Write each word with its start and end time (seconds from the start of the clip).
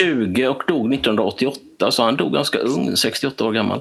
20 0.00 0.48
och 0.48 0.62
dog 0.66 0.94
1988, 0.94 1.90
så 1.90 2.02
han 2.02 2.16
dog 2.16 2.32
ganska 2.32 2.58
ung, 2.58 2.96
68 2.96 3.44
år 3.44 3.52
gammal. 3.52 3.80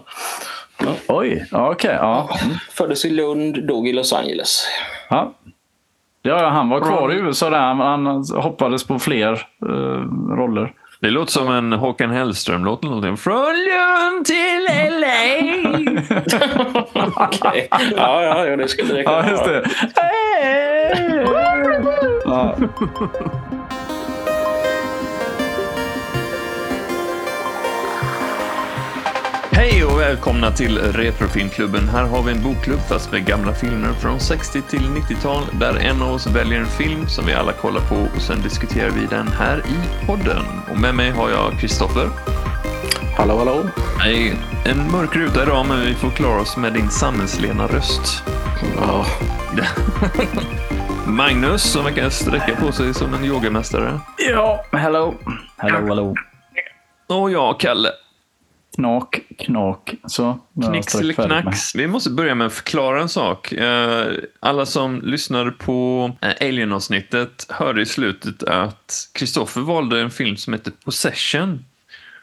Ja. 0.77 0.85
Oj, 1.07 1.45
okej. 1.51 1.69
Okay, 1.71 1.95
ja. 1.95 2.29
Föddes 2.71 3.05
i 3.05 3.09
Lund, 3.09 3.67
dog 3.67 3.87
i 3.87 3.93
Los 3.93 4.13
Angeles. 4.13 4.67
Ja. 5.09 5.33
Ja, 6.21 6.49
han 6.49 6.69
var 6.69 6.79
kvar 6.79 7.13
i 7.13 7.15
USA 7.15 7.49
där. 7.49 7.59
Han 7.59 8.05
hoppades 8.35 8.83
på 8.83 8.99
fler 8.99 9.47
uh, 9.65 10.01
roller. 10.37 10.73
Det 10.99 11.09
låter 11.09 11.31
som 11.31 11.51
en 11.51 11.73
Håkan 11.73 12.11
Hellström-låt 12.11 12.83
eller 12.83 12.89
någonting. 12.89 13.17
Från 13.17 13.53
Lund 13.55 14.25
till 14.25 14.67
LA! 14.99 15.15
Okej. 17.25 17.67
Ja, 17.97 18.45
ja, 18.45 18.55
det 18.55 18.67
skulle 18.67 18.93
det 18.93 19.03
kunna 19.03 19.17
Ja, 19.17 19.29
just 19.29 19.45
det. 19.45 19.63
ja. 22.25 22.55
Hej 29.57 29.85
och 29.85 29.99
välkomna 29.99 30.51
till 30.51 30.77
Retrofilmklubben. 30.77 31.89
Här 31.89 32.03
har 32.03 32.23
vi 32.23 32.31
en 32.31 32.43
bokklubb 32.43 32.79
fast 32.79 33.11
med 33.11 33.25
gamla 33.25 33.53
filmer 33.53 33.93
från 33.93 34.19
60 34.19 34.61
till 34.61 34.79
90-tal 34.79 35.43
där 35.59 35.75
en 35.75 36.01
av 36.01 36.13
oss 36.13 36.27
väljer 36.27 36.59
en 36.59 36.65
film 36.65 37.07
som 37.07 37.25
vi 37.25 37.33
alla 37.33 37.51
kollar 37.51 37.81
på 37.81 37.95
och 38.15 38.21
sen 38.21 38.41
diskuterar 38.41 38.89
vi 38.89 39.05
den 39.05 39.27
här 39.27 39.57
i 39.57 40.05
podden. 40.05 40.45
Och 40.71 40.79
med 40.79 40.95
mig 40.95 41.11
har 41.11 41.29
jag 41.29 41.59
Kristoffer. 41.59 42.09
Hallå, 43.17 43.37
hallå. 43.37 43.69
Hej. 43.99 44.33
En 44.65 44.91
mörk 44.91 45.15
ruta 45.15 45.43
idag 45.43 45.65
men 45.67 45.81
vi 45.81 45.93
får 45.93 46.09
klara 46.09 46.41
oss 46.41 46.57
med 46.57 46.73
din 46.73 46.89
samhällslena 46.89 47.67
röst. 47.67 48.23
Ja. 48.75 49.05
Magnus 51.07 51.63
som 51.63 51.83
verkar 51.83 52.09
sträcka 52.09 52.55
på 52.55 52.71
sig 52.71 52.93
som 52.93 53.13
en 53.13 53.25
yogamästare. 53.25 53.99
Ja, 54.29 54.65
hello. 54.71 55.13
Hello, 55.57 55.87
hello. 55.87 56.15
Och 57.07 57.31
jag, 57.31 57.59
Kalle. 57.59 57.89
Knak, 58.75 59.19
knak. 59.37 59.93
Så. 60.07 60.39
Knix 60.69 60.95
eller 60.95 61.13
knacks. 61.13 61.75
Vi 61.75 61.87
måste 61.87 62.09
börja 62.09 62.35
med 62.35 62.47
att 62.47 62.53
förklara 62.53 63.01
en 63.01 63.09
sak. 63.09 63.51
Eh, 63.51 64.07
alla 64.39 64.65
som 64.65 65.01
lyssnade 65.01 65.51
på 65.51 66.11
eh, 66.21 66.47
Alien-avsnittet 66.47 67.45
hörde 67.49 67.81
i 67.81 67.85
slutet 67.85 68.43
att 68.43 69.09
Kristoffer 69.13 69.61
valde 69.61 70.01
en 70.01 70.11
film 70.11 70.37
som 70.37 70.53
heter 70.53 70.71
Possession. 70.85 71.65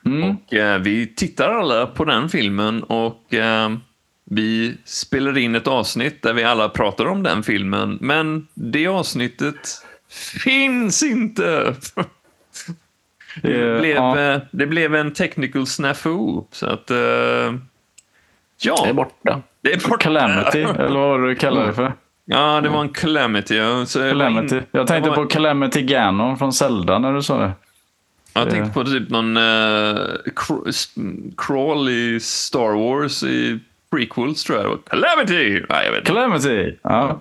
Mm. 0.07 0.31
Och 0.31 0.55
eh, 0.55 0.79
vi 0.79 1.07
tittar 1.07 1.49
alla 1.49 1.87
på 1.87 2.05
den 2.05 2.29
filmen 2.29 2.83
och 2.83 3.35
vi 4.25 4.75
spelade 4.85 5.41
in 5.41 5.55
ett 5.55 5.67
avsnitt 5.67 6.23
där 6.23 6.33
vi 6.33 6.45
alla 6.45 6.69
pratar 6.69 7.07
om 7.07 7.23
den 7.23 7.43
filmen. 7.43 7.98
Men 8.01 8.47
det 8.55 8.87
avsnittet 8.87 9.85
finns 10.45 11.03
inte. 11.03 11.75
Det 13.43 13.81
blev, 13.81 13.97
ja. 13.97 14.41
det 14.51 14.67
blev 14.67 14.95
en 14.95 15.13
technical 15.13 15.67
snafu. 15.67 16.43
Så 16.51 16.67
att, 16.67 16.91
uh, 16.91 16.97
ja. 16.97 18.77
Det 18.85 18.89
är 18.89 18.93
borta. 18.93 19.43
Det 19.61 19.73
är 19.73 19.89
borta. 19.89 19.97
Calamity, 20.05 20.63
eller 20.79 20.99
vad 20.99 21.23
du 21.23 21.35
kallar 21.35 21.67
det 21.67 21.73
för. 21.73 21.93
Ja, 22.25 22.61
det 22.61 22.69
var 22.69 22.81
en 22.81 22.89
calamity. 22.89 23.61
Så 23.87 23.99
calamity. 23.99 24.55
Jag, 24.55 24.65
jag 24.71 24.87
tänkte 24.87 25.11
var... 25.11 25.17
på 25.17 25.27
Calamity 25.27 25.83
Ganon 25.83 26.39
från 26.39 26.53
Zelda 26.53 26.99
när 26.99 27.13
du 27.13 27.23
sa 27.23 27.39
det. 27.39 27.53
Jag 28.35 28.51
tänkte 28.51 28.73
på 28.75 28.85
typ 28.85 29.11
någon 29.11 29.37
uh, 29.37 29.97
crawl 31.37 31.89
i 31.89 32.21
Star 32.21 32.73
Wars 32.73 33.23
i 33.23 33.61
prequels 33.91 34.45
tror 34.45 34.59
jag. 34.59 34.85
Calamity! 34.85 35.65
Nej, 35.69 35.87
jag 35.87 35.93
vet 35.93 36.05
Calamity! 36.05 36.79
Ja. 36.83 37.21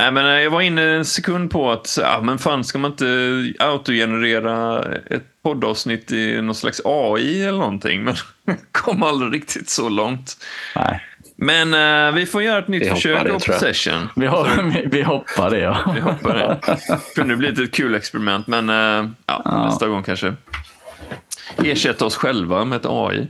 Nej, 0.00 0.12
men 0.12 0.42
jag 0.42 0.50
var 0.50 0.60
inne 0.60 0.82
en 0.82 1.04
sekund 1.04 1.50
på 1.50 1.70
att, 1.70 1.98
ja, 2.00 2.20
men 2.22 2.38
fan 2.38 2.64
ska 2.64 2.78
man 2.78 2.90
inte 2.90 3.52
autogenerera 3.58 4.84
ett 5.10 5.22
poddavsnitt 5.42 6.12
i 6.12 6.42
någon 6.42 6.54
slags 6.54 6.80
AI 6.84 7.42
eller 7.42 7.58
någonting? 7.58 8.04
Men 8.44 8.56
kom 8.72 9.02
aldrig 9.02 9.34
riktigt 9.34 9.68
så 9.68 9.88
långt. 9.88 10.36
Nej. 10.76 11.00
Men 11.36 11.74
uh, 11.74 12.14
vi 12.14 12.26
får 12.26 12.42
göra 12.42 12.58
ett 12.58 12.68
nytt 12.68 12.82
vi 12.82 12.90
försök 12.90 13.28
på 13.28 13.32
Possession. 13.32 14.08
Vi, 14.16 14.26
har, 14.26 14.72
vi 14.90 15.02
hoppar 15.02 15.50
det, 15.50 15.58
ja. 15.58 15.92
Vi 15.94 16.00
hoppar 16.00 16.34
det. 16.34 16.78
kunde 17.14 17.36
bli 17.36 17.48
ett 17.48 17.72
kul 17.72 17.94
experiment, 17.94 18.46
men 18.46 18.70
uh, 18.70 19.10
ja, 19.26 19.42
ja. 19.44 19.64
nästa 19.64 19.88
gång 19.88 20.02
kanske. 20.02 20.34
Ersätta 21.56 22.04
oss 22.04 22.16
själva 22.16 22.64
med 22.64 22.76
ett 22.76 22.86
AI. 22.86 23.26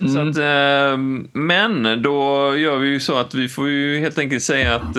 Mm. 0.00 0.28
Att, 0.28 0.36
uh, 0.36 0.98
men 1.32 2.02
då 2.02 2.52
gör 2.56 2.76
vi 2.76 2.88
ju 2.88 3.00
så 3.00 3.18
att 3.18 3.34
vi 3.34 3.48
får 3.48 3.68
ju 3.68 3.98
helt 3.98 4.18
enkelt 4.18 4.42
säga 4.42 4.74
att 4.74 4.96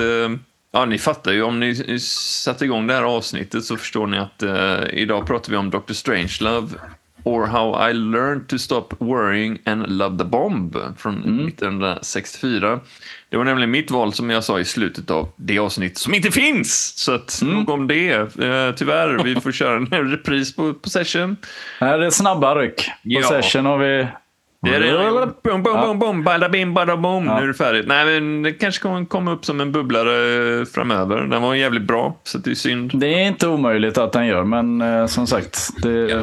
Ja, 0.76 0.86
ni 0.86 0.98
fattar 0.98 1.32
ju. 1.32 1.44
Om 1.44 1.60
ni 1.60 2.00
satte 2.00 2.66
igång 2.66 2.88
det 2.88 2.94
här 2.94 3.04
avsnittet 3.04 3.66
så 3.66 3.78
förstår 3.78 4.08
ni 4.08 4.18
att 4.18 4.44
uh, 4.44 5.00
idag 5.00 5.28
pratar 5.28 5.52
vi 5.52 5.58
om 5.58 5.70
Dr. 5.70 5.94
Strangelove 5.94 6.68
or 7.24 7.46
How 7.46 7.90
I 7.90 7.94
Learned 7.94 8.48
to 8.48 8.58
Stop 8.58 8.88
Worrying 9.00 9.60
and 9.66 9.98
Love 9.98 10.18
the 10.18 10.24
Bomb 10.24 10.78
från 10.98 11.24
mm. 11.24 11.48
1964. 11.48 12.80
Det 13.30 13.38
var 13.38 13.44
nämligen 13.44 13.72
mitt 13.72 13.92
val 13.92 14.14
som 14.14 14.30
jag 14.30 14.44
sa 14.44 14.60
i 14.60 14.66
slutet 14.66 15.12
av 15.12 15.30
det 15.36 15.60
avsnitt 15.60 15.98
som 15.98 16.14
inte 16.14 16.32
finns. 16.32 16.94
Så 16.98 17.14
att 17.14 17.42
mm. 17.42 17.56
nog 17.56 17.70
om 17.70 17.88
det. 17.88 18.18
Uh, 18.18 18.76
tyvärr, 18.76 19.24
vi 19.24 19.36
får 19.36 19.52
köra 19.52 19.76
en 19.76 19.88
repris 20.12 20.56
på 20.56 20.74
Possession. 20.74 21.38
Här 21.80 22.00
är 22.00 22.10
snabba 22.10 22.56
ryck. 22.56 22.90
Possession 23.22 23.66
ja. 23.66 23.72
har 23.72 23.78
vi 23.78 24.08
det 24.66 24.76
är 24.76 24.80
det. 24.80 25.32
Bum, 25.44 25.64
bum, 25.64 25.82
bum, 25.82 26.00
bum, 26.00 26.24
bada 26.24 26.50
bim, 26.50 26.74
bada 26.74 26.98
bom. 26.98 27.26
Ja. 27.26 27.38
Nu 27.38 27.44
är 27.44 27.48
det 27.48 27.54
färdigt. 27.54 27.88
Nej, 27.88 28.06
men 28.06 28.44
det 28.44 28.52
kanske 28.52 28.82
kommer 28.82 29.06
komma 29.06 29.32
upp 29.32 29.46
som 29.46 29.62
en 29.62 29.72
bubblare 29.72 30.66
framöver. 30.66 31.22
Den 31.22 31.42
var 31.42 31.56
jävligt 31.56 31.84
bra, 31.84 32.18
så 32.24 32.38
det 32.38 32.52
är 32.52 32.56
synd. 32.56 32.92
Det 32.94 33.08
är 33.08 33.28
inte 33.28 33.48
omöjligt 33.48 33.98
att 33.98 34.12
den 34.12 34.28
gör, 34.28 34.44
men 34.44 34.82
eh, 34.82 35.06
som 35.06 35.28
sagt, 35.28 35.70
det 35.82 35.92
ja. 35.92 36.20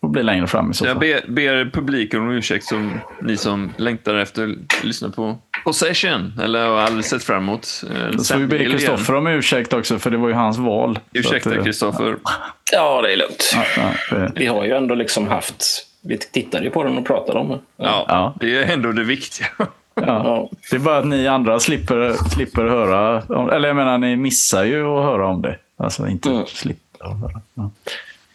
får 0.00 0.08
bli 0.08 0.22
längre 0.22 0.46
fram 0.46 0.70
i 0.70 0.74
så 0.74 0.84
fall. 0.84 0.88
Jag 0.88 1.00
ber, 1.00 1.32
ber 1.32 1.70
publiken 1.70 2.20
om 2.20 2.30
ursäkt, 2.30 2.64
som 2.64 3.00
ni 3.22 3.36
som 3.36 3.72
längtar 3.76 4.14
efter 4.14 4.42
att 4.44 4.84
lyssna 4.84 5.10
på 5.10 5.38
Possession, 5.64 6.32
eller 6.42 6.68
har 6.68 6.76
aldrig 6.76 7.04
sett 7.04 7.24
fram 7.24 7.42
emot. 7.42 7.68
Eh, 7.90 8.16
Då 8.16 8.24
får 8.24 8.38
vi 8.38 8.46
be 8.46 8.58
Kristoffer 8.58 9.14
om 9.14 9.26
ursäkt 9.26 9.72
också, 9.72 9.98
för 9.98 10.10
det 10.10 10.16
var 10.16 10.28
ju 10.28 10.34
hans 10.34 10.58
val. 10.58 10.98
Ursäkta 11.12 11.62
Kristoffer. 11.64 12.16
Ja. 12.24 12.30
ja, 12.72 13.02
det 13.02 13.12
är 13.12 13.16
lugnt. 13.16 13.56
Ja, 13.76 13.92
det... 14.10 14.32
Vi 14.36 14.46
har 14.46 14.64
ju 14.64 14.70
ändå 14.72 14.94
liksom 14.94 15.28
haft 15.28 15.86
vi 16.06 16.18
tittade 16.18 16.64
ju 16.64 16.70
på 16.70 16.84
den 16.84 16.98
och 16.98 17.06
pratade 17.06 17.38
om 17.38 17.48
den. 17.48 17.58
Ja, 17.76 18.04
ja. 18.08 18.34
det 18.40 18.56
är 18.56 18.72
ändå 18.72 18.92
det 18.92 19.04
viktiga. 19.04 19.46
Ja. 20.00 20.50
Det 20.70 20.76
är 20.76 20.80
bara 20.80 20.98
att 20.98 21.06
ni 21.06 21.26
andra 21.26 21.60
slipper, 21.60 22.12
slipper 22.30 22.64
höra. 22.64 23.22
Om, 23.28 23.50
eller 23.50 23.68
jag 23.68 23.76
menar, 23.76 23.98
ni 23.98 24.16
missar 24.16 24.64
ju 24.64 24.86
att 24.86 25.04
höra 25.04 25.26
om 25.26 25.42
det. 25.42 25.58
Alltså 25.76 26.06
inte 26.06 26.30
mm. 26.30 26.46
slipper 26.46 27.06
att 27.06 27.20
höra. 27.20 27.40
Ja. 27.54 27.70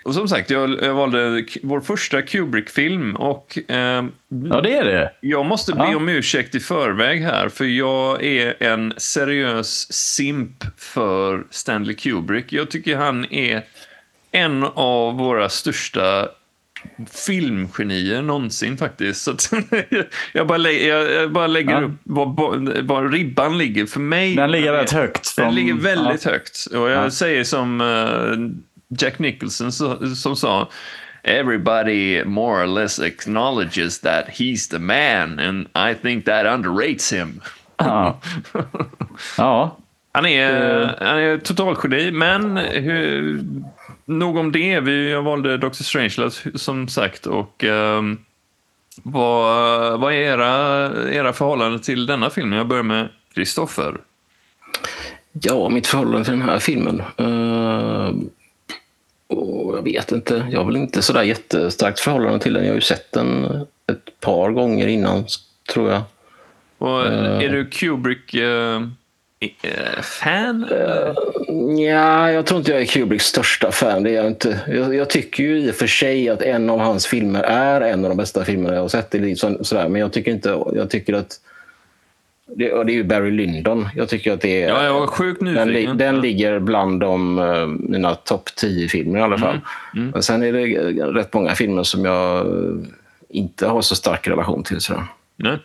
Och 0.03 0.13
som 0.13 0.27
sagt, 0.27 0.49
jag, 0.49 0.83
jag 0.83 0.93
valde 0.93 1.45
vår 1.63 1.81
första 1.81 2.21
Kubrick-film. 2.21 3.15
Och, 3.15 3.57
eh, 3.67 4.05
ja, 4.49 4.61
det 4.61 4.77
är 4.77 4.85
det. 4.85 5.11
Jag 5.21 5.45
måste 5.45 5.73
be 5.73 5.91
ja. 5.91 5.97
om 5.97 6.09
ursäkt 6.09 6.55
i 6.55 6.59
förväg 6.59 7.21
här, 7.21 7.49
för 7.49 7.65
jag 7.65 8.23
är 8.23 8.63
en 8.63 8.93
seriös 8.97 9.93
simp 9.93 10.63
för 10.77 11.43
Stanley 11.49 11.95
Kubrick. 11.95 12.53
Jag 12.53 12.71
tycker 12.71 12.97
han 12.97 13.33
är 13.33 13.63
en 14.31 14.63
av 14.73 15.17
våra 15.17 15.49
största 15.49 16.29
filmgenier 17.11 18.21
någonsin 18.21 18.77
faktiskt. 18.77 19.21
Så 19.21 19.35
jag, 20.33 20.47
bara 20.47 20.57
lägger, 20.57 20.95
jag, 20.95 21.31
bara 21.31 21.47
lägger 21.47 21.71
ja. 21.71 21.81
upp 21.81 21.91
var, 22.03 22.81
var, 22.81 23.09
ribban 23.09 23.57
ligger 23.57 23.85
för 23.85 23.99
mig. 23.99 24.35
Den 24.35 24.51
ligger 24.51 24.73
rätt 24.73 24.91
högt. 24.91 25.35
Den 25.35 25.55
ligger 25.55 25.73
väldigt 25.73 26.25
ja. 26.25 26.31
högt. 26.31 26.65
Och 26.65 26.89
jag 26.89 27.05
ja. 27.05 27.11
säger 27.11 27.43
som 27.43 27.81
uh, 27.81 28.49
Jack 28.97 29.19
Nicholson 29.19 29.71
som 30.15 30.35
sa 30.35 30.69
Everybody 31.23 32.23
more 32.23 32.63
or 32.63 32.67
less 32.67 32.99
acknowledges 32.99 33.99
that 33.99 34.27
he's 34.27 34.67
the 34.71 34.79
man 34.79 35.39
and 35.39 35.67
I 35.75 35.93
think 35.93 36.25
that 36.25 36.45
underrates 36.45 37.13
him. 37.13 37.41
Ja. 37.77 38.19
ja. 39.37 39.77
Han 40.13 40.25
är, 40.25 40.83
han 40.99 41.17
är 41.17 41.37
totalgeni, 41.37 42.11
men 42.11 42.57
hur, 42.57 43.43
nog 44.11 44.37
om 44.37 44.51
det. 44.51 44.79
Vi, 44.79 45.11
jag 45.11 45.21
valde 45.21 45.57
Dr. 45.57 45.71
Strangelove 45.71 46.31
som 46.55 46.87
sagt. 46.87 47.25
Och, 47.25 47.63
um, 47.63 48.25
vad, 49.03 49.99
vad 49.99 50.13
är 50.13 50.17
era, 50.17 50.89
era 51.11 51.33
förhållanden 51.33 51.81
till 51.81 52.05
denna 52.05 52.29
filmen? 52.29 52.57
Jag 52.57 52.67
börjar 52.67 52.83
med 52.83 53.09
Kristoffer. 53.33 53.97
Ja, 55.31 55.69
mitt 55.69 55.87
förhållande 55.87 56.25
till 56.25 56.39
den 56.39 56.49
här 56.49 56.59
filmen? 56.59 57.01
Uh, 57.19 58.11
oh, 59.27 59.75
jag 59.75 59.83
vet 59.83 60.11
inte. 60.11 60.47
Jag 60.51 60.59
har 60.59 60.65
väl 60.65 60.77
inte 60.77 61.01
sådär 61.01 61.23
jättestarkt 61.23 61.99
förhållande 61.99 62.39
till 62.39 62.53
den. 62.53 62.63
Jag 62.63 62.71
har 62.71 62.75
ju 62.75 62.81
sett 62.81 63.11
den 63.11 63.45
ett 63.91 64.19
par 64.19 64.51
gånger 64.51 64.87
innan, 64.87 65.25
tror 65.73 65.91
jag. 65.91 66.01
Och, 66.77 67.05
är 67.05 67.49
du 67.49 67.65
Kubrick... 67.65 68.35
Uh 68.35 68.41
Eh, 68.43 68.81
fan? 70.01 70.63
Uh, 70.63 71.13
ja, 71.87 72.31
jag 72.31 72.45
tror 72.45 72.59
inte 72.59 72.71
jag 72.71 72.81
är 72.81 72.85
Kubricks 72.85 73.25
största 73.25 73.71
fan. 73.71 74.03
Det 74.03 74.09
är 74.09 74.13
jag, 74.13 74.27
inte. 74.27 74.59
Jag, 74.67 74.95
jag, 74.95 75.09
tycker 75.09 75.43
ju 75.43 75.57
i 75.59 75.71
och 75.71 75.75
för 75.75 75.87
sig 75.87 76.29
att 76.29 76.41
en 76.41 76.69
av 76.69 76.79
hans 76.79 77.07
filmer 77.07 77.43
är 77.43 77.81
en 77.81 78.03
av 78.03 78.09
de 78.09 78.17
bästa 78.17 78.45
filmerna 78.45 78.75
jag 78.75 78.81
har 78.81 78.89
sett 78.89 79.15
i. 79.15 79.35
Så, 79.35 79.63
sådär. 79.63 79.89
Men 79.89 80.01
jag 80.01 80.13
tycker 80.13 80.31
inte... 80.31 80.63
Jag 80.73 80.89
tycker 80.89 81.13
att 81.13 81.39
det, 82.55 82.73
och 82.73 82.85
det 82.85 82.91
är 82.91 82.95
ju 82.95 83.03
Barry 83.03 83.31
Lyndon. 83.31 83.89
Jag 83.95 84.09
tycker 84.09 84.33
att 84.33 84.41
det 84.41 84.63
är... 84.63 84.69
Ja, 84.69 84.83
jag 84.83 84.93
var 84.93 85.07
sjukt 85.07 85.39
den, 85.39 85.67
nyfiken. 85.67 85.97
den 85.97 86.21
ligger 86.21 86.59
bland 86.59 86.99
de, 86.99 87.39
eh, 87.39 87.67
mina 87.67 88.15
topp 88.15 88.49
10-filmer 88.61 89.19
i 89.19 89.21
alla 89.21 89.37
fall. 89.37 89.59
Mm, 89.95 90.13
Och 90.13 90.23
sen 90.23 90.43
är 90.43 90.53
det 90.53 90.65
rätt 91.05 91.33
många 91.33 91.55
filmer 91.55 91.83
som 91.83 92.05
jag 92.05 92.45
inte 93.29 93.67
har 93.67 93.81
så 93.81 93.95
stark 93.95 94.27
relation 94.27 94.63
till. 94.63 94.81
Sådär. 94.81 95.03
Nej. 95.35 95.57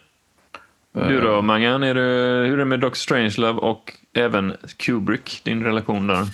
Du 0.96 1.20
då, 1.20 1.42
Mangan? 1.42 1.82
Är 1.82 1.94
det, 1.94 2.00
hur 2.46 2.52
är 2.52 2.56
det 2.56 2.64
med 2.64 2.80
Dr. 2.80 2.94
Strangelove 2.94 3.60
och 3.60 3.92
även 4.14 4.54
Kubrick, 4.76 5.40
din 5.44 5.64
relation 5.64 6.06
där? 6.06 6.26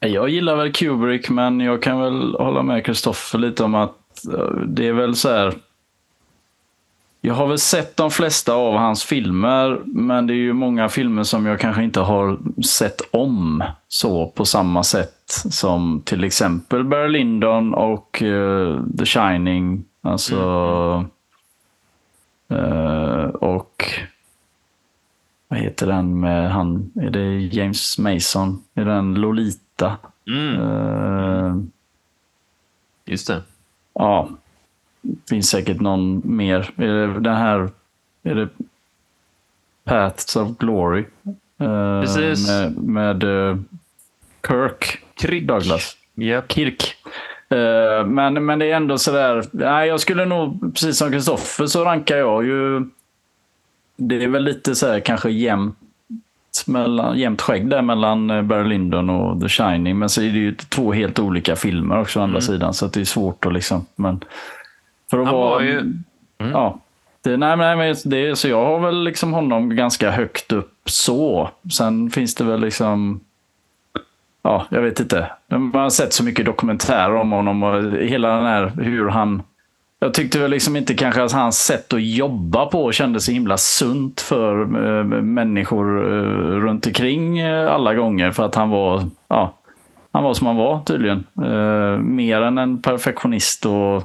Jag 0.00 0.28
gillar 0.28 0.56
väl 0.56 0.72
Kubrick, 0.72 1.30
men 1.30 1.60
jag 1.60 1.82
kan 1.82 2.00
väl 2.00 2.34
hålla 2.34 2.62
med 2.62 2.84
Kristoffer 2.84 3.38
lite 3.38 3.64
om 3.64 3.74
att 3.74 4.24
eh, 4.34 4.60
det 4.66 4.88
är 4.88 4.92
väl 4.92 5.16
så 5.16 5.28
här. 5.28 5.54
Jag 7.20 7.34
har 7.34 7.46
väl 7.46 7.58
sett 7.58 7.96
de 7.96 8.10
flesta 8.10 8.54
av 8.54 8.74
hans 8.74 9.04
filmer, 9.04 9.80
men 9.84 10.26
det 10.26 10.32
är 10.32 10.36
ju 10.36 10.52
många 10.52 10.88
filmer 10.88 11.22
som 11.22 11.46
jag 11.46 11.60
kanske 11.60 11.82
inte 11.82 12.00
har 12.00 12.38
sett 12.62 13.00
om 13.10 13.64
så 13.88 14.26
på 14.26 14.44
samma 14.44 14.82
sätt 14.82 15.42
som 15.50 16.02
till 16.04 16.24
exempel 16.24 16.84
Barry 16.84 17.08
Lyndon 17.08 17.74
och 17.74 18.22
eh, 18.22 18.80
The 18.98 19.06
Shining. 19.06 19.84
Alltså... 20.02 20.34
eh, 20.34 21.17
och 23.40 23.84
vad 25.48 25.58
heter 25.60 25.86
den 25.86 26.20
med 26.20 26.50
han? 26.52 26.92
Är 27.00 27.10
det 27.10 27.38
James 27.40 27.98
Mason? 27.98 28.62
Är 28.74 28.84
den 28.84 29.14
Lolita? 29.14 29.96
Mm, 30.26 30.60
Eh, 30.60 31.56
just 33.04 33.26
det. 33.26 33.42
ja, 33.94 34.28
finns 35.28 35.50
säkert 35.50 35.80
någon 35.80 36.22
mer. 36.36 36.70
Är 36.76 36.86
det 36.86 37.20
den 37.20 37.36
här? 37.36 37.70
Är 38.22 38.34
det 38.34 38.48
Paths 39.84 40.36
of 40.36 40.58
Glory? 40.58 41.04
Eh, 41.58 42.00
Precis. 42.00 42.48
Med, 42.48 42.76
med 42.78 43.24
eh, 43.24 43.56
Kirk 44.48 45.02
Krick. 45.14 45.48
Douglas. 45.48 45.96
Japp. 46.14 46.52
Kirk. 46.52 46.94
Eh, 47.50 48.06
men, 48.06 48.46
men 48.46 48.58
det 48.58 48.70
är 48.70 48.76
ändå 48.76 48.98
sådär. 48.98 49.44
Nej, 49.52 49.88
jag 49.88 50.00
skulle 50.00 50.24
nog, 50.24 50.74
precis 50.74 50.98
som 50.98 51.10
Kristoffer, 51.10 51.66
så 51.66 51.84
rankar 51.84 52.16
jag 52.16 52.44
ju... 52.44 52.86
Det 53.96 54.24
är 54.24 54.28
väl 54.28 54.44
lite 54.44 54.74
så 54.74 54.86
här 54.86 55.00
kanske 55.00 55.30
jämnt, 55.30 55.76
mellan, 56.66 57.18
jämnt 57.18 57.42
skägg 57.42 57.70
där 57.70 57.82
mellan 57.82 58.30
eh, 58.30 58.42
Barry 58.42 58.68
Lyndon 58.68 59.10
och 59.10 59.40
The 59.40 59.48
Shining. 59.48 59.98
Men 59.98 60.08
så 60.08 60.22
är 60.22 60.30
det 60.32 60.38
ju 60.38 60.54
två 60.54 60.92
helt 60.92 61.18
olika 61.18 61.56
filmer 61.56 62.00
också 62.00 62.20
å 62.20 62.22
andra 62.22 62.40
sidan. 62.40 62.74
Så 62.74 62.86
det 62.86 63.00
är 63.00 63.04
svårt 63.04 63.46
att 63.46 63.52
liksom... 63.52 63.86
Men 63.96 64.20
för 65.10 65.18
att 65.18 65.26
Han 65.26 65.34
vara... 65.34 65.50
var 65.50 65.60
ju... 65.60 65.92
Ja. 66.38 66.80
Det, 67.22 67.36
nej, 67.36 67.56
nej, 67.56 67.76
men 67.76 67.96
det, 68.04 68.36
så 68.36 68.48
jag 68.48 68.64
har 68.64 68.80
väl 68.80 69.04
liksom 69.04 69.32
honom 69.32 69.76
ganska 69.76 70.10
högt 70.10 70.52
upp 70.52 70.74
så. 70.84 71.50
Sen 71.72 72.10
finns 72.10 72.34
det 72.34 72.44
väl 72.44 72.60
liksom... 72.60 73.20
Ja, 74.48 74.66
jag 74.70 74.82
vet 74.82 75.00
inte. 75.00 75.30
Man 75.50 75.74
har 75.74 75.90
sett 75.90 76.12
så 76.12 76.24
mycket 76.24 76.46
dokumentärer 76.46 77.14
om 77.14 77.32
honom 77.32 77.62
och 77.62 77.82
hela 77.92 78.36
den 78.36 78.46
här 78.46 78.72
hur 78.76 79.08
han... 79.08 79.42
Jag 80.00 80.14
tyckte 80.14 80.38
väl 80.38 80.50
liksom 80.50 80.76
inte 80.76 80.94
kanske 80.94 81.22
att 81.22 81.32
hans 81.32 81.58
sätt 81.58 81.92
att 81.92 82.02
jobba 82.02 82.66
på 82.66 82.92
kändes 82.92 83.24
så 83.24 83.32
himla 83.32 83.56
sunt 83.56 84.20
för 84.20 84.60
eh, 84.60 85.04
människor 85.22 86.06
eh, 86.06 86.60
runt 86.60 86.86
omkring 86.86 87.38
eh, 87.38 87.74
alla 87.74 87.94
gånger. 87.94 88.30
För 88.30 88.42
att 88.42 88.54
han 88.54 88.70
var, 88.70 89.02
ja, 89.28 89.54
han 90.12 90.24
var 90.24 90.34
som 90.34 90.46
han 90.46 90.56
var 90.56 90.80
tydligen. 90.80 91.24
Eh, 91.44 91.98
mer 91.98 92.40
än 92.40 92.58
en 92.58 92.82
perfektionist 92.82 93.66
och 93.66 94.02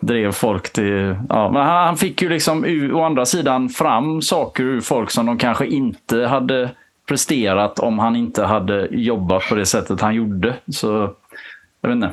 drev 0.00 0.32
folk 0.32 0.72
till... 0.72 1.16
Ja, 1.28 1.50
men 1.50 1.62
han, 1.62 1.86
han 1.86 1.96
fick 1.96 2.22
ju 2.22 2.28
liksom 2.28 2.64
å 2.94 3.02
andra 3.02 3.26
sidan 3.26 3.68
fram 3.68 4.22
saker 4.22 4.64
ur 4.64 4.80
folk 4.80 5.10
som 5.10 5.26
de 5.26 5.38
kanske 5.38 5.66
inte 5.66 6.26
hade 6.26 6.70
presterat 7.06 7.78
om 7.78 7.98
han 7.98 8.16
inte 8.16 8.44
hade 8.44 8.86
jobbat 8.90 9.42
på 9.48 9.54
det 9.54 9.66
sättet 9.66 10.00
han 10.00 10.14
gjorde. 10.14 10.54
Så 10.68 11.14
jag 11.80 11.88
vet 11.88 11.96
inte. 11.96 12.10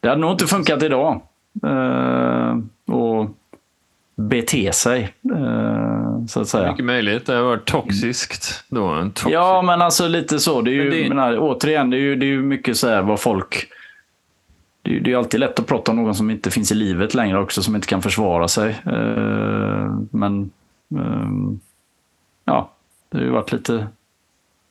Det 0.00 0.08
hade 0.08 0.20
nog 0.20 0.30
inte 0.30 0.46
funkat 0.46 0.82
idag. 0.82 1.20
Uh, 1.66 2.58
och 2.96 3.30
bete 4.16 4.72
sig, 4.72 5.02
eh, 5.34 6.26
så 6.28 6.40
att 6.40 6.48
säga. 6.48 6.70
Mycket 6.70 6.84
möjligt. 6.84 7.26
Det 7.26 7.34
har 7.34 7.42
varit 7.42 7.64
toxiskt 7.64 8.64
då. 8.68 8.84
En 8.86 9.10
toxic. 9.10 9.32
Ja, 9.32 9.62
men 9.62 9.82
alltså 9.82 10.08
lite 10.08 10.38
så. 10.38 10.60
Det 10.62 10.70
är 10.70 10.74
ju, 10.74 10.90
det- 10.90 11.08
menar, 11.08 11.36
återigen, 11.40 11.90
det 11.90 11.96
är 11.96 12.00
ju, 12.00 12.16
det 12.16 12.26
är 12.26 12.28
ju 12.28 12.42
mycket 12.42 12.76
så 12.76 12.88
här 12.88 13.02
vad 13.02 13.20
folk... 13.20 13.68
Det 14.82 14.90
är, 14.90 14.94
ju- 14.94 15.00
det 15.00 15.08
är 15.08 15.12
ju 15.12 15.18
alltid 15.18 15.40
lätt 15.40 15.58
att 15.60 15.66
prata 15.66 15.90
om 15.92 15.96
någon 15.96 16.14
som 16.14 16.30
inte 16.30 16.50
finns 16.50 16.72
i 16.72 16.74
livet 16.74 17.14
längre 17.14 17.38
också, 17.38 17.62
som 17.62 17.74
inte 17.74 17.86
kan 17.88 18.02
försvara 18.02 18.48
sig. 18.48 18.70
Eh, 18.86 19.94
men 20.10 20.50
ehm, 20.96 21.60
ja, 22.44 22.70
det 23.10 23.18
har 23.18 23.24
ju 23.24 23.30
varit 23.30 23.52
lite 23.52 23.86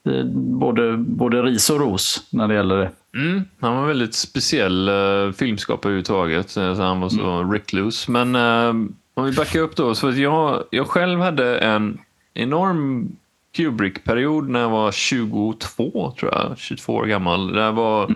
är 0.03 0.23
både, 0.33 0.97
både 0.97 1.41
ris 1.41 1.69
och 1.69 1.79
ros 1.79 2.23
när 2.29 2.47
det 2.47 2.53
gäller 2.53 2.77
det. 2.77 2.91
Mm, 3.19 3.43
han 3.59 3.75
var 3.77 3.87
väldigt 3.87 4.15
speciell 4.15 4.89
uh, 4.89 5.31
filmskapare 5.31 5.89
överhuvudtaget. 5.89 6.57
eh, 6.57 6.75
Så 6.75 6.81
han 6.81 6.99
var 6.99 7.09
så 7.09 7.43
recluse. 7.43 8.11
Men 8.11 8.35
eh, 8.35 8.69
om 9.13 9.25
vi 9.25 9.31
backar 9.31 9.59
upp 9.59 9.75
då. 9.75 9.95
Så 9.95 10.07
att 10.07 10.17
jag, 10.17 10.63
jag 10.69 10.87
själv 10.87 11.19
hade 11.19 11.57
en 11.57 11.97
enorm 12.33 13.11
Kubrick-period 13.51 14.49
när 14.49 14.59
jag 14.59 14.69
var 14.69 14.91
22, 14.91 16.13
tror 16.19 16.31
jag. 16.33 16.53
22 16.57 16.93
år 16.93 17.05
gammal. 17.05 17.53
Där 17.53 17.71
var 17.71 18.13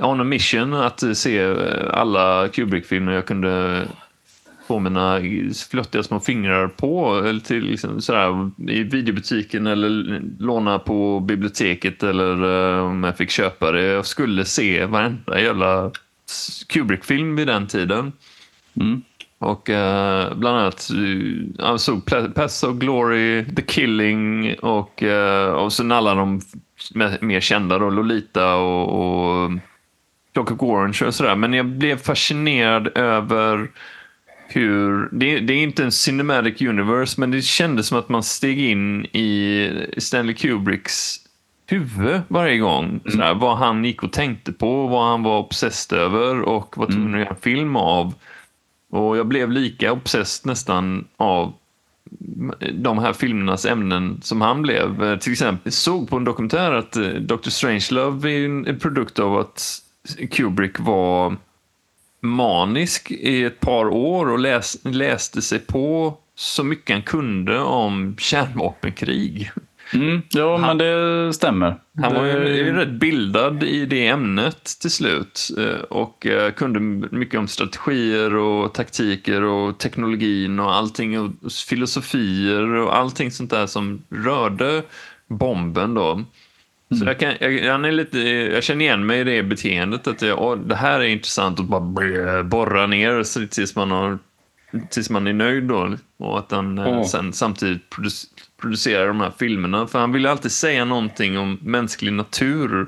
on 0.00 0.20
a 0.20 0.24
mission 0.24 0.74
att 0.74 1.02
eh, 1.02 1.12
se 1.12 1.38
eh, 1.38 1.54
alla 1.92 2.48
Kubrick-filmer 2.48 3.12
jag 3.12 3.26
kunde 3.26 3.86
få 4.72 4.78
mina 4.78 5.20
flottiga 5.70 6.02
små 6.02 6.20
fingrar 6.20 6.68
på 6.68 7.22
eller 7.26 7.40
till 7.40 7.64
liksom 7.64 8.00
sådär, 8.00 8.50
i 8.68 8.82
videobutiken 8.82 9.66
eller 9.66 10.20
låna 10.38 10.78
på 10.78 11.20
biblioteket 11.20 12.02
eller 12.02 12.32
eh, 12.78 12.84
om 12.84 13.04
jag 13.04 13.16
fick 13.16 13.30
köpa 13.30 13.72
det. 13.72 13.82
Jag 13.82 14.06
skulle 14.06 14.44
se 14.44 14.84
varenda 14.84 15.40
jävla 15.40 15.90
Kubrick-film 16.68 17.36
vid 17.36 17.46
den 17.46 17.66
tiden. 17.66 18.12
Mm. 18.80 19.02
Och 19.38 19.70
eh, 19.70 20.34
bland 20.34 20.58
annat 20.58 20.90
eh, 20.90 21.42
jag 21.58 21.80
såg 21.80 22.04
Pla- 22.04 22.32
Paths 22.32 22.62
of 22.62 22.74
Glory, 22.74 23.44
The 23.44 23.62
Killing 23.62 24.54
och, 24.54 25.02
eh, 25.02 25.52
och 25.52 25.72
sen 25.72 25.92
alla 25.92 26.14
de 26.14 26.40
me- 26.94 27.24
mer 27.24 27.40
kända 27.40 27.78
då, 27.78 27.90
Lolita 27.90 28.54
och, 28.54 28.88
och 29.44 29.50
Clockwork 30.34 30.62
Orange 30.62 30.98
och 31.06 31.14
sådär. 31.14 31.36
Men 31.36 31.52
jag 31.52 31.66
blev 31.66 31.96
fascinerad 31.96 32.98
över 32.98 33.70
hur, 34.56 35.08
det, 35.12 35.40
det 35.40 35.52
är 35.52 35.62
inte 35.62 35.84
en 35.84 35.92
cinematic 35.92 36.62
universe, 36.62 37.20
men 37.20 37.30
det 37.30 37.42
kändes 37.42 37.86
som 37.86 37.98
att 37.98 38.08
man 38.08 38.22
steg 38.22 38.60
in 38.60 39.04
i 39.04 39.68
Stanley 39.98 40.34
Kubricks 40.34 41.18
huvud 41.66 42.20
varje 42.28 42.58
gång. 42.58 43.00
Sådär, 43.06 43.34
vad 43.34 43.56
han 43.58 43.84
gick 43.84 44.02
och 44.02 44.12
tänkte 44.12 44.52
på, 44.52 44.86
vad 44.86 45.08
han 45.08 45.22
var 45.22 45.38
obsessed 45.38 45.98
över 45.98 46.40
och 46.40 46.78
var 46.78 46.86
tvungen 46.86 47.14
att 47.14 47.20
göra 47.20 47.30
en 47.30 47.36
film 47.36 47.76
av. 47.76 48.14
Och 48.90 49.16
jag 49.16 49.26
blev 49.26 49.50
lika 49.50 49.92
obsessed 49.92 50.46
nästan 50.46 51.04
av 51.16 51.52
de 52.72 52.98
här 52.98 53.12
filmernas 53.12 53.66
ämnen 53.66 54.20
som 54.22 54.40
han 54.40 54.62
blev. 54.62 55.02
Eh, 55.02 55.18
Till 55.18 55.32
exempel, 55.32 55.72
såg 55.72 56.08
på 56.08 56.16
en 56.16 56.24
dokumentär 56.24 56.72
att 56.72 56.96
eh, 56.96 57.08
Dr. 57.08 57.50
Strangelove 57.50 58.30
är 58.30 58.44
en 58.44 58.78
produkt 58.78 59.18
av 59.18 59.36
att 59.38 59.82
Kubrick 60.30 60.78
var 60.78 61.36
manisk 62.22 63.10
i 63.10 63.44
ett 63.44 63.60
par 63.60 63.84
år 63.84 64.30
och 64.30 64.38
läs, 64.38 64.76
läste 64.84 65.42
sig 65.42 65.58
på 65.58 66.16
så 66.34 66.64
mycket 66.64 66.94
han 66.94 67.02
kunde 67.02 67.58
om 67.58 68.16
kärnvapenkrig. 68.18 69.50
Mm. 69.94 70.22
Ja, 70.30 70.58
men 70.58 70.78
det 70.78 71.32
stämmer. 71.34 71.76
Han 72.02 72.14
var 72.14 72.24
ju, 72.24 72.56
ju 72.56 72.72
rätt 72.72 72.88
bildad 72.88 73.62
i 73.62 73.86
det 73.86 74.06
ämnet 74.06 74.64
till 74.80 74.90
slut 74.90 75.50
eh, 75.58 75.82
och 75.82 76.26
eh, 76.26 76.52
kunde 76.52 76.80
mycket 77.16 77.38
om 77.38 77.48
strategier 77.48 78.34
och 78.34 78.74
taktiker 78.74 79.42
och 79.42 79.78
teknologin 79.78 80.60
och 80.60 80.74
allting 80.74 81.20
och 81.20 81.30
filosofier 81.68 82.74
och 82.74 82.96
allting 82.96 83.30
sånt 83.30 83.50
där 83.50 83.66
som 83.66 84.02
rörde 84.10 84.82
bomben 85.28 85.94
då. 85.94 86.24
Så 86.98 87.04
jag, 87.04 87.18
kan, 87.18 87.34
jag, 87.40 87.72
han 87.72 87.84
är 87.84 87.92
lite, 87.92 88.18
jag 88.28 88.62
känner 88.64 88.84
igen 88.84 89.06
mig 89.06 89.20
i 89.20 89.24
det 89.24 89.42
beteendet 89.42 90.06
att 90.06 90.22
jag, 90.22 90.42
åh, 90.42 90.56
det 90.56 90.74
här 90.76 91.00
är 91.00 91.04
intressant 91.04 91.60
att 91.60 91.66
bara 91.66 92.42
borra 92.42 92.86
ner 92.86 93.22
så 93.22 93.46
tills 93.46 93.76
man, 93.76 93.90
har, 93.90 94.18
tills 94.90 95.10
man 95.10 95.26
är 95.26 95.32
nöjd 95.32 95.64
då. 95.64 95.96
Och 96.18 96.38
att 96.38 96.50
han 96.50 96.78
Mm. 96.78 97.04
sen 97.04 97.32
samtidigt 97.32 97.82
produc- 97.90 98.26
producerar 98.60 99.06
de 99.06 99.20
här 99.20 99.32
filmerna. 99.38 99.86
För 99.86 99.98
han 99.98 100.12
vill 100.12 100.26
alltid 100.26 100.52
säga 100.52 100.84
någonting 100.84 101.38
om 101.38 101.58
mänsklig 101.62 102.12
natur 102.12 102.86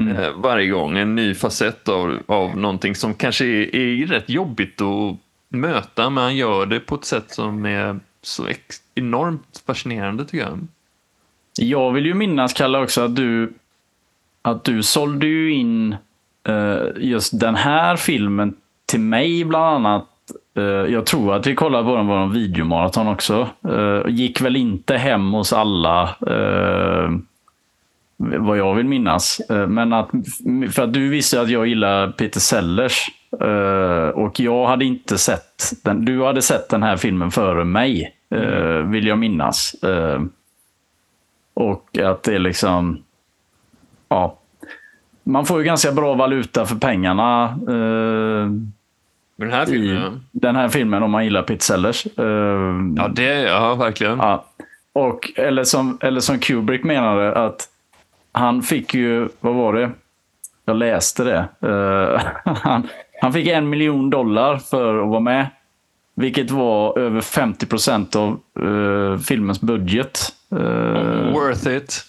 eh, 0.00 0.30
varje 0.36 0.68
gång. 0.68 0.98
En 0.98 1.14
ny 1.14 1.34
facett 1.34 1.88
av, 1.88 2.18
av 2.26 2.56
någonting 2.58 2.94
som 2.94 3.14
kanske 3.14 3.44
är, 3.46 3.76
är 3.76 4.06
rätt 4.06 4.28
jobbigt 4.30 4.80
att 4.80 5.16
möta, 5.48 6.10
men 6.10 6.24
han 6.24 6.36
gör 6.36 6.66
det 6.66 6.80
på 6.80 6.94
ett 6.94 7.04
sätt 7.04 7.24
som 7.30 7.66
är 7.66 8.00
så 8.22 8.46
enormt 8.94 9.62
fascinerande 9.66 10.24
tycker 10.24 10.44
jag. 10.44 10.66
Jag 11.58 11.92
vill 11.92 12.06
ju 12.06 12.14
minnas, 12.14 12.52
Kalle, 12.52 12.78
också 12.78 13.00
att 13.00 13.16
du, 13.16 13.52
att 14.42 14.64
du 14.64 14.82
sålde 14.82 15.26
ju 15.26 15.52
in 15.52 15.96
eh, 16.48 16.78
just 16.96 17.40
den 17.40 17.54
här 17.54 17.96
filmen 17.96 18.54
till 18.86 19.00
mig 19.00 19.44
bland 19.44 19.86
annat 19.86 20.06
eh, 20.56 20.62
jag 20.64 21.06
tror 21.06 21.34
att 21.34 21.46
vi 21.46 21.54
kollade 21.54 21.84
på 21.84 21.96
den 21.96 22.06
på 22.06 22.12
en 22.12 22.32
videomaraton 22.32 23.08
också. 23.08 23.48
Eh, 23.68 24.02
gick 24.08 24.40
väl 24.40 24.56
inte 24.56 24.96
hem 24.96 25.32
hos 25.32 25.52
alla. 25.52 26.02
Eh, 26.26 27.10
vad 28.16 28.58
jag 28.58 28.74
vill 28.74 28.86
minnas. 28.86 29.40
Eh, 29.50 29.66
men 29.66 29.92
att, 29.92 30.10
för 30.72 30.82
att 30.82 30.92
du 30.92 31.08
visste 31.08 31.40
att 31.40 31.50
jag 31.50 31.66
gillar 31.66 32.10
Peter 32.10 32.40
Sellers. 32.40 33.10
Eh, 33.40 34.08
och 34.08 34.40
jag 34.40 34.66
hade 34.66 34.84
inte 34.84 35.18
sett 35.18 35.72
den. 35.84 36.04
Du 36.04 36.24
hade 36.24 36.42
sett 36.42 36.68
den 36.68 36.82
här 36.82 36.96
filmen 36.96 37.30
före 37.30 37.64
mig. 37.64 38.14
Vill 38.84 39.06
jag 39.06 39.18
minnas. 39.18 39.74
Och 41.58 41.98
att 41.98 42.22
det 42.22 42.34
är 42.34 42.38
liksom... 42.38 43.02
Ja. 44.08 44.38
Man 45.22 45.46
får 45.46 45.58
ju 45.58 45.64
ganska 45.64 45.92
bra 45.92 46.14
valuta 46.14 46.66
för 46.66 46.76
pengarna. 46.76 47.44
eh, 47.44 48.50
Den 49.36 49.52
här 49.52 49.66
filmen? 49.66 50.20
den 50.32 50.56
här 50.56 50.68
filmen 50.68 51.02
om 51.02 51.10
man 51.10 51.24
gillar 51.24 51.42
Pete 51.42 51.64
Sellers. 51.64 52.06
Eh, 52.06 52.24
Ja, 52.96 53.08
det, 53.08 53.24
ja 53.42 53.74
verkligen. 53.74 54.18
ja. 54.18 54.44
Och, 54.92 55.30
eller, 55.36 55.64
som, 55.64 55.98
eller 56.00 56.20
som 56.20 56.38
Kubrick 56.38 56.84
menade 56.84 57.34
att 57.46 57.68
han 58.32 58.62
fick 58.62 58.94
ju, 58.94 59.28
vad 59.40 59.54
var 59.54 59.72
det? 59.72 59.90
Jag 60.64 60.76
läste 60.76 61.24
det. 61.24 61.48
Eh, 61.68 62.20
han, 62.56 62.88
han 63.20 63.32
fick 63.32 63.46
en 63.46 63.68
miljon 63.68 64.10
dollar 64.10 64.56
för 64.56 65.02
att 65.02 65.08
vara 65.08 65.20
med. 65.20 65.46
Vilket 66.14 66.50
var 66.50 66.98
över 66.98 67.20
50 67.20 67.66
procent 67.66 68.16
av 68.16 68.40
eh, 68.60 69.18
filmens 69.18 69.60
budget. 69.60 70.34
Eh, 70.52 71.32
Worth 71.32 71.68
it. 71.68 72.04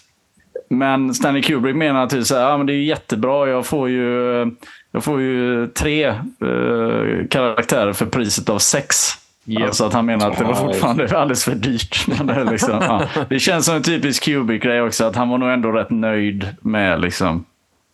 men 0.68 1.14
Stanley 1.14 1.42
Kubrick 1.42 1.76
menar 1.76 2.04
att 2.04 2.12
är, 2.12 2.22
så 2.22 2.36
här, 2.36 2.58
men 2.58 2.66
det 2.66 2.72
är 2.72 2.82
jättebra. 2.82 3.48
Jag 3.48 3.66
får 3.66 3.88
ju, 3.88 4.46
jag 4.92 5.04
får 5.04 5.20
ju 5.20 5.66
tre 5.66 6.06
eh, 6.06 7.26
karaktärer 7.30 7.92
för 7.92 8.06
priset 8.06 8.48
av 8.48 8.58
sex. 8.58 9.20
Japp. 9.44 9.66
Alltså 9.66 9.84
att 9.84 9.92
han 9.92 10.06
menar 10.06 10.30
att 10.30 10.38
det 10.38 10.44
var 10.44 10.54
fortfarande 10.54 11.18
alldeles 11.18 11.44
för 11.44 11.54
dyrt. 11.54 12.06
Men 12.18 12.26
det, 12.26 12.44
liksom, 12.44 12.78
ja. 12.80 13.24
det 13.28 13.38
känns 13.38 13.66
som 13.66 13.76
en 13.76 13.82
typisk 13.82 14.24
Kubrick-grej 14.24 14.82
också. 14.82 15.04
Att 15.04 15.16
han 15.16 15.28
var 15.28 15.38
nog 15.38 15.50
ändå 15.50 15.72
rätt 15.72 15.90
nöjd 15.90 16.48
med 16.60 17.00
liksom, 17.00 17.44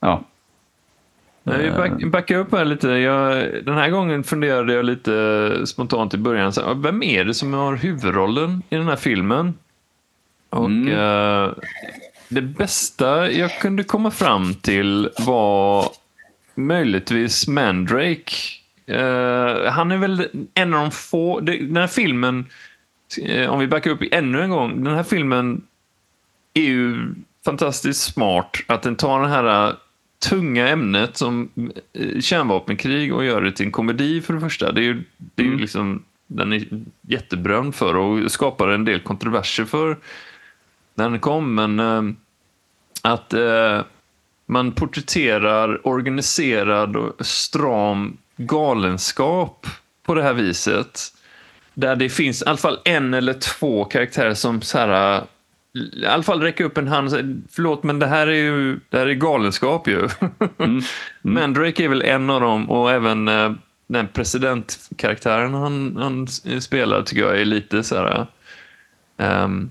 ja. 0.00 0.23
Back, 1.76 2.05
backar 2.05 2.38
upp 2.38 2.53
här 2.53 2.65
lite. 2.65 2.88
Jag, 2.88 3.49
den 3.65 3.75
här 3.75 3.91
gången 3.91 4.25
funderade 4.25 4.73
jag 4.73 4.85
lite 4.85 5.50
spontant 5.67 6.15
i 6.15 6.19
början. 6.19 6.53
Så, 6.53 6.75
vem 6.75 7.03
är 7.03 7.25
det 7.25 7.35
som 7.35 7.53
har 7.53 7.76
huvudrollen 7.76 8.62
i 8.71 8.76
den 8.76 8.88
här 8.88 8.97
filmen? 8.97 9.55
Och 10.50 10.71
eh, 10.71 11.53
Det 12.29 12.43
bästa 12.43 13.31
jag 13.31 13.61
kunde 13.61 13.85
komma 13.85 14.11
fram 14.11 14.55
till 14.55 15.11
var 15.19 15.88
möjligtvis 16.55 17.49
Mandrake. 17.49 18.33
Eh, 18.87 19.71
han 19.73 19.91
är 19.93 19.97
väl 19.97 20.29
en 20.55 20.75
av 20.75 20.81
de 20.81 20.91
få... 20.91 21.41
det- 21.41 21.57
Den 21.67 21.76
här 21.76 21.87
filmen, 21.87 22.47
eh, 23.23 23.50
om 23.50 23.59
vi 23.61 23.67
backar 23.67 23.91
upp 23.91 24.03
ännu 24.11 24.43
en 24.43 24.50
gång. 24.50 24.85
Den 24.85 24.95
här 24.95 25.03
filmen 25.03 25.62
är 26.55 26.62
ju 26.62 27.15
fantastiskt 27.45 28.03
smart. 28.15 28.57
Att 28.67 28.83
den 28.83 28.97
tar 28.97 29.21
det 29.23 29.29
här 29.29 29.69
äh, 29.69 29.75
tunga 30.29 30.69
ämnet 30.69 31.17
som 31.17 31.50
eh, 31.93 32.21
kärnvapenkrig 32.21 33.15
och 33.15 33.25
gör 33.25 33.43
det 33.43 33.53
till 33.53 33.67
en 33.67 33.73
komedi 33.73 34.21
för 34.21 34.35
det 34.35 34.41
första. 34.41 34.73
Det 34.73 34.81
är 34.81 34.85
ju, 34.85 35.03
det 35.17 35.43
är 35.43 35.47
ju 35.47 35.59
liksom, 35.59 36.03
den 36.26 36.53
är 36.53 36.65
jätteberömd 37.09 37.75
för 37.75 37.97
och 37.97 38.33
skapar 38.33 38.69
en 38.69 38.85
del 38.85 39.00
kontroverser 39.00 39.65
för 39.65 39.97
när 40.97 41.11
den 41.11 41.21
kom. 41.21 41.55
Men 41.55 41.81
eh, 41.81 42.03
att 43.03 43.33
eh, 43.33 43.81
man 44.47 44.73
porträtterar 44.73 45.87
organiserad 45.87 46.97
och 46.97 47.26
stram 47.26 48.17
galenskap 48.37 49.67
på 50.03 50.15
det 50.15 50.23
här 50.23 50.35
viset. 50.35 51.00
Där 51.75 51.97
det 51.97 52.09
finns 52.09 52.43
i 52.43 52.45
alla 52.45 52.57
fall 52.57 52.79
en 52.85 53.15
eller 53.15 53.33
två 53.33 53.85
karaktärer 53.85 54.35
som 54.35 54.62
så 54.62 54.79
här, 54.79 55.23
i 55.75 56.07
alla 56.07 56.23
fall 56.23 56.41
räcker 56.41 56.65
upp 56.65 56.79
en 56.79 56.88
hand 56.88 57.05
och 57.07 57.11
säger 57.11 57.37
förlåt 57.50 57.83
men 57.83 57.99
det 57.99 58.07
här 58.07 58.26
är 58.26 58.33
ju 58.33 58.81
det 58.88 58.99
här 58.99 59.07
är 59.07 59.15
galenskap 59.15 59.88
ju. 59.88 60.09
Mandrake 61.23 61.85
är 61.85 61.88
väl 61.88 62.03
en 62.03 62.31
av 62.31 62.41
dem 62.41 62.71
och 62.71 62.91
även 62.91 63.29
eh, 63.29 63.53
den 63.87 64.09
presidentkaraktären 64.09 65.55
han, 65.55 65.97
han 65.97 66.26
spelar 66.61 67.03
tycker 67.03 67.23
jag 67.23 67.41
är 67.41 67.45
lite 67.45 67.83
så 67.83 67.97
här 67.97 68.26
um, 69.17 69.71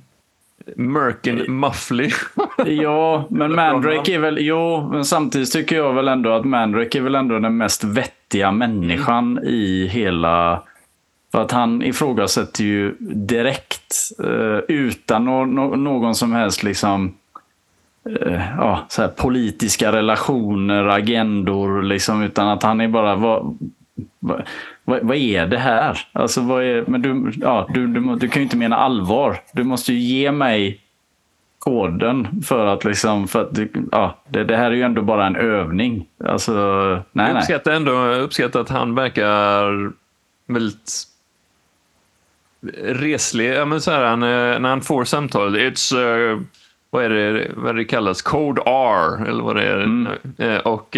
Merkin 0.76 1.44
Muffley. 1.60 2.12
Ja, 2.66 3.26
men 3.30 3.56
Mandrake 3.56 4.14
är 4.14 4.20
väl... 4.20 4.38
Jo, 4.42 4.90
men 4.92 5.06
samtidigt 5.06 5.52
tycker 5.52 5.76
jag 5.76 5.94
väl 5.94 6.08
ändå 6.08 6.32
att 6.32 6.46
Mandrake 6.46 6.98
är 6.98 7.02
väl 7.02 7.16
ändå 7.16 7.40
den 7.40 7.58
mest 7.58 7.84
vettiga 7.84 8.52
människan 8.52 9.40
i 9.44 9.88
hela... 9.92 10.62
För 11.32 11.42
att 11.42 11.52
han 11.52 11.82
ifrågasätter 11.84 12.64
ju 12.64 12.96
direkt 13.00 13.94
eh, 14.24 14.58
utan 14.68 15.26
nå- 15.26 15.46
nå- 15.46 15.76
någon 15.76 16.16
som 16.16 16.34
helst 16.34 16.64
liksom... 16.64 17.14
eh, 18.22 18.42
ja, 18.58 18.86
så 18.90 19.02
här 19.02 19.10
politiska 19.10 19.92
relationer, 19.92 20.86
agendor, 20.88 21.84
liksom, 21.84 22.24
utan 22.24 22.48
att 22.48 22.64
han 22.64 22.82
är 22.82 22.88
bara... 22.88 23.16
Vad, 23.16 23.58
vad, 24.20 24.42
vad, 24.86 25.04
vad 25.04 25.18
är 25.18 25.48
det 25.48 25.58
här? 25.58 26.00
Alltså, 26.12 26.42
vad 26.42 26.64
är, 26.64 26.84
men 26.88 27.02
du, 27.02 27.32
ja, 27.42 27.68
du, 27.74 27.88
du, 27.88 28.16
du 28.16 28.28
kan 28.28 28.42
ju 28.42 28.44
inte 28.44 28.58
mena 28.58 28.76
allvar. 28.78 29.38
Du 29.54 29.64
måste 29.64 29.94
ju 29.94 30.00
ge 30.00 30.32
mig 30.32 30.82
koden 31.60 32.42
för 32.44 32.66
att 32.66 32.86
liksom, 32.86 33.28
för 33.28 33.42
att, 33.42 33.60
ja, 33.92 34.18
det, 34.30 34.44
det 34.44 34.58
här 34.58 34.72
är 34.72 34.76
ju 34.76 34.82
ändå 34.82 35.02
bara 35.02 35.28
en 35.28 35.36
övning. 35.36 36.08
Alltså, 36.26 36.54
nej, 37.12 37.26
Jag 37.26 37.34
nej. 37.34 37.42
uppskattar 37.42 37.72
ändå 37.72 37.92
jag 37.92 38.22
uppskattar 38.22 38.60
att 38.60 38.70
han 38.70 38.96
verkar 38.96 39.92
väldigt 40.48 41.04
reslig. 42.84 43.54
Ja, 43.54 43.66
men 43.66 43.82
så 43.82 43.92
här, 43.92 44.04
han, 44.04 44.24
eh, 44.24 44.60
när 44.60 44.70
han 44.70 44.82
får 44.82 45.04
samtal, 45.06 45.56
it's, 45.56 45.96
eh, 46.32 46.40
vad, 46.90 47.04
är 47.04 47.10
det, 47.10 47.52
vad 47.56 47.76
det 47.76 47.86
kallas, 47.86 48.22
code 48.22 48.62
R, 48.66 49.28
eller 49.28 49.44
vad 49.44 49.56
det 49.56 49.64
är. 49.64 49.80
Mm. 49.80 50.08
Eh, 50.38 50.58
och 50.58 50.74
och 50.74 50.98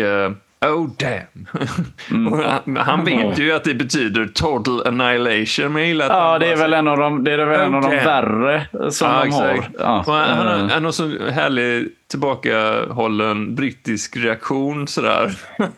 oh 0.62 0.90
damn. 0.98 2.28
Och 2.32 2.38
han, 2.38 2.78
han 2.78 3.06
vet 3.06 3.40
ju 3.40 3.52
att 3.52 3.64
det 3.64 3.74
betyder 3.74 4.26
total 4.26 4.88
annihilation. 4.88 5.74
Men 5.74 5.98
jag 5.98 6.10
Ja, 6.12 6.40
det 6.40 6.52
är 6.52 6.56
väl 6.56 6.74
en 6.74 6.88
av 6.88 6.98
de, 6.98 7.24
det 7.24 7.32
är 7.34 7.46
väl 7.46 7.60
en 7.60 7.76
av 7.76 7.82
de 7.82 7.90
värre 7.90 8.68
som 8.92 9.08
Ja, 9.08 9.24
de 9.26 9.32
har. 9.32 9.70
Ja, 9.80 10.04
han, 10.08 10.38
han, 10.38 10.48
har- 10.48 10.70
han 10.70 10.86
har 10.86 10.92
så 10.92 11.30
härlig 11.32 11.90
tillbakahållen 12.08 13.56
brittisk 13.56 14.18
reaktion 14.18 14.88
sådär. 14.88 15.32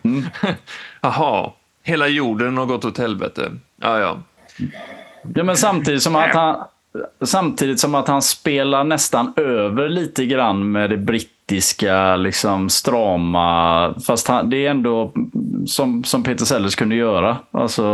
Mm. 0.04 0.24
Jaha, 1.02 1.52
hela 1.84 2.08
jorden 2.08 2.58
har 2.58 2.66
gått 2.66 2.86
åt 2.86 2.98
helvete. 2.98 3.52
Ja, 3.82 4.00
ja. 4.00 4.18
Ja, 5.36 5.44
men 5.44 5.58
samtidigt 5.58 6.02
som 6.04 6.16
att 6.16 6.34
han 6.34 6.64
Samtidigt 7.22 7.80
som 7.80 7.96
att 7.96 8.08
han 8.08 8.22
spelar 8.22 8.84
nästan 8.84 9.34
över 9.36 9.90
lite 9.90 10.26
grann 10.26 10.72
med 10.72 10.90
det 10.90 10.98
brittiska 10.98 11.39
liksom 12.18 12.70
strama. 12.70 13.94
Fast 14.08 14.28
han, 14.28 14.50
det 14.50 14.66
är 14.66 14.72
ändå 14.72 15.14
som, 15.66 16.04
som 16.04 16.24
Peter 16.24 16.46
Sellers 16.46 16.76
kunde 16.76 16.96
göra. 16.96 17.38
Alltså 17.52 17.86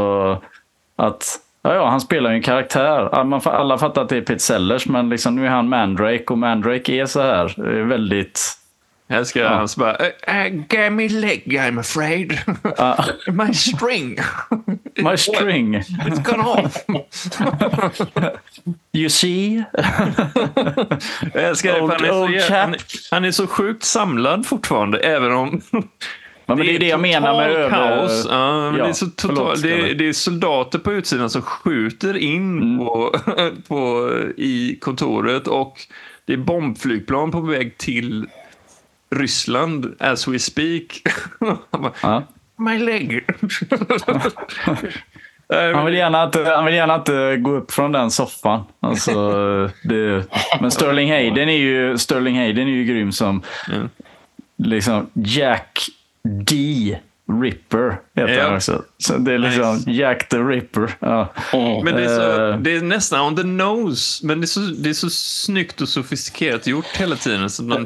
att 0.96 1.40
Ja, 1.66 1.76
ja, 1.76 1.90
han 1.90 2.02
spelar 2.02 2.30
ju 2.30 2.36
en 2.36 2.42
karaktär. 2.42 3.10
Alla 3.50 3.78
fattar 3.78 4.02
att 4.02 4.10
det 4.10 4.18
är 4.18 4.22
Peter 4.22 4.38
Sellers, 4.38 4.88
men 4.88 5.10
liksom, 5.10 5.36
nu 5.36 5.46
är 5.46 5.50
han 5.50 5.70
Mandrake 5.70 6.24
och 6.28 6.38
Mandrake 6.38 6.94
är 6.94 7.06
så 7.06 7.22
här. 7.22 7.78
Eh, 7.78 7.86
väldigt... 7.86 8.40
Här 9.10 9.24
ska 9.24 9.48
han 9.48 9.68
så 9.68 9.80
bara, 9.80 9.98
uh, 9.98 10.86
uh, 10.86 10.90
me 10.90 11.10
leg 11.10 11.44
I'm 11.46 11.80
afraid. 11.80 12.40
My 13.28 13.54
string. 13.54 14.18
My 14.98 15.18
string, 15.18 15.76
It's 15.76 16.24
gone 16.24 16.44
off. 16.44 16.78
you 18.94 19.10
see? 19.10 19.64
Jag 21.34 21.44
älskar 21.44 21.74
det, 21.74 21.80
för 21.80 21.88
han 21.88 22.06
är, 22.06 22.10
så, 22.10 22.24
Old 22.24 22.42
han, 22.42 22.76
han 23.12 23.26
är 23.26 23.32
så 23.32 23.48
sjukt 23.48 23.84
samlad 23.84 24.46
fortfarande, 24.46 25.00
även 25.00 25.32
om 25.32 25.62
Ja, 26.46 26.56
men 26.56 26.66
det 26.66 26.76
är 26.76 26.80
det 26.80 26.88
jag 26.88 27.00
menar 27.00 27.34
med 27.38 27.52
över... 27.52 27.70
kaos. 27.70 28.28
Ja, 28.30 28.66
Ja, 28.78 28.84
det, 28.84 28.90
är 28.90 28.94
så 28.94 29.06
förlåt, 29.22 29.38
total, 29.38 29.62
det, 29.62 29.74
är, 29.74 29.82
Kalle. 29.82 29.94
det 29.94 30.08
är 30.08 30.14
soldater 30.14 30.80
på 30.80 30.94
utsidan 30.94 31.30
som 31.30 31.42
skjuter 31.42 32.18
in 32.18 32.62
Mm. 32.62 32.78
på, 32.78 33.16
på, 33.68 34.12
i 34.38 34.78
kontoret 34.82 35.48
och 35.48 35.78
det 36.26 36.34
är 36.34 36.38
bombflygplan 36.38 37.32
på 37.32 37.42
väg 37.42 37.78
till 37.78 38.28
Ryssland 39.16 39.96
as 40.00 40.28
we 40.28 40.40
speak. 40.40 41.02
Ja. 42.02 42.24
My 42.58 42.78
leg. 42.80 43.26
Han 45.74 45.86
vill, 45.86 45.94
gärna 45.94 46.24
inte, 46.24 46.44
han 46.44 46.66
vill 46.66 46.74
gärna 46.76 46.96
inte 46.96 47.38
gå 47.38 47.52
upp 47.52 47.72
från 47.72 47.92
den 47.92 48.12
soffan. 48.12 48.64
Alltså, 48.80 49.12
det, 49.84 50.26
men 50.62 50.72
Sterling 50.72 51.12
Hayden 51.12 51.50
är 51.50 51.58
ju, 51.58 51.98
Sterling 51.98 52.38
Hayden 52.38 52.68
är 52.68 52.72
ju 52.72 52.84
grym 52.86 53.12
som 53.12 53.42
Mm. 53.74 53.90
liksom 54.58 55.10
Jack 55.14 55.80
D. 56.24 56.98
Ripper 57.42 57.98
heter 58.16 58.34
Ja. 58.34 58.44
han 58.44 58.56
också. 58.56 58.84
Så 58.98 59.18
det 59.18 59.34
är 59.34 59.38
liksom 59.38 59.76
Nice. 59.76 59.92
Jack 59.92 60.30
the 60.30 60.38
Ripper. 60.38 60.92
Ja. 61.00 61.34
Men 61.84 61.96
det 61.96 62.04
är, 62.04 62.08
så, 62.36 62.42
Eh. 62.52 62.58
det 62.60 62.76
är 62.76 62.82
nästan 62.82 63.22
on 63.28 63.36
the 63.36 63.44
nose. 63.44 64.26
Men 64.28 64.42
det 64.42 64.46
är, 64.46 64.48
så, 64.48 64.60
det 64.60 64.90
är 64.90 64.94
så 64.94 65.10
snyggt 65.10 65.82
och 65.82 65.90
sofistikerat 65.90 66.68
gjort 66.68 66.86
hela 66.98 67.16
tiden. 67.16 67.50
Så 67.50 67.64
man, 67.64 67.86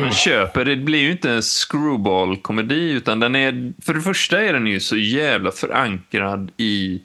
man 0.00 0.12
köper. 0.12 0.64
Det 0.64 0.76
blir 0.76 0.98
ju 0.98 1.10
inte 1.12 1.30
en 1.30 1.42
screwball-komedi. 1.42 2.90
Utan 2.90 3.20
den 3.20 3.34
är, 3.36 3.72
för 3.84 3.94
det 3.94 4.00
första 4.00 4.40
är 4.40 4.52
den 4.52 4.66
ju 4.66 4.80
så 4.80 4.96
jävla 4.96 5.50
förankrad 5.50 6.50
i 6.56 7.00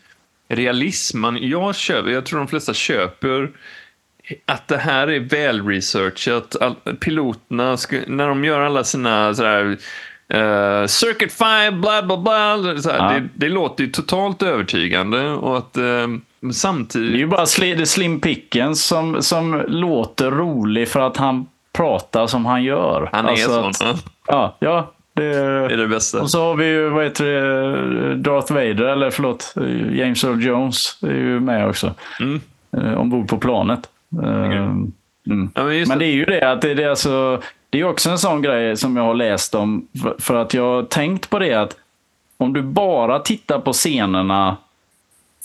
realism. 0.49 1.19
Man, 1.19 1.37
jag, 1.49 1.75
köper, 1.75 2.09
jag 2.09 2.25
tror 2.25 2.39
de 2.39 2.47
flesta 2.47 2.73
köper 2.73 3.51
att 4.45 4.67
det 4.67 4.77
här 4.77 5.07
är 5.07 5.19
väl 5.19 5.67
researchat. 5.67 6.55
All, 6.61 6.75
piloterna, 6.99 7.77
ska, 7.77 7.99
när 8.07 8.27
de 8.27 8.45
gör 8.45 8.59
alla 8.59 8.83
sina 8.83 9.33
sådär, 9.35 9.77
uh, 10.33 10.85
Circuit 10.85 11.33
5, 11.33 11.81
bla 11.81 12.03
bla 12.03 12.17
bla. 12.17 12.57
Ja. 12.83 13.11
det, 13.13 13.29
det, 13.33 13.49
låter 13.49 13.83
ju 13.83 13.89
totalt 13.89 14.43
övertygande. 14.43 15.29
Och 15.29 15.57
att 15.57 15.77
uh, 15.77 16.51
samtidigt... 16.51 17.11
Det 17.11 17.17
är 17.17 17.19
ju 17.19 17.27
bara 17.27 17.45
Slim, 17.45 17.85
Slim 17.85 18.19
Pickens 18.19 18.85
som, 18.85 19.21
som 19.21 19.63
låter 19.67 20.31
rolig 20.31 20.87
för 20.87 20.99
att 20.99 21.17
han 21.17 21.47
pratar 21.73 22.27
som 22.27 22.45
han 22.45 22.63
gör. 22.63 23.09
Han 23.11 23.25
är 23.25 23.29
alltså 23.29 23.73
sån. 23.73 23.87
Att, 23.87 24.05
ja, 24.27 24.55
ja, 24.59 24.91
det, 25.13 25.23
det 25.67 25.73
är 25.73 25.77
det 25.77 25.87
bästa. 25.87 26.21
Och 26.21 26.29
så 26.29 26.43
har 26.43 26.55
vi 26.55 26.65
ju, 26.65 26.89
vad 26.89 27.03
heter 27.03 27.25
det, 27.25 28.15
Darth 28.15 28.53
Vader, 28.53 28.83
eller 28.83 29.09
förlåt, 29.09 29.53
James 29.91 30.23
Earl 30.23 30.43
Jones 30.43 30.97
är 31.01 31.13
ju 31.13 31.39
med 31.39 31.69
också. 31.69 31.93
Mm. 32.19 32.41
Eh, 32.77 32.99
ombord 32.99 33.27
på 33.27 33.37
planet. 33.37 33.79
Mm. 34.21 34.91
Mm. 35.27 35.51
Ja, 35.55 35.63
men, 35.63 35.87
men, 35.87 35.99
det 35.99 36.05
är 36.05 36.13
ju 36.13 36.25
det 36.25 36.51
att 36.51 36.61
det, 36.61 36.73
det, 36.73 36.83
är 36.83 36.89
alltså, 36.89 37.41
det 37.69 37.79
är 37.79 37.83
också 37.83 38.09
en 38.09 38.17
sån 38.17 38.41
grej 38.41 38.77
som 38.77 38.97
jag 38.97 39.03
har 39.03 39.13
läst 39.13 39.55
om. 39.55 39.87
För, 40.19 40.35
att 40.35 40.53
jag 40.53 40.63
har 40.63 40.83
tänkt 40.83 41.29
på 41.29 41.39
det 41.39 41.53
att 41.53 41.77
om 42.37 42.53
du 42.53 42.61
bara 42.61 43.19
tittar 43.19 43.59
på 43.59 43.73
scenerna 43.73 44.57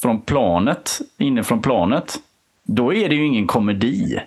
från 0.02 0.20
planet, 0.20 1.00
inifrån 1.18 1.62
planet, 1.62 2.16
då 2.62 2.94
är 2.94 3.08
det 3.08 3.14
ju 3.14 3.26
ingen 3.26 3.46
komedi. 3.46 4.20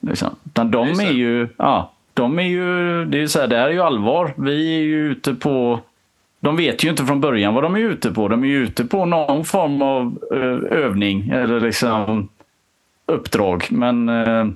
Liksom. 0.00 0.36
Utan 0.44 0.70
de 0.70 0.88
är 1.00 1.12
ju, 1.12 1.48
ja, 1.56 1.92
de 2.14 2.38
är 2.38 2.42
ju, 2.42 3.04
det 3.04 3.22
är 3.22 3.26
så 3.26 3.40
här, 3.40 3.46
det 3.46 3.56
här 3.56 3.66
är 3.66 3.72
ju 3.72 3.82
allvar. 3.82 4.34
Vi 4.36 4.76
är 4.76 4.82
ju 4.82 5.10
ute 5.10 5.34
på, 5.34 5.80
de 6.40 6.56
vet 6.56 6.84
ju 6.84 6.88
inte 6.88 7.04
från 7.04 7.20
början 7.20 7.54
vad 7.54 7.62
de 7.62 7.74
är 7.74 7.80
ute 7.80 8.10
på. 8.10 8.28
De 8.28 8.42
är 8.42 8.48
ju 8.48 8.62
ute 8.62 8.84
på 8.84 9.04
någon 9.04 9.44
form 9.44 9.82
av 9.82 10.18
övning 10.70 11.28
eller 11.28 11.60
liksom 11.60 12.28
uppdrag. 13.06 13.66
Men 13.70 14.08
eh, 14.08 14.46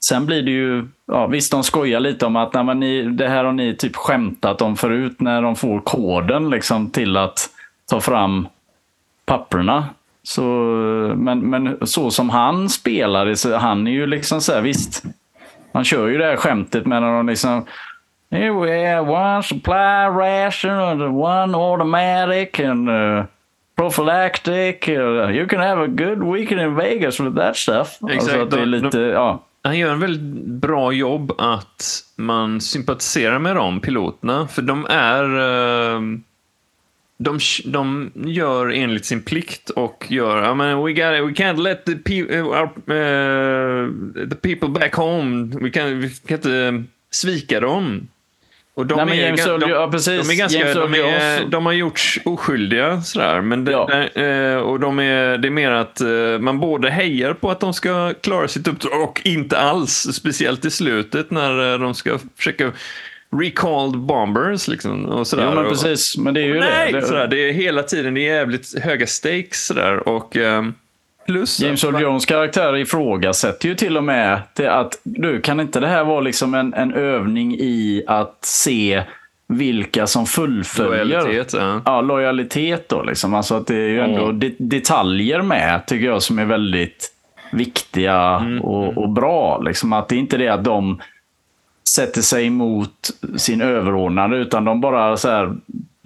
sen 0.00 0.26
blir 0.26 0.42
det 0.42 0.50
ju, 0.50 0.88
ja, 1.10 1.26
visst 1.26 1.52
de 1.52 1.62
skojar 1.62 2.00
lite 2.00 2.26
om 2.26 2.36
att 2.36 2.54
nej, 2.54 2.74
ni, 2.74 3.02
det 3.02 3.28
här 3.28 3.44
har 3.44 3.52
ni 3.52 3.76
typ 3.76 3.96
skämtat 3.96 4.62
om 4.62 4.76
förut 4.76 5.20
när 5.20 5.42
de 5.42 5.56
får 5.56 5.80
koden 5.80 6.50
liksom 6.50 6.90
till 6.90 7.16
att 7.16 7.48
ta 7.90 8.00
fram 8.00 8.48
papperna. 9.24 9.84
Så, 10.22 10.42
men, 11.16 11.38
men 11.38 11.78
så 11.86 12.10
som 12.10 12.30
han 12.30 12.68
spelar, 12.68 13.34
så 13.34 13.56
han 13.56 13.86
är 13.86 13.90
ju 13.90 14.06
liksom 14.06 14.40
så 14.40 14.52
här, 14.52 14.60
visst, 14.60 15.04
han 15.72 15.84
kör 15.84 16.08
ju 16.08 16.18
det 16.18 16.24
här 16.24 16.36
skämtet 16.36 16.86
med 16.86 17.02
när 17.02 17.12
de 17.12 17.26
liksom 17.26 17.66
Here 18.32 18.52
we 18.52 18.94
have 18.94 19.08
one 19.08 19.42
supply 19.42 20.06
ration 20.08 20.70
and 20.70 21.02
one 21.02 21.52
automatic 21.56 22.60
and 22.60 22.88
uh, 22.88 23.24
prophylactic. 23.76 24.88
Uh, 24.88 25.30
you 25.30 25.46
can 25.46 25.58
have 25.58 25.80
a 25.80 25.88
good 25.88 26.22
weekend 26.22 26.60
in 26.60 26.76
Vegas 26.76 27.20
with 27.20 27.36
that 27.36 27.56
stuff. 27.56 27.98
Exakt. 28.08 28.12
Alltså 28.12 28.42
att 28.42 28.50
det 28.50 28.60
är 28.60 28.66
lite, 28.66 28.98
de, 28.98 29.08
ja. 29.08 29.40
Han 29.62 29.78
gör 29.78 29.92
en 29.92 30.00
väldigt 30.00 30.46
bra 30.46 30.92
jobb 30.92 31.32
att 31.38 32.04
man 32.16 32.60
sympatiserar 32.60 33.38
med 33.38 33.56
de 33.56 33.80
piloterna. 33.80 34.48
För 34.48 34.62
de 34.62 34.86
är... 34.90 35.24
Ehm, 35.96 36.22
de, 37.22 37.38
de 37.64 38.10
gör 38.14 38.68
enligt 38.68 39.04
sin 39.04 39.22
plikt 39.22 39.70
och 39.70 40.06
gör, 40.08 40.52
I 40.52 40.54
mean, 40.54 40.84
we, 40.84 40.92
got, 40.92 41.30
we 41.30 41.44
can't 41.44 41.62
let 41.62 41.84
the, 41.84 41.94
pe 41.94 42.36
eh, 42.36 42.46
our, 42.46 42.64
uh, 42.64 44.28
the 44.28 44.36
people 44.36 44.68
back 44.68 44.94
home, 44.94 45.56
vi 45.60 45.70
kan, 45.70 46.00
vi 46.00 46.10
kan 46.10 46.36
inte 46.36 46.84
svika 47.10 47.60
dem. 47.60 48.08
Och 48.80 48.86
de, 48.86 49.06
Nej, 49.06 49.20
är, 49.20 49.26
James 49.26 49.44
de, 49.44 49.70
ja, 49.70 49.88
precis. 49.90 50.28
de 50.28 50.32
är 50.32 50.38
ganska, 50.38 50.58
James 50.58 50.74
de, 50.74 50.94
är, 50.94 51.44
de 51.44 51.66
har 51.66 51.72
gjorts 51.72 52.18
oskyldiga 52.24 53.00
sådär. 53.00 53.40
Men 53.40 53.64
det, 53.64 53.72
ja. 53.72 53.92
Eh, 54.22 54.56
och 54.56 54.80
de 54.80 54.98
är, 54.98 55.38
det 55.38 55.48
är 55.48 55.50
mer 55.50 55.70
att 55.70 56.00
eh, 56.00 56.08
man 56.40 56.60
både 56.60 56.90
hejar 56.90 57.32
på 57.32 57.50
att 57.50 57.60
de 57.60 57.74
ska 57.74 58.14
klara 58.20 58.48
sitt 58.48 58.68
uppdrag 58.68 59.02
och 59.02 59.20
inte 59.24 59.58
alls. 59.58 59.92
Speciellt 60.12 60.64
i 60.64 60.70
slutet 60.70 61.30
när 61.30 61.78
de 61.78 61.94
ska 61.94 62.18
försöka 62.36 62.72
recalled 63.36 63.98
bombers 64.00 64.68
liksom. 64.68 65.04
Och 65.04 65.26
sådär. 65.26 65.44
Jo, 65.48 65.60
men 65.60 65.70
precis. 65.70 66.16
Men 66.18 66.34
det 66.34 66.40
är 66.40 66.44
ju 66.44 66.60
nej, 66.60 66.92
det. 66.92 67.02
Sådär, 67.02 67.26
det 67.26 67.48
är 67.48 67.52
hela 67.52 67.82
tiden 67.82 68.14
det 68.14 68.20
är 68.20 68.34
jävligt 68.34 68.78
höga 68.82 69.06
stakes 69.06 69.66
sådär. 69.66 70.08
Och, 70.08 70.36
um, 70.36 70.74
plus... 71.30 71.60
James 71.60 71.84
Earl 71.84 72.02
Jones 72.02 72.26
karaktär 72.26 72.76
ifrågasätter 72.76 73.68
ju 73.68 73.74
till 73.74 73.96
och 73.96 74.04
med 74.04 74.42
det 74.54 74.68
att 74.68 75.00
du, 75.02 75.40
kan 75.40 75.60
inte 75.60 75.80
det 75.80 75.86
här 75.86 76.04
vara 76.04 76.20
liksom 76.20 76.54
en, 76.54 76.74
en 76.74 76.94
övning 76.94 77.54
i 77.54 78.04
att 78.06 78.38
se 78.42 79.02
vilka 79.48 80.06
som 80.06 80.26
fullföljer 80.26 81.04
lojalitet, 81.04 81.52
ja. 81.52 81.80
Ja, 81.84 82.00
lojalitet 82.00 82.88
då, 82.88 83.02
liksom. 83.02 83.34
Alltså 83.34 83.54
att 83.54 83.66
det 83.66 83.76
är 83.76 83.88
ju 83.88 84.00
ändå 84.00 84.24
mm. 84.24 84.38
de 84.40 84.56
detaljer 84.58 85.42
med, 85.42 85.86
tycker 85.86 86.06
jag, 86.06 86.22
som 86.22 86.38
är 86.38 86.44
väldigt 86.44 87.12
viktiga 87.52 88.40
mm. 88.40 88.60
och, 88.60 88.98
och, 88.98 89.10
bra. 89.10 89.58
Liksom. 89.58 89.92
Att 89.92 90.08
det 90.08 90.14
är 90.14 90.18
inte 90.18 90.36
det 90.36 90.48
att 90.48 90.64
de 90.64 91.00
sätter 91.88 92.22
sig 92.22 92.46
emot 92.46 93.10
sin 93.36 93.60
överordnade 93.60 94.36
utan 94.36 94.64
de 94.64 94.80
bara 94.80 95.16
så 95.16 95.28
här, 95.28 95.54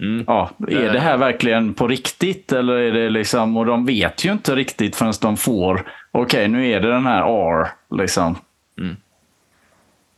mm. 0.01 0.23
ja, 0.27 0.49
är 0.67 0.93
det 0.93 0.99
här 0.99 1.17
verkligen 1.17 1.73
på 1.73 1.87
riktigt 1.87 2.51
eller 2.51 2.73
är 2.73 2.91
det 2.91 3.09
liksom, 3.09 3.57
och 3.57 3.65
de 3.65 3.85
vet 3.85 4.25
ju 4.25 4.31
inte 4.31 4.55
riktigt 4.55 4.95
förrän 4.95 5.13
de 5.21 5.37
får, 5.37 5.73
okej 6.11 6.21
okay, 6.21 6.47
nu 6.47 6.67
är 6.67 6.79
det 6.79 6.89
den 6.89 7.05
här 7.05 7.21
R 7.21 7.67
liksom. 7.89 8.37
Mm. 8.79 8.95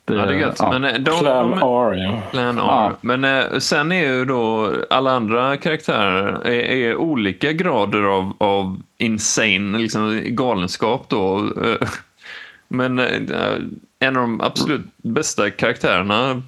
Det, 0.08 0.14
ja, 0.14 0.26
det 0.26 0.34
är 0.34 0.40
gött. 0.40 0.56
Ja. 0.60 0.72
Men 0.72 0.84
eh, 0.84 0.94
de, 0.94 1.20
Plan 1.20 1.54
R, 1.54 1.94
ja. 1.94 2.22
Plan 2.32 2.58
R. 2.58 2.64
Ja. 2.66 2.98
Men 3.02 3.24
eh, 3.24 3.58
sen 3.60 3.92
är 3.92 4.14
ju 4.14 4.26
då 4.26 4.74
alla 4.90 5.12
andra 5.12 5.58
karaktärer 5.58 6.48
är, 6.48 6.52
är 6.52 6.96
olika 6.96 7.52
grader 7.52 8.04
av, 8.04 8.34
av 8.38 8.82
insane, 8.98 9.78
liksom 9.78 10.22
galenskap 10.26 11.06
då. 11.10 11.38
Eh, 11.38 11.88
men 12.68 13.00
en 14.00 14.18
av 14.18 14.22
de 14.22 14.42
absolut 14.42 14.86
bästa 14.98 15.50
karaktärerna 15.50 16.42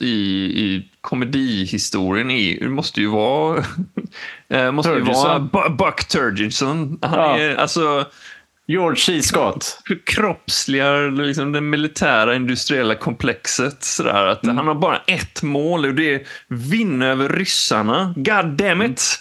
i, 0.00 0.06
i 0.06 0.88
komedihistorien 1.00 2.30
är, 2.30 2.68
måste 2.68 3.00
ju 3.00 3.06
vara, 3.06 3.64
äh, 4.48 4.72
måste 4.72 4.92
ju 4.92 5.00
vara 5.00 5.38
Buck 5.68 6.04
Turgidson. 6.08 6.98
Han 7.02 7.18
ja. 7.18 7.38
är, 7.38 7.56
alltså, 7.56 8.06
George 8.66 8.96
C. 8.96 9.22
Scott. 9.22 9.82
Kroppsligar 10.04 11.10
liksom 11.10 11.52
det 11.52 11.60
militära 11.60 12.34
industriella 12.34 12.94
komplexet. 12.94 13.82
Sådär, 13.84 14.26
att 14.26 14.44
mm. 14.44 14.56
Han 14.56 14.66
har 14.66 14.74
bara 14.74 14.98
ett 15.06 15.42
mål 15.42 15.84
och 15.84 15.94
det 15.94 16.14
är 16.14 16.22
vinna 16.48 17.06
över 17.06 17.28
ryssarna. 17.28 18.14
God 18.16 18.46
damn 18.46 18.82
it! 18.82 19.20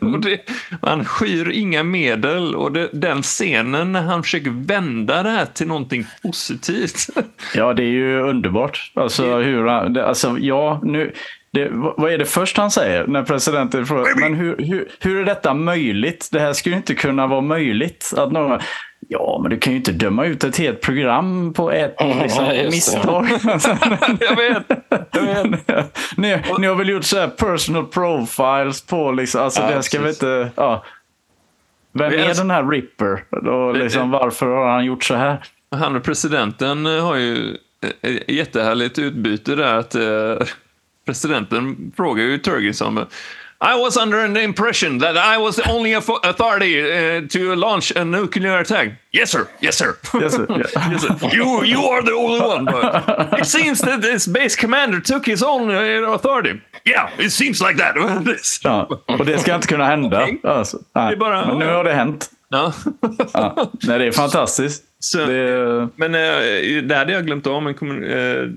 Mm. 0.00 0.14
och 0.14 0.20
det, 0.20 0.40
han 0.82 1.04
skyr 1.04 1.48
inga 1.48 1.82
medel 1.82 2.54
och 2.54 2.72
det, 2.72 2.88
den 2.92 3.22
scenen 3.22 3.92
när 3.92 4.02
han 4.02 4.22
försöker 4.22 4.66
vända 4.66 5.22
det 5.22 5.30
här 5.30 5.46
till 5.46 5.66
någonting 5.66 6.06
positivt. 6.22 7.06
ja, 7.54 7.74
det 7.74 7.82
är 7.82 7.92
ju 7.92 8.20
underbart. 8.20 8.92
Alltså, 8.94 9.38
hur 9.38 9.66
han, 9.66 9.96
alltså, 9.96 10.38
ja, 10.38 10.80
nu, 10.84 11.12
det, 11.56 11.68
vad 11.72 12.12
är 12.12 12.18
det 12.18 12.24
först 12.24 12.56
han 12.56 12.70
säger 12.70 13.06
när 13.06 13.22
presidenten 13.22 13.86
frågar 13.86 14.20
men 14.20 14.34
hur, 14.34 14.56
hur, 14.58 14.88
hur 15.00 15.20
är 15.20 15.24
detta 15.24 15.54
möjligt? 15.54 16.28
Det 16.32 16.40
här 16.40 16.52
skulle 16.52 16.76
inte 16.76 16.94
kunna 16.94 17.26
vara 17.26 17.40
möjligt. 17.40 18.12
Att 18.16 18.32
någon, 18.32 18.60
ja, 19.08 19.38
men 19.42 19.50
du 19.50 19.58
kan 19.58 19.72
ju 19.72 19.76
inte 19.76 19.92
döma 19.92 20.24
ut 20.24 20.44
ett 20.44 20.56
helt 20.56 20.80
program 20.80 21.52
på 21.52 21.72
ett 21.72 21.96
liksom, 22.22 22.44
ja, 22.44 22.64
misstag. 22.64 23.28
jag 24.20 24.36
vet. 24.36 24.64
Jag 25.12 25.22
vet. 25.22 25.98
ni, 26.16 26.42
ni 26.58 26.66
har 26.66 26.74
väl 26.74 26.88
gjort 26.88 27.04
så 27.04 27.18
här 27.18 27.28
personal 27.28 27.86
profiles 27.86 28.86
på 28.86 29.12
liksom, 29.12 29.42
alltså 29.42 29.62
ja, 29.62 29.70
det 29.70 29.82
ska 29.82 30.00
vi 30.00 30.08
inte, 30.08 30.50
ja. 30.54 30.84
Vem 31.92 32.12
är 32.12 32.34
den 32.34 32.50
här 32.50 32.70
Ripper? 32.70 33.24
Och 33.48 33.76
liksom, 33.76 34.10
varför 34.10 34.46
har 34.46 34.68
han 34.68 34.84
gjort 34.84 35.04
så 35.04 35.14
här? 35.14 35.42
Han 35.70 35.96
och 35.96 36.02
presidenten 36.02 36.86
har 36.86 37.16
ju 37.16 37.56
jättehärligt 38.26 38.98
utbyte 38.98 39.54
där. 39.54 39.74
att 39.74 39.94
eh, 39.94 40.46
Presidenten 41.06 41.92
frågar 41.96 42.24
ju 42.24 42.38
Turgison 42.38 43.06
I 43.60 43.74
was 43.74 43.96
under 43.96 44.28
the 44.34 44.42
impression 44.42 44.98
that 44.98 45.16
I 45.16 45.38
was 45.38 45.56
the 45.56 45.70
only 45.70 45.94
authority 45.94 46.80
uh, 46.80 47.26
to 47.28 47.54
launch 47.54 47.90
a 47.96 48.04
nuclear 48.04 48.58
attack. 48.58 48.92
Yes, 49.12 49.30
sir. 49.30 49.48
Yes, 49.60 49.78
sir. 49.78 49.96
Yes, 50.20 50.34
sir. 50.34 50.46
Yeah. 50.50 50.90
yes, 50.90 51.02
sir. 51.02 51.30
You, 51.32 51.64
you 51.64 51.80
are 51.84 52.02
the 52.02 52.12
only 52.12 52.40
one. 52.40 52.66
But 52.66 53.40
it 53.40 53.46
seems 53.46 53.80
that 53.80 54.02
this 54.02 54.26
base 54.26 54.56
commander 54.56 55.00
took 55.00 55.24
his 55.24 55.42
own 55.42 55.70
uh, 55.70 56.12
authority. 56.12 56.60
Yeah, 56.84 57.10
it 57.18 57.30
seems 57.30 57.62
like 57.62 57.78
that. 57.78 57.96
ja, 58.62 58.88
och 59.06 59.26
det 59.26 59.38
ska 59.38 59.54
inte 59.54 59.66
kunna 59.66 59.86
hända. 59.86 60.22
Okay. 60.22 60.38
Alltså, 60.42 60.78
bara, 60.92 61.46
Men 61.46 61.58
nu 61.58 61.66
har 61.66 61.84
det 61.84 61.94
hänt. 61.94 62.30
Ja. 62.48 62.72
ja. 63.32 63.70
Nej, 63.82 63.98
det 63.98 64.04
är 64.04 64.12
fantastiskt. 64.12 64.84
Så, 64.98 65.18
det... 65.18 65.88
Men 65.96 66.14
äh, 66.14 66.82
det 66.82 66.94
hade 66.96 67.12
jag 67.12 67.26
glömt 67.26 67.46
av. 67.46 67.62
Men, 67.62 68.04
äh, 68.04 68.48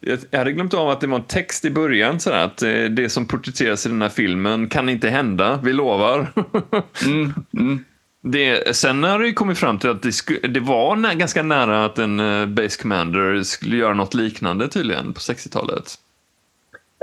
jag 0.00 0.38
hade 0.38 0.52
glömt 0.52 0.74
av 0.74 0.90
att 0.90 1.00
det 1.00 1.06
var 1.06 1.18
en 1.18 1.24
text 1.24 1.64
i 1.64 1.70
början, 1.70 2.20
sådär, 2.20 2.44
att 2.44 2.62
eh, 2.62 2.84
det 2.84 3.08
som 3.08 3.26
porträtteras 3.26 3.86
i 3.86 3.88
den 3.88 4.02
här 4.02 4.08
filmen 4.08 4.68
kan 4.68 4.88
inte 4.88 5.10
hända, 5.10 5.60
vi 5.62 5.72
lovar. 5.72 6.26
mm, 7.06 7.34
mm. 7.52 7.84
Det, 8.22 8.76
sen 8.76 9.02
har 9.02 9.18
det 9.18 9.32
kommit 9.32 9.58
fram 9.58 9.78
till 9.78 9.90
att 9.90 10.02
det, 10.02 10.12
sku, 10.12 10.38
det 10.40 10.60
var 10.60 10.96
nä, 10.96 11.14
ganska 11.14 11.42
nära 11.42 11.84
att 11.84 11.98
en 11.98 12.20
uh, 12.20 12.46
Base 12.46 12.82
Commander 12.82 13.42
skulle 13.42 13.76
göra 13.76 13.94
något 13.94 14.14
liknande 14.14 14.68
tydligen 14.68 15.12
på 15.12 15.20
60-talet. 15.20 15.94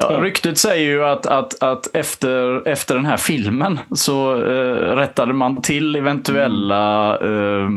Ja, 0.02 0.08
ryktet 0.22 0.58
säger 0.58 0.92
ju 0.92 1.06
att, 1.06 1.26
att, 1.26 1.64
att 1.64 1.96
efter, 1.96 2.68
efter 2.68 2.96
den 2.96 3.06
här 3.06 3.18
filmen 3.18 3.80
så 3.92 4.36
uh, 4.36 4.96
rättade 4.96 5.34
man 5.34 5.62
till 5.62 5.96
eventuella 5.96 7.18
uh, 7.18 7.70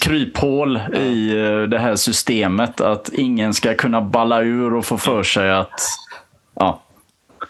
kryphål 0.00 0.80
ja. 0.92 0.98
i 0.98 1.26
det 1.70 1.78
här 1.78 1.96
systemet. 1.96 2.80
Att 2.80 3.08
ingen 3.08 3.54
ska 3.54 3.74
kunna 3.74 4.00
balla 4.00 4.42
ur 4.42 4.74
och 4.74 4.84
få 4.84 4.98
för 4.98 5.22
sig 5.22 5.50
att 5.50 5.80
ja, 6.54 6.82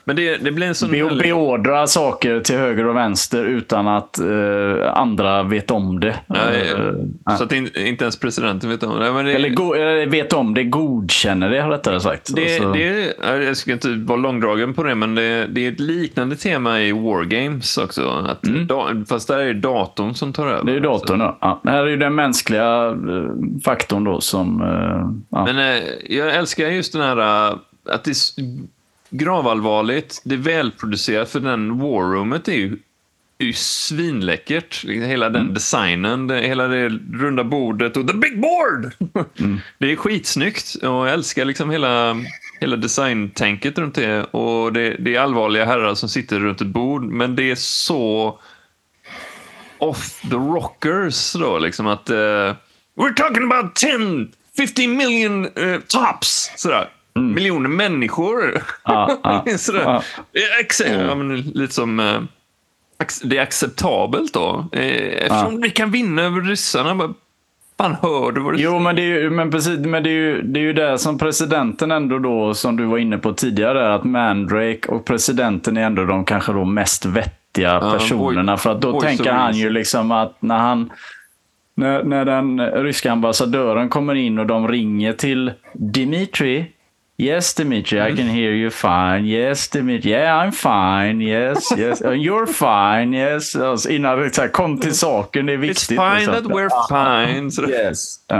men 0.07 0.17
det, 0.17 0.37
det 0.37 0.53
blir 0.53 0.67
en 0.67 0.75
sån... 0.75 0.91
Be 0.91 1.17
beordra 1.23 1.87
saker 1.87 2.41
till 2.41 2.57
höger 2.57 2.87
och 2.87 2.97
vänster 2.97 3.45
utan 3.45 3.89
att 3.89 4.19
uh, 4.23 4.93
andra 4.93 5.43
vet 5.43 5.71
om 5.71 6.01
det. 6.01 6.17
Nej, 6.27 6.75
uh, 6.75 7.37
så 7.37 7.45
att 7.45 7.53
in, 7.53 7.71
inte 7.77 8.05
ens 8.05 8.19
presidenten 8.19 8.71
vet 8.71 8.83
om 8.83 8.99
det. 8.99 9.23
Det 9.23 9.33
eller, 9.33 9.49
go 9.49 9.75
vet 10.11 10.33
om 10.33 10.55
det, 10.55 10.65
godkänner 10.65 11.51
det 11.51 11.69
rättare 11.69 12.01
sagt. 12.01 12.35
Det, 12.35 12.55
alltså. 12.55 12.73
det, 12.73 13.15
jag 13.45 13.57
ska 13.57 13.73
inte 13.73 13.89
vara 13.89 14.19
långdragen 14.19 14.75
på 14.75 14.83
det, 14.83 14.95
men 14.95 15.15
det, 15.15 15.47
det 15.47 15.67
är 15.67 15.73
ett 15.73 15.81
liknande 15.81 16.37
tema 16.37 16.81
i 16.81 16.93
Wargames 16.93 17.79
också. 17.79 18.27
Att 18.29 18.47
mm. 18.47 18.67
da, 18.67 18.89
fast 19.09 19.29
där 19.29 19.39
är 19.39 19.55
det 19.55 19.61
datorn 19.61 20.15
som 20.15 20.33
tar 20.33 20.47
över. 20.47 20.65
Det 20.65 20.77
är 20.77 20.81
datorn, 20.81 21.21
ja. 21.21 21.39
ja. 21.41 21.61
Det 21.63 21.71
här 21.71 21.83
är 21.83 21.87
ju 21.87 21.97
den 21.97 22.15
mänskliga 22.15 22.91
uh, 22.91 23.31
faktorn 23.65 24.05
då 24.05 24.21
som... 24.21 24.63
ja. 25.31 25.45
Men 25.45 25.83
jag 26.09 26.35
älskar 26.35 26.69
just 26.69 26.93
den 26.93 27.03
här 27.03 27.17
att 27.89 28.05
det 28.05 28.15
gravallvarligt. 29.11 30.23
Det 30.25 30.35
är 30.35 30.39
välproducerat, 30.39 31.31
för 31.31 31.41
den 31.41 31.73
War-roomet 31.81 32.49
är 32.49 32.55
ju, 32.55 32.79
är 33.39 33.45
ju 33.45 33.53
svinläckert. 33.53 34.85
Hela 34.85 35.29
den 35.29 35.43
mm. 35.43 35.55
designen, 35.55 36.27
det, 36.27 36.41
hela 36.41 36.69
det 36.69 36.89
runda 37.13 37.45
bordet 37.45 37.97
och 37.97 38.09
the 38.09 38.15
big 38.15 38.41
board! 38.41 38.93
Mm. 39.39 39.61
Det 39.79 39.93
är 39.93 39.97
skitsnyggt 39.97 40.75
och 40.75 40.89
jag 40.89 41.13
älskar 41.13 41.45
liksom 41.45 41.71
hela, 41.71 42.17
hela 42.61 42.77
designtänket 42.77 43.79
runt 43.79 43.95
det. 43.95 44.25
Och 44.25 44.73
det, 44.73 44.97
det 44.99 45.17
är 45.17 45.21
allvarliga 45.21 45.65
herrar 45.65 45.95
som 45.95 46.09
sitter 46.09 46.41
runt 46.41 46.61
ett 46.61 46.67
bord, 46.67 47.03
men 47.03 47.37
det 47.37 47.51
är 47.51 47.55
så 47.55 48.39
off 49.79 50.21
the 50.21 50.37
rockers 50.37 51.33
då, 51.33 51.59
liksom 51.59 51.87
att 51.87 52.11
uh, 52.11 52.17
we're 52.97 53.15
talking 53.17 53.53
about 53.53 53.75
10, 53.75 54.27
50 54.57 54.89
million 54.89 55.47
uh, 55.59 55.81
tops. 55.81 56.53
Sådär. 56.57 56.89
Mm. 57.17 57.35
miljoner 57.35 57.69
människor. 57.69 58.63
Ah, 58.83 59.11
ah, 59.23 59.45
ah. 59.87 60.03
Men, 61.15 61.37
lite 61.37 61.75
som... 61.75 62.01
Eh, 62.01 62.21
det 63.25 63.39
är 63.39 63.43
acceptabelt 63.43 64.33
då. 64.33 64.69
Eh, 64.73 65.25
eftersom 65.25 65.61
vi 65.61 65.71
kan 65.71 65.91
vinna 65.91 66.23
över 66.23 66.41
ryssarna. 66.41 67.15
Fan, 67.79 67.97
hör 68.03 68.33
du 68.33 68.41
vad 68.41 68.55
du 68.55 68.63
Jo, 68.63 68.79
men 68.79 68.97
det 68.97 69.03
är 69.03 69.21
ju, 69.21 69.31
men 69.31 69.51
precis, 69.51 69.79
men 69.79 70.03
det 70.03 70.11
är 70.11 70.13
ju, 70.13 70.43
det 70.43 70.61
är 70.61 70.63
ju 70.63 70.73
det 70.73 70.99
som 70.99 71.19
presidenten 71.19 71.91
ändå 71.91 72.19
då, 72.19 72.55
som 72.55 72.77
du 72.77 72.85
var 72.85 72.99
inne 72.99 73.19
på 73.19 73.33
tidigare, 73.33 73.95
att 73.95 74.05
Mandrake 74.05 74.89
och 74.89 75.05
presidenten 75.05 75.77
är 75.77 75.83
ändå 75.83 76.05
de 76.05 76.25
kanske 76.25 76.53
då 76.53 76.65
mest 76.65 77.05
vettiga 77.05 77.81
personerna. 77.81 78.53
Uh, 78.53 78.59
för 78.59 78.73
att 78.73 78.81
då 78.81 79.01
tänker 79.01 79.33
han 79.33 79.57
ju 79.57 79.71
liksom 79.71 80.13
att 80.13 80.37
när 80.41 80.59
han 80.59 80.91
när, 81.75 82.03
när 82.03 82.25
den 82.25 82.61
ryska 82.61 83.13
ambassadören 83.13 83.89
kommer 83.89 84.15
in 84.15 84.39
och 84.39 84.47
de 84.47 84.69
ringer 84.69 85.13
till 85.13 85.53
Dimitri 85.75 86.73
Yes, 87.19 87.55
Dimitri, 87.55 87.99
I 87.99 88.15
can 88.15 88.29
hear 88.29 88.53
you 88.53 88.71
fine. 88.71 89.25
Yes, 89.25 89.69
Dimitri, 89.69 90.11
yeah, 90.11 90.37
I'm 90.37 90.53
fine. 90.53 91.23
Yes, 91.23 91.73
yes, 91.77 92.03
uh, 92.03 92.11
you're 92.11 92.47
fine. 92.47 93.15
Yes, 93.15 93.57
alltså, 93.57 93.91
innan 93.91 94.19
det 94.19 94.35
så 94.35 94.49
kom 94.49 94.79
till 94.79 94.95
saken, 94.95 95.47
det 95.47 95.53
är 95.53 95.57
viktigt. 95.57 95.99
It's 95.99 96.11
fine 96.11 96.33
liksom. 96.33 96.35
that 96.35 96.45
we're 96.45 96.71
fine. 96.89 97.51
Så 97.51 97.69
yes. 97.69 98.19
Uh, 98.33 98.39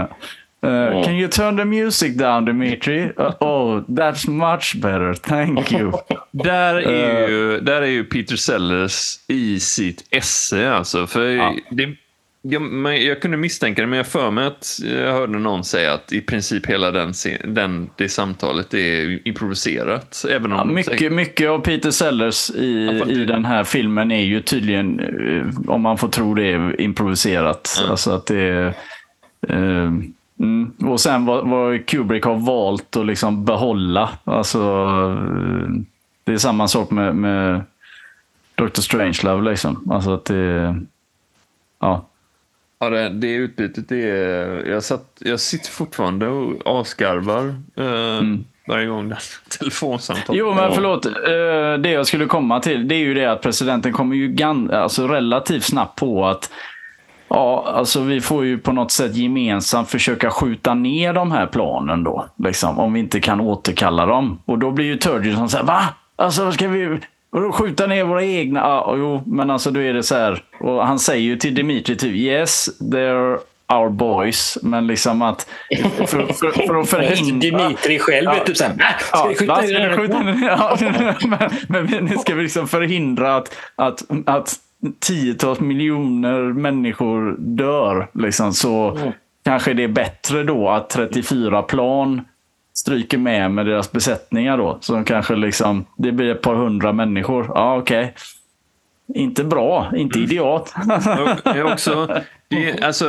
uh, 0.69 1.03
Can 1.03 1.15
you 1.15 1.27
turn 1.27 1.57
the 1.57 1.65
music 1.65 2.17
down, 2.17 2.45
Dimitri? 2.45 3.11
Uh, 3.19 3.33
oh, 3.41 3.81
that's 3.87 4.27
much 4.27 4.75
better. 4.75 5.13
Thank 5.13 5.71
you. 5.71 5.91
där, 6.31 6.75
är 6.75 7.27
ju, 7.27 7.59
där 7.59 7.81
är 7.81 7.85
ju 7.85 8.03
Peter 8.03 8.35
Sellers 8.35 9.19
i 9.27 9.59
sitt 9.59 10.07
esse. 10.11 10.71
Alltså, 10.71 11.07
för 11.07 11.19
det, 11.75 11.95
jag, 12.49 13.03
jag, 13.03 13.21
kunde 13.21 13.37
misstänka 13.37 13.81
det, 13.81 13.87
men 13.87 13.97
jag 13.97 14.07
för 14.07 14.31
mig 14.31 14.47
att 14.47 14.79
jag 14.83 15.13
hörde 15.13 15.39
någon 15.39 15.63
säga 15.63 15.93
att 15.93 16.13
i 16.13 16.21
princip 16.21 16.65
hela 16.65 16.91
den, 16.91 17.13
den, 17.43 17.89
det 17.95 18.09
samtalet 18.09 18.73
är 18.73 19.27
improviserat. 19.27 20.25
Även 20.29 20.51
om 20.51 20.57
ja, 20.57 20.65
mycket, 20.65 21.11
mycket 21.11 21.49
av 21.49 21.59
Peter 21.59 21.91
Sellers 21.91 22.49
i, 22.49 23.03
i 23.07 23.25
den 23.25 23.45
här 23.45 23.63
filmen 23.63 24.11
är 24.11 24.23
ju 24.23 24.41
tydligen, 24.41 24.99
eh, 24.99 25.71
om 25.71 25.81
man 25.81 25.97
får 25.97 26.07
tro 26.07 26.33
det, 26.33 26.75
improviserat. 26.79 27.81
Ja. 27.81 27.91
Alltså 27.91 28.11
att 28.11 28.25
det 28.25 28.73
uh, 29.49 29.93
mm. 30.39 30.73
Och 30.85 30.99
sen 30.99 31.25
vad, 31.25 31.49
vad, 31.49 31.85
Kubrick 31.85 32.23
har 32.23 32.35
valt 32.35 32.95
att 32.95 33.05
liksom 33.05 33.45
behålla. 33.45 34.09
Alltså, 34.23 34.59
uh, 34.85 35.69
det 36.23 36.33
är 36.33 36.37
samma 36.37 36.67
sak 36.67 36.91
med, 36.91 37.15
med 37.15 37.61
Dr. 38.55 38.81
Strangelove. 38.81 39.49
Liksom. 39.49 39.91
Alltså 39.91 40.13
att 40.13 40.25
det, 40.25 40.75
ja. 41.79 42.05
Ja, 42.79 42.89
det, 42.89 43.09
det 43.09 43.33
utbytet 43.33 43.89
det 43.89 44.09
är... 44.09 44.65
Jag, 44.65 44.83
satt, 44.83 45.21
jag 45.25 45.39
sitter 45.39 45.71
fortfarande 45.71 46.27
och 46.27 46.67
avskarvar 46.67 47.55
eh, 47.77 48.17
mm. 48.17 48.45
varje 48.67 48.87
gång 48.87 49.13
telefonsamtal. 49.59 50.35
Jo, 50.37 50.53
men 50.53 50.71
förlåt. 50.71 51.05
Eh, 51.05 51.11
det 51.79 51.89
jag 51.89 52.07
skulle 52.07 52.25
komma 52.25 52.59
till 52.59 52.87
det 52.87 52.95
är 52.95 52.99
ju 52.99 53.13
det 53.13 53.25
att 53.25 53.41
presidenten 53.41 53.93
kommer 53.93 54.15
ju 54.15 54.27
gan, 54.27 54.71
alltså 54.71 55.07
relativt 55.07 55.63
snabbt 55.63 55.99
på 55.99 56.27
att 56.27 56.51
Ja, 57.29 57.73
alltså 57.75 58.01
vi 58.01 58.21
får 58.21 58.45
ju 58.45 58.57
på 58.57 58.71
något 58.71 58.91
sätt 58.91 59.15
gemensamt 59.15 59.89
försöka 59.89 60.29
skjuta 60.29 60.73
ner 60.73 61.13
de 61.13 61.31
här 61.31 61.45
planen 61.45 62.03
då. 62.03 62.25
Liksom, 62.43 62.79
om 62.79 62.93
vi 62.93 62.99
inte 62.99 63.19
kan 63.19 63.41
återkalla 63.41 64.05
dem. 64.05 64.39
Och 64.45 64.59
då 64.59 64.71
blir 64.71 64.85
ju 64.85 64.97
Turgidson 64.97 65.49
så 65.49 65.57
här, 65.57 65.63
va? 65.63 65.83
Alltså 66.15 66.51
ska 66.51 66.67
vi, 66.67 66.99
och 67.29 67.41
då 67.41 67.51
skjuta 67.51 67.87
ner 67.87 68.03
våra 68.03 68.23
egna? 68.23 68.59
Ja, 68.59 68.95
jo, 68.97 69.23
men 69.25 69.49
alltså 69.49 69.71
då 69.71 69.79
är 69.79 69.93
det 69.93 70.03
så 70.03 70.15
här. 70.15 70.43
Och 70.59 70.87
han 70.87 70.99
säger 70.99 71.21
ju 71.21 71.35
till 71.35 71.55
Dimitri 71.55 71.95
typ 71.95 72.15
yes, 72.15 72.69
they're 72.79 73.39
our 73.67 73.89
boys. 73.89 74.57
Men 74.61 74.87
liksom 74.87 75.21
att 75.21 75.49
för, 75.71 76.33
för, 76.33 76.67
för 76.67 76.75
att 76.75 76.89
förhindra... 76.89 77.57
Dimitri 77.57 77.99
själv 77.99 78.25
ja, 78.25 78.43
typ 78.45 78.57
såhär, 78.57 78.97
ska 78.99 79.27
vi 79.27 79.35
skjuta 79.97 80.19
ner 80.19 80.47
ja, 80.47 80.77
men, 81.69 81.85
men 81.85 82.05
nu 82.05 82.17
ska 82.17 82.35
vi 82.35 82.43
liksom 82.43 82.67
förhindra 82.67 83.35
att, 83.35 83.57
att, 83.75 84.03
att 84.25 84.55
tiotals 84.99 85.59
miljoner 85.59 86.41
människor 86.41 87.35
dör. 87.39 88.07
Liksom, 88.13 88.53
så 88.53 88.89
mm. 88.89 89.11
kanske 89.43 89.73
det 89.73 89.83
är 89.83 89.87
bättre 89.87 90.43
då 90.43 90.69
att 90.69 90.89
34 90.89 91.61
plan 91.61 92.21
stryker 92.87 93.17
med 93.17 93.51
med 93.51 93.65
deras 93.65 93.91
besättningar 93.91 94.57
då. 94.57 94.77
Så 94.81 94.93
de 94.93 95.03
kanske 95.03 95.35
liksom, 95.35 95.85
det 95.97 96.11
blir 96.11 96.31
ett 96.31 96.41
par 96.41 96.55
hundra 96.55 96.93
människor. 96.93 97.51
Ja, 97.55 97.77
okej. 97.77 98.03
Okay. 98.03 99.23
Inte 99.23 99.43
bra, 99.43 99.91
inte 99.95 100.19
mm. 100.19 100.31
idiot. 100.31 100.73
Jag 101.43 101.71
också, 101.71 102.21
det, 102.47 102.81
alltså, 102.81 103.05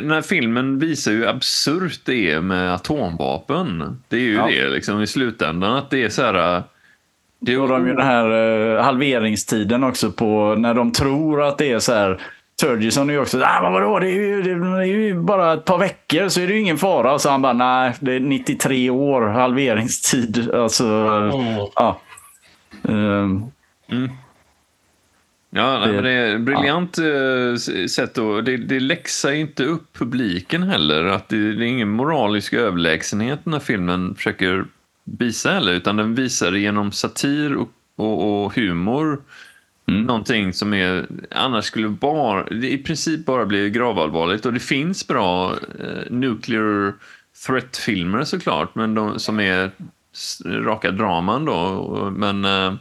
den 0.00 0.10
här 0.10 0.22
filmen 0.22 0.78
visar 0.78 1.12
ju 1.12 1.26
absurt 1.26 2.00
det 2.04 2.30
är 2.30 2.40
med 2.40 2.74
atomvapen. 2.74 3.98
Det 4.08 4.16
är 4.16 4.20
ju 4.20 4.34
ja. 4.34 4.46
det 4.46 4.68
liksom, 4.68 5.02
i 5.02 5.06
slutändan. 5.06 5.76
Att 5.76 5.90
det 5.90 6.02
är 6.02 6.08
så 6.08 6.22
här... 6.22 6.62
Det 7.40 7.52
är... 7.52 7.68
de 7.68 7.86
ju 7.86 7.94
den 7.94 8.06
här 8.06 8.30
uh, 8.30 8.82
halveringstiden 8.82 9.84
också 9.84 10.12
på 10.12 10.54
när 10.58 10.74
de 10.74 10.92
tror 10.92 11.42
att 11.42 11.58
det 11.58 11.72
är 11.72 11.78
så 11.78 11.92
här 11.92 12.20
Turgison 12.62 13.10
är 13.10 13.14
ju 13.14 13.20
också 13.20 13.42
ah, 13.42 13.62
men 13.62 13.72
vadå, 13.72 13.98
det 13.98 14.06
är, 14.06 14.14
ju, 14.14 14.42
det 14.42 14.50
är 14.50 14.84
ju 14.84 15.14
bara 15.14 15.52
ett 15.52 15.64
par 15.64 15.78
veckor 15.78 16.28
så 16.28 16.40
är 16.40 16.46
det 16.46 16.52
ju 16.52 16.60
ingen 16.60 16.78
fara. 16.78 17.18
Så 17.18 17.30
han 17.30 17.42
bara, 17.42 17.52
nej, 17.52 17.94
det 18.00 18.12
är 18.12 18.20
93 18.20 18.90
år 18.90 19.22
halveringstid. 19.22 20.50
Alltså, 20.54 20.84
mm. 20.84 21.66
ja. 21.74 22.00
Um, 22.82 23.52
mm. 23.88 24.10
Ja, 25.50 25.78
det, 25.86 25.92
men 25.92 26.04
det 26.04 26.10
är 26.10 26.34
ett 26.34 26.40
briljant 26.40 26.98
ja. 26.98 27.04
Eh, 27.04 27.86
sätt. 27.86 28.18
Och 28.18 28.44
det, 28.44 28.56
det 28.56 28.80
läxar 28.80 29.32
inte 29.32 29.64
upp 29.64 29.92
publiken 29.92 30.62
heller. 30.62 31.04
Att 31.04 31.28
det, 31.28 31.54
det 31.54 31.64
är 31.64 31.68
ingen 31.68 31.90
moralisk 31.90 32.52
överlägsenhet 32.52 33.40
den 33.44 33.52
här 33.52 33.60
filmen 33.60 34.14
försöker 34.14 34.64
visa 35.04 35.50
heller. 35.50 35.72
Utan 35.72 35.96
den 35.96 36.14
visar 36.14 36.50
det 36.50 36.58
genom 36.58 36.92
satir 36.92 37.56
och, 37.56 37.68
och, 37.96 38.44
och 38.44 38.54
humor 38.54 39.20
Mm. 39.86 40.02
Någonting 40.02 40.52
som 40.52 40.74
är, 40.74 41.06
annars 41.30 41.64
skulle 41.64 41.88
bara, 41.88 42.48
i 42.48 42.78
princip 42.78 43.26
bara 43.26 43.46
bli 43.46 43.70
gravallvarligt. 43.70 44.46
Och 44.46 44.52
det 44.52 44.60
finns 44.60 45.06
bra 45.06 45.52
eh, 45.52 46.10
nuclear 46.10 46.94
threat-filmer 47.46 48.24
såklart, 48.24 48.74
men 48.74 48.94
de, 48.94 49.18
som 49.18 49.40
är 49.40 49.70
raka 50.44 50.90
draman 50.90 51.44
då. 51.44 52.12
Men 52.16 52.44
eh, 52.44 52.74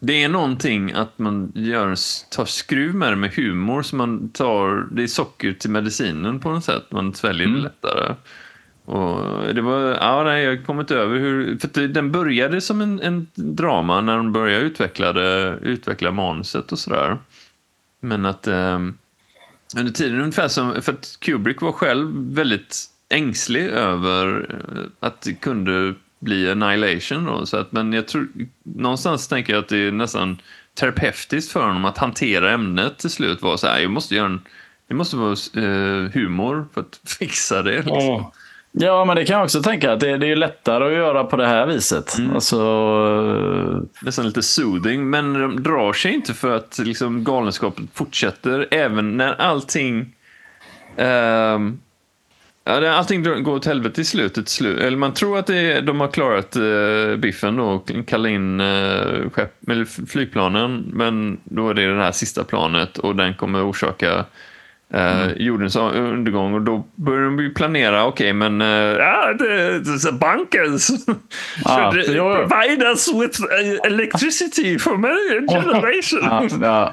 det 0.00 0.22
är 0.22 0.28
någonting 0.28 0.92
att 0.92 1.18
man 1.18 1.52
gör, 1.54 1.94
tar 2.30 2.44
skruv 2.44 2.94
med 2.94 3.12
det 3.12 3.16
med 3.16 3.34
humor, 3.34 3.82
så 3.82 3.96
man 3.96 4.28
tar, 4.28 4.88
det 4.90 5.02
är 5.02 5.06
socker 5.06 5.52
till 5.52 5.70
medicinen 5.70 6.40
på 6.40 6.50
något 6.50 6.64
sätt. 6.64 6.84
Man 6.90 7.14
sväljer 7.14 7.46
mm. 7.46 7.58
det 7.58 7.62
lättare. 7.62 8.14
Och 8.86 9.54
det 9.54 9.62
var, 9.62 9.80
ja, 9.80 10.22
nej, 10.24 10.44
jag 10.44 10.66
kom 10.66 10.80
inte 10.80 10.96
över 10.96 11.18
hur... 11.18 11.58
För 11.58 11.88
den 11.88 12.12
började 12.12 12.60
som 12.60 12.80
en, 12.80 13.00
en 13.00 13.26
drama 13.34 14.00
när 14.00 14.16
de 14.16 14.32
började 14.32 14.64
utveckla, 14.64 15.12
det, 15.12 15.58
utveckla 15.62 16.10
manuset 16.10 16.72
och 16.72 16.78
sådär. 16.78 17.18
Men 18.00 18.26
att 18.26 18.46
eh, 18.46 18.78
under 19.76 19.92
tiden, 19.92 20.20
ungefär 20.20 20.48
som... 20.48 20.82
För 20.82 20.92
att 20.92 21.16
Kubrick 21.20 21.60
var 21.60 21.72
själv 21.72 22.34
väldigt 22.34 22.84
ängslig 23.08 23.66
över 23.66 24.50
eh, 24.50 25.08
att 25.08 25.20
det 25.20 25.34
kunde 25.34 25.94
bli 26.18 26.50
annihilation. 26.50 27.24
Då, 27.24 27.46
så 27.46 27.56
att, 27.56 27.72
men 27.72 27.92
jag 27.92 28.08
tror, 28.08 28.28
någonstans 28.62 29.28
tänker 29.28 29.52
jag 29.52 29.60
att 29.60 29.68
det 29.68 29.78
är 29.78 29.92
nästan 29.92 30.38
terapeutiskt 30.74 31.52
för 31.52 31.66
honom 31.66 31.84
att 31.84 31.98
hantera 31.98 32.52
ämnet 32.52 32.98
till 32.98 33.10
slut. 33.10 33.42
Var 33.42 33.56
så 33.56 33.66
här, 33.66 33.78
jag 33.78 33.90
måste 33.90 34.14
göra 34.14 34.26
en, 34.26 34.40
det 34.88 34.94
måste 34.94 35.16
vara 35.16 35.32
eh, 35.32 36.10
humor 36.12 36.68
för 36.74 36.80
att 36.80 37.00
fixa 37.18 37.62
det. 37.62 37.76
Liksom. 37.76 37.94
Oh. 37.94 38.32
Ja, 38.78 39.04
men 39.04 39.16
det 39.16 39.24
kan 39.24 39.36
jag 39.36 39.44
också 39.44 39.62
tänka 39.62 39.92
att 39.92 40.00
det, 40.00 40.16
det 40.16 40.30
är 40.30 40.36
lättare 40.36 40.86
att 40.86 40.92
göra 40.92 41.24
på 41.24 41.36
det 41.36 41.46
här 41.46 41.66
viset. 41.66 42.18
Mm. 42.18 42.34
Alltså... 42.34 42.58
Nästan 44.00 44.26
lite 44.26 44.42
soothing, 44.42 45.10
men 45.10 45.32
de 45.32 45.62
drar 45.62 45.92
sig 45.92 46.14
inte 46.14 46.34
för 46.34 46.56
att 46.56 46.78
liksom, 46.78 47.24
galenskapen 47.24 47.88
fortsätter 47.94 48.66
även 48.70 49.16
när 49.16 49.40
allting... 49.40 50.14
Ja, 52.64 52.90
allting 52.90 53.42
går 53.42 53.54
åt 53.54 53.66
helvete 53.66 54.00
i 54.00 54.04
slutet. 54.04 54.48
Slu 54.48 54.78
eller 54.78 54.96
man 54.96 55.14
tror 55.14 55.38
att 55.38 55.50
är, 55.50 55.82
de 55.82 56.00
har 56.00 56.08
klarat 56.08 56.56
uh, 56.56 57.16
biffen 57.16 57.58
och 57.58 57.90
kallar 58.06 58.30
in 58.30 58.60
uh, 58.60 59.30
skepp, 59.30 59.70
eller 59.70 60.06
flygplanen, 60.06 60.90
men 60.92 61.40
då 61.44 61.70
är 61.70 61.74
det 61.74 61.94
det 61.94 62.02
här 62.02 62.12
sista 62.12 62.44
planet 62.44 62.98
och 62.98 63.16
den 63.16 63.34
kommer 63.34 63.70
orsaka 63.70 64.24
Eh, 64.94 65.22
mm. 65.22 65.36
jordens 65.36 65.76
undergång 65.76 66.54
och 66.54 66.62
då 66.62 66.84
börjar 66.94 67.30
de 67.30 67.54
planera, 67.54 68.06
okej 68.06 68.24
okay, 68.24 68.32
men 68.32 68.62
uh, 68.62 69.06
ah, 69.06 69.32
the, 69.38 69.80
the 69.98 70.12
bunkers 70.12 70.90
ah, 71.64 71.92
should 71.92 72.06
provide 72.06 72.82
us 72.82 73.08
with 73.14 73.40
electricity 73.86 74.78
for 74.78 74.96
many 74.96 75.46
generations. 75.48 76.56
ja, 76.62 76.92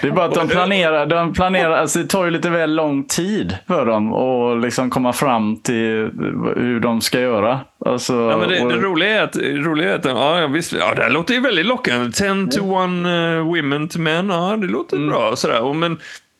Det 0.00 0.08
är 0.08 0.10
bara 0.10 0.26
att 0.26 0.34
de 0.34 0.48
planerar, 0.48 1.06
de 1.06 1.32
planerar 1.32 1.72
alltså 1.72 1.98
det 1.98 2.06
tar 2.06 2.24
ju 2.24 2.30
lite 2.30 2.50
väl 2.50 2.74
lång 2.74 3.04
tid 3.04 3.58
för 3.66 3.86
dem 3.86 4.12
att 4.12 4.62
liksom 4.62 4.90
komma 4.90 5.12
fram 5.12 5.56
till 5.56 6.10
hur 6.56 6.80
de 6.80 7.00
ska 7.00 7.20
göra. 7.20 7.60
Alltså, 7.86 8.12
ja, 8.12 8.36
men 8.36 8.48
det, 8.48 8.60
och... 8.60 8.68
det 8.68 8.78
roliga 8.78 9.08
är 9.08 9.22
att, 9.22 9.36
roliga 9.36 9.92
är 9.92 9.94
att 9.94 10.04
ja, 10.04 10.46
visst, 10.46 10.72
ja, 10.72 10.94
det 10.94 11.02
här 11.02 11.10
låter 11.10 11.34
ju 11.34 11.40
väldigt 11.40 11.66
lockande. 11.66 12.12
10 12.12 12.46
to 12.46 12.58
1 12.58 12.60
uh, 12.60 13.46
women 13.46 13.88
to 13.88 13.98
men, 13.98 14.28
ja 14.28 14.56
det 14.56 14.66
låter 14.66 14.96
mm. 14.96 15.08
bra. 15.08 15.36
Sådär. 15.36 15.62
Och, 15.62 15.76
men 15.76 15.98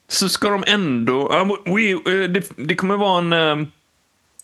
så 0.09 0.29
ska 0.29 0.51
de 0.51 0.64
ändå... 0.67 1.33
Uh, 1.33 1.75
we, 1.75 1.93
uh, 1.93 2.31
det, 2.31 2.51
det, 2.57 2.75
kommer 2.75 2.97
vara 2.97 3.19
en... 3.19 3.33
Uh, 3.33 3.67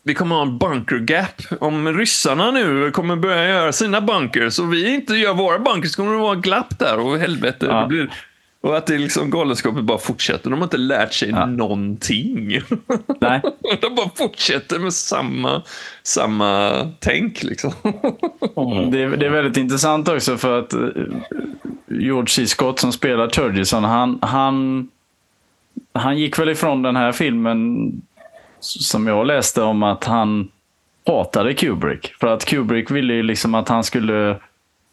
det 0.03 0.15
kommer 0.15 0.35
vara 0.35 0.47
en 0.47 0.59
bunker 0.59 0.99
gap. 0.99 1.43
Om 1.61 1.99
ryssarna 1.99 2.51
nu 2.51 2.91
kommer 2.91 3.17
börja 3.17 3.49
göra 3.49 3.73
sina 3.73 4.01
bunkers 4.01 4.59
och 4.59 4.73
vi 4.73 4.95
inte 4.95 5.15
gör 5.15 5.35
våra 5.35 5.59
bunkers 5.59 5.97
kommer 5.97 6.13
det 6.13 6.19
vara 6.19 6.35
glapp 6.35 6.79
där 6.79 6.99
och 6.99 7.19
helvete. 7.19 7.67
Ja. 7.67 7.81
Det 7.81 7.89
blir, 7.89 8.11
och 8.63 8.77
att 8.77 8.87
det 8.87 8.99
liksom 8.99 9.31
galenskapet 9.31 9.85
bara 9.85 9.99
fortsätter. 9.99 10.51
De 10.51 10.59
har 10.59 10.65
inte 10.65 10.77
lärt 10.77 11.13
sig 11.13 11.31
ja. 11.31 11.47
någonting. 11.47 12.61
Nej. 13.21 13.43
De 13.81 13.95
bara 13.95 14.11
fortsätter 14.15 14.79
med 14.79 14.93
samma, 14.93 15.63
samma 16.03 16.73
tänk. 17.01 17.43
Liksom. 17.43 17.73
Mm. 18.57 18.91
Det, 18.91 19.03
är, 19.03 19.17
det 19.17 19.27
är 19.27 19.31
väldigt 19.31 19.57
intressant 19.57 20.09
också 20.09 20.37
för 20.37 20.59
att 20.59 20.73
eh, 20.73 20.81
George 21.89 22.29
C. 22.29 22.47
Scott 22.47 22.79
som 22.79 22.93
spelar 22.93 23.27
Turgison, 23.27 23.85
han, 23.85 24.19
han 24.23 24.89
han 25.93 26.19
gick 26.19 26.39
väl 26.39 26.49
ifrån 26.49 26.83
den 26.83 26.97
här 26.97 27.13
filmen 27.13 27.93
som 28.61 29.07
jag 29.07 29.27
läste 29.27 29.63
om 29.63 29.83
att 29.83 30.05
han 30.05 30.49
hatade 31.07 31.55
Kubrick. 31.55 32.15
För 32.21 32.27
att 32.27 32.45
Kubrick 32.45 32.91
ville 32.91 33.15
ju 33.15 33.23
liksom 33.23 33.55
att 33.55 33.69
han 33.69 33.85
skulle 33.85 34.37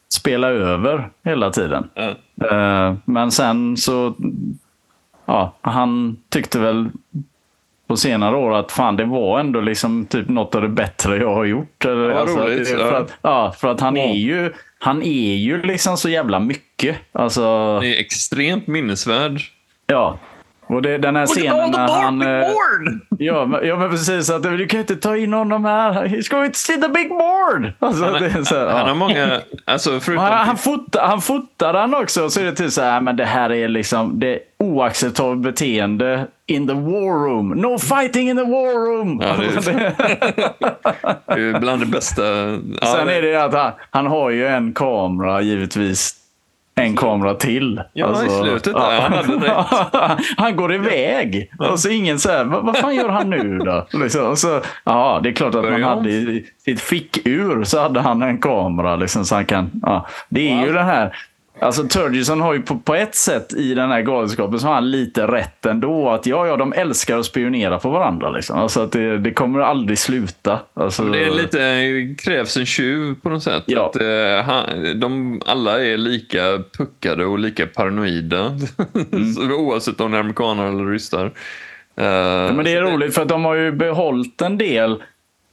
spela 0.10 0.50
över 0.50 1.10
hela 1.24 1.52
tiden. 1.52 1.90
Mm. 1.96 2.98
Men 3.06 3.32
sen 3.32 3.78
så, 3.78 4.16
ja, 5.26 5.54
han 5.62 6.18
tyckte 6.30 6.60
väl 6.60 6.90
på 7.88 7.98
senare 7.98 8.36
år 8.36 8.56
att 8.56 8.72
fan 8.72 8.96
det 8.96 9.06
var 9.06 9.40
ändå 9.40 9.62
liksom 9.62 10.06
typ 10.06 10.30
något 10.30 10.56
av 10.56 10.62
det 10.62 10.70
bättre 10.70 11.18
jag 11.18 11.36
har 11.36 11.46
gjort. 11.46 11.86
Ja, 11.86 12.20
alltså, 12.20 12.38
roligt. 12.38 12.68
För 12.68 12.94
att, 12.94 13.14
ja, 13.22 13.54
för 13.58 13.68
att 13.68 13.82
han 13.82 13.98
är 13.98 14.14
ju 14.14 14.54
han 14.80 15.04
är 15.04 15.36
ju 15.36 15.62
liksom 15.62 15.98
så 15.98 16.10
jävla 16.10 16.40
mycket. 16.40 16.98
Alltså, 17.12 17.80
det 17.80 17.96
är 17.96 18.00
extremt 18.00 18.68
minnesvärd. 18.68 19.42
Ja, 19.88 20.20
och 20.68 20.82
det, 20.82 20.98
den 20.98 21.16
här 21.16 21.26
scenen 21.26 21.72
när 21.72 21.88
han... 21.88 22.22
Eh, 22.22 22.28
ja, 23.20 23.60
ja, 23.64 23.78
men 23.78 23.90
precis. 23.90 24.30
Att, 24.30 24.44
du 24.44 24.68
kan 24.68 24.80
inte 24.80 24.96
ta 24.96 25.18
in 25.18 25.34
honom 25.34 25.66
här. 25.66 26.06
He's 26.06 26.32
going 26.32 26.52
to 26.52 26.58
see 26.58 26.82
the 26.82 26.90
big 26.90 27.10
board! 27.10 27.72
Alltså, 27.80 28.04
han, 28.04 28.14
det 28.14 28.46
så, 28.46 28.56
ja. 28.56 28.72
han 28.72 28.88
har 28.88 28.96
många... 28.96 29.42
Alltså, 29.66 30.00
förutom... 30.00 30.24
han, 30.24 30.48
han, 30.48 30.58
fotar, 30.58 31.08
han 31.08 31.22
fotar 31.22 31.74
den 31.74 31.94
också. 31.94 32.30
Så 32.30 32.40
är 32.40 32.46
det 32.46 32.56
typ 32.56 32.72
så 32.72 32.82
här, 32.82 33.02
men 33.02 33.16
det 33.16 33.26
här 33.26 33.52
är 33.52 33.68
liksom 33.68 34.20
det 34.20 34.40
oacceptabelt 34.60 35.42
beteende 35.42 36.28
in 36.46 36.68
the 36.68 36.74
war 36.74 37.28
room. 37.28 37.50
No 37.50 37.78
fighting 37.78 38.30
in 38.30 38.38
the 38.38 38.44
war 38.44 38.98
room! 38.98 39.22
Ja, 39.22 39.36
det, 39.38 39.72
är, 39.72 39.94
det 41.36 41.42
är 41.42 41.60
bland 41.60 41.82
det 41.82 41.86
bästa. 41.86 42.22
Sen 42.82 43.10
är 43.10 43.22
det 43.22 43.44
att 43.44 43.54
han, 43.54 43.72
han 43.90 44.08
har 44.08 44.30
ju 44.30 44.48
en 44.48 44.74
kamera 44.74 45.42
givetvis 45.42 46.17
en 46.78 46.96
kamera 46.96 47.34
till. 47.34 47.82
Ja, 47.94 48.06
alltså, 48.06 48.26
i 48.26 48.30
slutet 48.30 48.74
där. 48.74 48.94
Ja. 48.94 49.02
Han, 49.02 49.14
hade 49.14 50.18
han 50.38 50.56
går 50.56 50.74
iväg. 50.74 51.52
Ja. 51.60 51.72
Och 51.72 51.80
så 51.80 51.90
ingen 51.90 52.20
så 52.20 52.30
här, 52.30 52.44
vad, 52.44 52.66
vad 52.66 52.78
fan 52.78 52.96
gör 52.96 53.10
han 53.10 53.30
nu 53.30 53.58
då? 53.58 53.88
Liksom. 54.00 54.26
Och 54.26 54.38
så, 54.38 54.62
ja, 54.84 55.20
det 55.24 55.30
är 55.30 55.34
klart 55.34 55.56
att 55.56 55.62
Börjar 55.62 55.80
man 55.80 55.98
hade 55.98 56.10
i 56.10 56.46
sitt 56.66 56.82
fickur 56.82 57.64
så 57.64 57.80
hade 57.80 58.00
han 58.00 58.22
en 58.22 58.38
kamera. 58.38 58.96
Liksom, 58.96 59.26
så 59.26 59.36
han 59.36 59.46
kan, 59.46 59.72
ja. 59.82 60.08
Det 60.30 60.50
är 60.50 60.56
wow. 60.56 60.66
ju 60.66 60.74
den 60.74 60.86
här 60.86 61.18
Alltså 61.60 61.84
Turgison 61.84 62.42
har 62.42 62.54
ju 62.54 62.62
på, 62.62 62.80
på, 62.80 62.96
ett 62.96 63.16
sätt 63.16 63.54
i 63.54 63.74
den 63.74 63.92
här 63.92 64.02
galenskapen 64.02 64.60
så 64.60 64.68
har 64.68 64.74
han 64.74 64.92
lite 64.92 65.28
rätt 65.28 65.66
ändå. 65.66 66.10
Att 66.10 66.26
ja, 66.26 66.48
ja, 66.48 66.58
de 66.58 66.74
älskar 66.74 67.18
att 67.18 67.26
spionera 67.26 67.80
på 67.80 67.90
varandra. 67.90 68.30
Liksom. 68.30 68.60
Alltså 68.60 68.82
att 68.82 68.92
det, 68.92 69.18
det 69.18 69.34
kommer 69.34 69.60
aldrig 69.60 69.98
sluta. 69.98 70.60
Alltså, 70.74 71.04
det 71.04 71.24
är 71.24 71.32
lite, 71.32 72.24
krävs 72.24 72.58
en 72.58 72.66
tjuv 72.66 73.16
på 73.22 73.30
något 73.30 73.44
sätt. 73.44 73.64
Ja. 73.66 73.86
Att, 73.86 74.02
eh, 74.02 74.46
han, 74.46 75.00
de 75.00 75.42
alla 75.46 75.86
är 75.86 75.98
lika 75.98 76.64
puckade 76.78 77.26
och 77.26 77.40
lika 77.40 77.68
paranoida. 77.68 78.58
Mm. 79.12 79.52
Oavsett 79.52 80.02
om 80.02 80.12
det 80.12 80.18
är 80.18 80.20
amerikaner 80.20 80.68
eller 80.68 80.86
ryssar. 80.86 81.26
Uh, 81.26 82.06
ja, 82.06 82.54
men 82.54 82.66
det 82.66 82.74
är 82.74 82.82
roligt 82.82 83.16
för 83.16 83.22
att 83.22 83.30
de 83.30 83.46
har 83.46 83.56
ju 83.56 83.72
behållit 83.72 84.42
en 84.42 84.58
del 84.58 85.04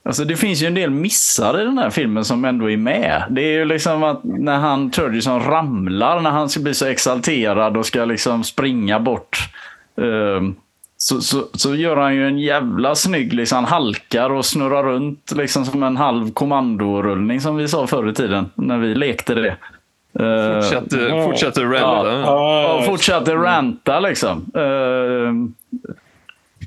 Alltså 0.07 0.25
det 0.25 0.37
finns 0.37 0.63
ju 0.63 0.67
en 0.67 0.75
del 0.75 0.91
missar 0.91 1.61
i 1.61 1.65
den 1.65 1.79
här 1.79 1.91
filmen 1.91 2.25
som 2.25 2.45
ändå 2.45 2.71
är 2.71 2.77
med. 2.77 3.25
Det 3.31 3.43
är 3.43 3.53
ju 3.53 3.65
liksom 3.65 4.03
att 4.03 4.21
när 4.25 4.57
han 4.59 4.91
Turgison 4.91 5.45
ramlar, 5.45 6.21
när 6.21 6.31
han 6.31 6.49
ska 6.49 6.61
bli 6.61 6.75
så 6.75 6.87
exalterad 6.87 7.77
och 7.77 7.87
ska 7.87 8.05
liksom 8.05 8.45
springa 8.45 9.01
bort. 9.01 9.39
Uh, 10.01 10.51
så, 10.97 11.21
så, 11.21 11.45
så, 11.53 11.75
gör 11.75 11.97
han 11.97 12.15
ju 12.15 12.27
en 12.27 12.39
jävla 12.39 12.95
snygg, 12.95 13.33
liksom, 13.33 13.57
han 13.57 13.65
halkar 13.65 14.31
och 14.31 14.45
snurrar 14.45 14.83
runt 14.83 15.33
liksom 15.37 15.65
som 15.65 15.83
en 15.83 15.97
halv 15.97 16.33
kommandorullning 16.33 17.41
som 17.41 17.57
vi 17.57 17.69
sa 17.69 17.87
förr 17.87 18.11
i 18.11 18.15
tiden 18.15 18.51
när 18.55 18.79
vi 18.79 18.95
lekte 18.95 19.35
det. 19.35 19.57
Uh, 20.21 20.61
fortsatte, 20.61 21.25
fortsatte 21.25 21.61
ranta. 21.61 22.21
Ja, 22.21 22.83
fortsatte 22.87 23.35
ranta 23.35 24.01
liksom. 24.01 24.47
Uh, 24.57 25.33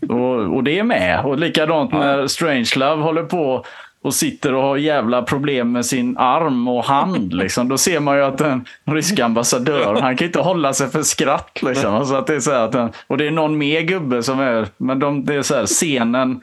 och, 0.09 0.55
och 0.55 0.63
det 0.63 0.79
är 0.79 0.83
med. 0.83 1.25
Och 1.25 1.39
likadant 1.39 1.91
när 1.91 2.27
Strangelove 2.27 3.03
håller 3.03 3.23
på 3.23 3.65
och 4.01 4.13
sitter 4.13 4.53
och 4.53 4.63
har 4.63 4.77
jävla 4.77 5.21
problem 5.21 5.71
med 5.71 5.85
sin 5.85 6.17
arm 6.17 6.67
och 6.67 6.83
hand. 6.83 7.33
Liksom. 7.33 7.69
Då 7.69 7.77
ser 7.77 7.99
man 7.99 8.17
ju 8.17 8.23
att 8.23 8.37
den 8.37 8.65
ryska 8.85 9.25
ambassadören, 9.25 10.01
han 10.01 10.17
kan 10.17 10.27
inte 10.27 10.39
hålla 10.39 10.73
sig 10.73 10.89
för 10.89 11.03
skratt. 11.03 11.59
Liksom. 11.61 11.95
Alltså 11.95 12.15
att 12.15 12.27
det 12.27 12.35
är 12.35 12.39
så 12.39 12.51
att 12.51 12.71
den, 12.71 12.89
och 13.07 13.17
det 13.17 13.27
är 13.27 13.31
någon 13.31 13.57
mer 13.57 13.81
gubbe 13.81 14.23
som 14.23 14.39
är, 14.39 14.67
men 14.77 14.99
de, 14.99 15.25
det 15.25 15.35
är 15.35 15.41
så 15.41 15.55
här, 15.55 15.65
scenen 15.65 16.41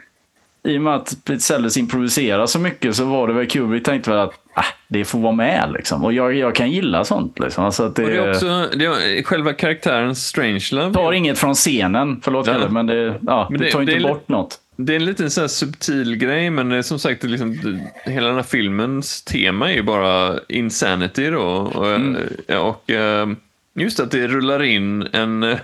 i 0.65 0.79
och 0.79 0.83
med 0.83 0.95
att 0.95 1.17
Pete 1.25 1.41
Sellers 1.41 1.77
improviserar 1.77 2.47
så 2.47 2.59
mycket 2.59 2.97
så 2.97 3.05
var 3.05 3.29
det 3.29 3.35
väl 3.35 3.47
Kubrick 3.47 3.85
tänkte 3.85 4.11
väl 4.11 4.19
att 4.19 4.35
ah, 4.55 4.65
det 4.89 5.05
får 5.05 5.19
vara 5.19 5.33
med. 5.33 5.73
Liksom. 5.73 6.05
Och 6.05 6.13
jag, 6.13 6.35
jag 6.35 6.55
kan 6.55 6.71
gilla 6.71 7.05
sånt. 7.05 7.39
Liksom. 7.39 7.65
Alltså 7.65 7.83
att 7.83 7.97
det, 7.97 8.03
och 8.03 8.11
det 8.11 8.17
är 8.17 8.31
också 8.31 8.69
det 8.77 8.85
är 8.85 9.23
själva 9.23 9.53
karaktären 9.53 10.15
Strangelove. 10.15 10.95
Tar 10.95 11.13
inget 11.13 11.39
från 11.39 11.55
scenen, 11.55 12.21
förlåt 12.25 12.47
ja. 12.47 12.69
men 12.69 12.87
det, 12.87 13.15
ja, 13.27 13.49
men 13.51 13.61
det, 13.61 13.67
det 13.67 13.71
tar 13.71 13.81
inte 13.81 14.01
bort 14.01 14.29
något. 14.29 14.61
Det 14.77 14.93
är 14.93 14.97
en 14.97 15.05
liten 15.05 15.31
så 15.31 15.49
subtil 15.49 16.17
grej, 16.17 16.51
men 16.51 16.69
det 16.69 16.77
är 16.77 16.83
som 16.83 16.99
sagt, 16.99 17.23
liksom, 17.23 17.81
hela 18.05 18.27
den 18.27 18.37
här 18.37 18.43
filmens 18.43 19.23
tema 19.23 19.71
är 19.71 19.75
ju 19.75 19.83
bara 19.83 20.39
insanity 20.49 21.31
då. 21.31 21.43
Och, 21.75 21.95
mm. 21.95 22.17
och 22.49 22.91
eh, 22.91 23.29
just 23.75 24.01
att 24.01 24.11
det 24.11 24.27
rullar 24.27 24.63
in 24.63 25.09
en 25.13 25.57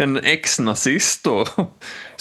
en 0.00 0.20
ex-nazist 0.24 1.24
då. 1.24 1.46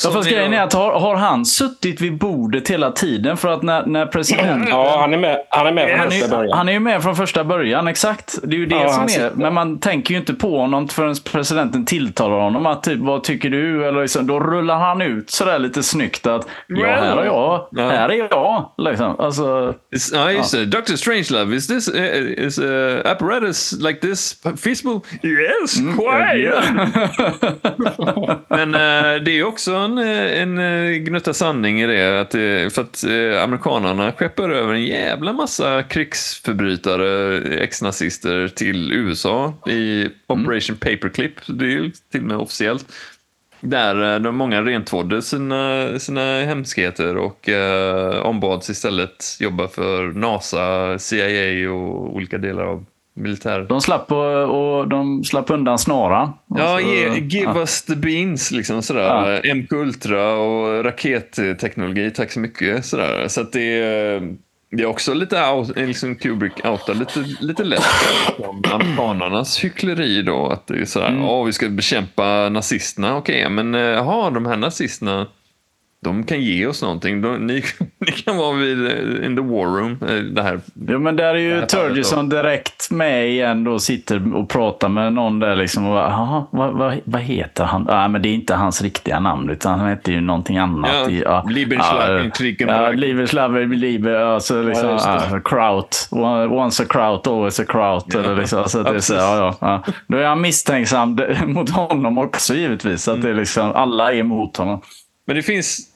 Ja, 0.04 0.12
fast 0.12 0.30
grejen 0.30 0.54
är 0.54 0.62
att 0.64 0.74
har, 0.74 1.00
har, 1.00 1.16
han 1.16 1.46
suttit 1.46 2.02
vid 2.02 2.18
bordet 2.18 2.70
hela 2.70 2.92
tiden? 2.92 3.38
För 3.38 3.50
att 3.50 3.62
när, 3.62 3.86
när 3.86 4.06
presidenten... 4.06 4.68
Ja, 4.70 4.98
han 5.00 5.14
är 5.14 5.18
med, 5.18 5.42
han 5.50 5.68
är 5.68 5.72
med 5.72 5.90
från 5.90 6.00
han 6.00 6.12
första 6.12 6.38
början. 6.38 6.58
Han 6.58 6.70
är 6.70 6.74
ju 6.74 6.80
med 6.80 7.04
från 7.04 7.16
första 7.16 7.44
början, 7.44 7.88
exakt. 7.88 8.40
Det 8.44 8.56
är 8.56 8.60
ju 8.60 8.66
det 8.66 8.76
ja, 8.76 8.90
som 8.90 9.04
är. 9.04 9.08
Sitter. 9.08 9.32
Men 9.36 9.54
man 9.54 9.80
tänker 9.80 10.14
ju 10.14 10.20
inte 10.20 10.34
på 10.34 10.60
honom 10.60 10.88
förrän 10.88 11.16
presidenten 11.32 11.86
tilltalar 11.86 12.40
honom. 12.40 12.66
Att 12.66 12.84
typ, 12.84 13.00
vad 13.00 13.24
tycker 13.24 13.50
du? 13.50 13.88
Eller 13.88 14.02
liksom, 14.02 14.28
då 14.28 14.40
rullar 14.40 14.80
han 14.80 15.02
ut 15.02 15.30
sådär 15.30 15.60
lite 15.60 15.84
snyggt 15.84 16.28
att 16.28 16.48
ja, 16.68 16.88
här 16.88 17.18
är 17.18 17.26
jag. 17.26 17.68
Ja. 17.72 17.90
Här 17.90 18.10
är 18.10 18.28
jag. 18.32 18.72
Liksom. 18.78 19.20
Alltså, 19.20 19.74
ja, 20.14 20.32
just 20.32 20.52
det. 20.52 20.66
Dr. 20.66 20.96
Strangelove, 20.96 21.56
is 21.56 21.68
this 21.68 21.90
uh, 21.90 22.46
is 22.46 22.60
uh, 22.60 23.00
apparatus 23.06 23.72
like 23.72 24.00
this 24.00 24.42
feasible? 24.58 25.02
Yes, 25.24 25.80
mm, 25.80 25.98
quite! 25.98 26.38
Yeah. 26.38 26.76
Men 28.50 28.76
uh, 28.76 29.24
det 29.24 29.40
är 29.40 29.44
också 29.44 29.89
en, 29.98 30.58
en 30.58 31.06
gnutta 31.06 31.34
sanning 31.34 31.82
i 31.82 31.88
det. 31.88 32.22
Att, 32.22 32.32
för 32.74 32.82
att 32.82 33.04
amerikanerna 33.44 34.12
skeppar 34.12 34.50
över 34.50 34.74
en 34.74 34.86
jävla 34.86 35.34
massa 35.34 35.84
krigsförbrytare, 35.84 37.38
ex-nazister 37.64 38.48
till 38.48 38.94
USA 38.94 39.54
i 39.68 40.08
Operation 40.28 40.78
mm. 40.82 40.98
Paperclip. 40.98 41.34
Det 41.48 41.66
är 41.66 41.70
ju 41.70 41.92
till 42.12 42.22
och 42.22 42.28
med 42.28 42.38
officiellt. 42.38 42.86
Där 43.62 44.20
de 44.20 44.36
många 44.36 44.62
rentvådde 44.62 45.22
sina, 45.22 46.00
sina 46.00 46.42
hemskheter 46.42 47.18
och 47.18 47.50
eh, 47.50 48.20
ombads 48.26 48.70
istället 48.70 49.38
jobba 49.40 49.68
för 49.68 50.08
NASA, 50.08 51.00
CIA 51.00 51.72
och 51.72 52.16
olika 52.16 52.38
delar 52.38 52.64
av 52.64 52.86
militär. 53.20 53.66
De 53.70 53.82
slapp, 53.82 54.12
och, 54.12 54.80
och 54.80 54.88
de 54.88 55.24
slapp 55.24 55.50
undan 55.50 55.80
snaran. 55.80 56.34
Ja, 56.48 56.82
ge, 56.82 57.20
give 57.20 57.52
ja. 57.56 57.60
us 57.60 57.82
the 57.82 57.96
beans 57.96 58.52
liksom 58.52 58.82
sådär. 58.82 59.42
Ja. 59.44 59.54
MK 59.56 59.72
Ultra 59.72 60.34
och 60.34 60.84
raketteknologi, 60.84 62.12
tack 62.12 62.32
så 62.32 62.40
mycket. 62.40 62.86
Sådär. 62.86 63.28
Så 63.28 63.42
att 63.42 63.52
det 63.52 63.80
är 63.80 64.36
det 64.72 64.84
är 64.84 64.86
också 64.86 65.14
lite 65.14 65.50
out, 65.50 65.78
liksom 65.78 66.16
Kubrick 66.16 66.66
outar 66.66 66.94
lite, 66.94 67.20
lite 67.40 67.64
lätt 67.64 67.84
om 68.40 68.64
amerikanernas 68.72 69.64
hyckleri 69.64 70.22
då. 70.22 70.48
Att 70.48 70.68
det 70.68 70.82
är 70.82 70.86
sådär, 70.86 71.08
mm. 71.08 71.24
oh, 71.24 71.46
vi 71.46 71.54
ska 71.54 71.70
bekämpa 71.70 72.50
nazisterna. 72.50 73.18
Okej, 73.18 73.42
okay, 73.42 73.50
men 73.50 73.74
jaha, 73.74 74.30
de 74.30 74.46
här 74.46 74.58
nazisterna 74.58 75.28
de 76.02 76.24
kan 76.24 76.42
ge 76.42 76.68
oss 76.68 76.82
någonting. 76.82 77.22
De, 77.22 77.48
ni, 77.48 77.64
ni, 78.00 78.12
kan 78.12 78.38
vara 78.38 78.56
vid 78.56 78.88
eh, 78.88 79.26
in 79.26 79.36
the 79.36 79.42
war 79.42 79.66
room. 79.66 79.98
Eh, 80.10 80.16
det 80.16 80.42
här, 80.44 80.60
jo, 80.88 81.00
men 81.00 81.16
där 81.16 81.36
är 81.36 81.40
ju 81.40 81.66
Turgison 81.66 82.30
direkt 82.30 82.92
med 82.92 83.30
igen 83.30 83.64
då 83.64 83.80
sitter 83.80 84.36
och 84.36 84.50
pratar 84.50 84.90
med 84.90 85.14
någon 85.14 85.40
där 85.40 85.56
liksom. 85.56 85.86
Och 85.86 85.94
bara, 85.94 86.46
vad, 86.52 86.74
vad, 86.74 87.00
vad 87.04 87.22
heter 87.22 87.64
han? 87.64 87.86
Ja, 87.90 88.08
men 88.08 88.22
det 88.22 88.30
är 88.30 88.34
inte 88.34 88.56
hans 88.56 88.82
riktiga 88.82 89.20
namn 89.20 89.50
utan 89.50 89.80
han 89.80 89.90
heter 89.90 90.12
ju 90.12 90.22
någonting 90.22 90.58
annat. 90.58 90.92
Ja, 90.94 91.10
i, 91.10 91.22
ja, 91.22 91.46
Liebenschlagen, 91.50 92.32
ja, 92.60 92.92
Liebenschlagen, 92.92 93.80
Liebe, 93.80 94.26
alltså 94.26 94.62
liksom, 94.62 94.90
ja, 94.90 95.22
ja, 95.32 95.40
Kraut. 95.40 96.08
Once 96.12 96.84
a 96.84 96.86
Kraut, 96.90 97.28
always 97.28 97.60
a 97.60 97.64
Kraut. 97.68 98.06
Ja. 98.14 98.20
Eller 98.20 98.36
liksom, 98.36 98.70
så 98.70 98.84
det 98.84 98.96
är 98.96 99.00
så, 99.00 99.14
ja, 99.14 99.56
ja, 99.62 99.84
Då 100.08 100.18
är 100.18 100.26
han 100.26 100.42
misstänksam 100.42 101.20
mot 101.46 101.70
honom 101.70 102.18
också 102.18 102.54
givetvis. 102.54 103.08
Att 103.08 103.22
det 103.22 103.30
är 103.30 103.34
liksom, 103.34 103.72
alla 103.72 104.14
är 104.14 104.18
emot 104.18 104.58
honom. 104.58 104.82
Men 105.30 105.36
det 105.36 105.44
finns, 105.44 105.89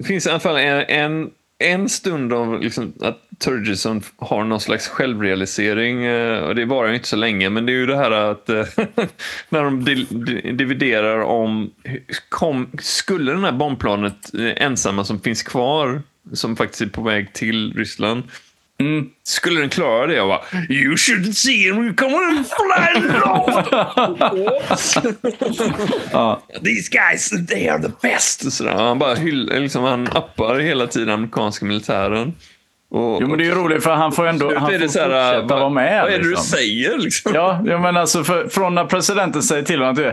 det 0.00 0.04
finns 0.04 0.26
i 0.26 0.30
alla 0.30 0.40
fall 0.40 0.56
en, 0.56 0.84
en, 0.88 1.30
en 1.58 1.88
stund 1.88 2.32
av 2.32 2.60
liksom, 2.60 2.92
att 3.00 3.18
Turgison 3.38 4.02
har 4.16 4.44
någon 4.44 4.60
slags 4.60 4.88
självrealisering. 4.88 6.04
Eh, 6.04 6.38
och 6.38 6.54
det 6.54 6.64
varar 6.64 6.88
ju 6.88 6.94
inte 6.94 7.08
så 7.08 7.16
länge, 7.16 7.50
men 7.50 7.66
det 7.66 7.72
är 7.72 7.74
ju 7.74 7.86
det 7.86 7.96
här 7.96 8.10
att 8.10 8.48
eh, 8.48 8.64
när 9.48 9.64
de 9.64 9.84
dividerar 10.56 11.20
om 11.20 11.70
kom, 12.28 12.70
skulle 12.78 13.32
den 13.32 13.44
här 13.44 13.52
bombplanet 13.52 14.34
eh, 14.34 14.64
ensamma 14.64 15.04
som 15.04 15.20
finns 15.20 15.42
kvar, 15.42 16.02
som 16.32 16.56
faktiskt 16.56 16.80
är 16.80 16.86
på 16.86 17.02
väg 17.02 17.32
till 17.32 17.74
Ryssland, 17.74 18.22
Mm. 18.80 19.08
Skulle 19.22 19.60
den 19.60 19.68
klara 19.68 20.06
det? 20.06 20.14
Jag 20.14 20.28
bara, 20.28 20.40
you 20.68 20.96
should 20.96 21.36
see 21.36 21.64
him, 21.64 21.86
we 21.86 21.94
come 21.94 22.14
on 22.14 22.44
flying 22.44 23.12
ja. 26.12 26.42
These 26.64 26.88
guys, 26.90 27.30
they 27.48 27.68
are 27.68 27.82
the 27.82 27.92
best. 28.02 28.52
Så 28.52 28.68
han 28.68 28.98
bara 28.98 29.14
hyllar, 29.14 29.60
liksom, 29.60 29.84
han 29.84 30.06
appar 30.06 30.58
hela 30.58 30.86
tiden 30.86 31.10
amerikanska 31.10 31.64
militären. 31.64 32.34
Och, 32.90 33.18
jo, 33.22 33.28
men 33.28 33.38
det 33.38 33.44
är 33.44 33.46
ju 33.46 33.54
roligt 33.54 33.82
för 33.82 33.94
han 33.94 34.12
får 34.12 34.26
ändå 34.26 34.58
han 34.58 34.70
får 34.70 34.88
så 34.88 35.00
här, 35.00 35.32
fortsätta 35.32 35.60
vara 35.60 35.68
med. 35.68 36.02
Vad 36.02 36.12
är 36.12 36.18
det 36.18 36.28
liksom. 36.28 36.44
du 36.44 36.58
säger? 36.58 36.98
Liksom? 36.98 37.32
Ja, 37.34 37.62
ja, 37.66 37.78
men 37.78 37.96
alltså 37.96 38.24
för, 38.24 38.48
från 38.48 38.74
när 38.74 38.84
presidenten 38.84 39.42
säger 39.42 39.62
till 39.62 39.80
honom 39.80 40.12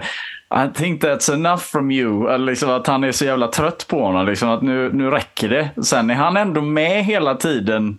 att 0.50 0.70
I 0.70 0.74
think 0.78 1.04
that's 1.04 1.34
enough 1.34 1.62
from 1.62 1.92
you. 1.92 2.38
Liksom 2.38 2.70
att 2.70 2.88
han 2.88 3.04
är 3.04 3.12
så 3.12 3.26
jävla 3.26 3.48
trött 3.48 3.86
på 3.88 4.02
honom. 4.02 4.26
Liksom 4.26 4.50
att 4.50 4.62
nu, 4.62 4.92
nu 4.94 5.10
räcker 5.10 5.50
det. 5.50 5.70
Sen 5.84 6.10
är 6.10 6.16
han 6.16 6.38
ändå 6.38 6.62
med 6.62 7.06
hela 7.06 7.36
tiden 7.36 7.98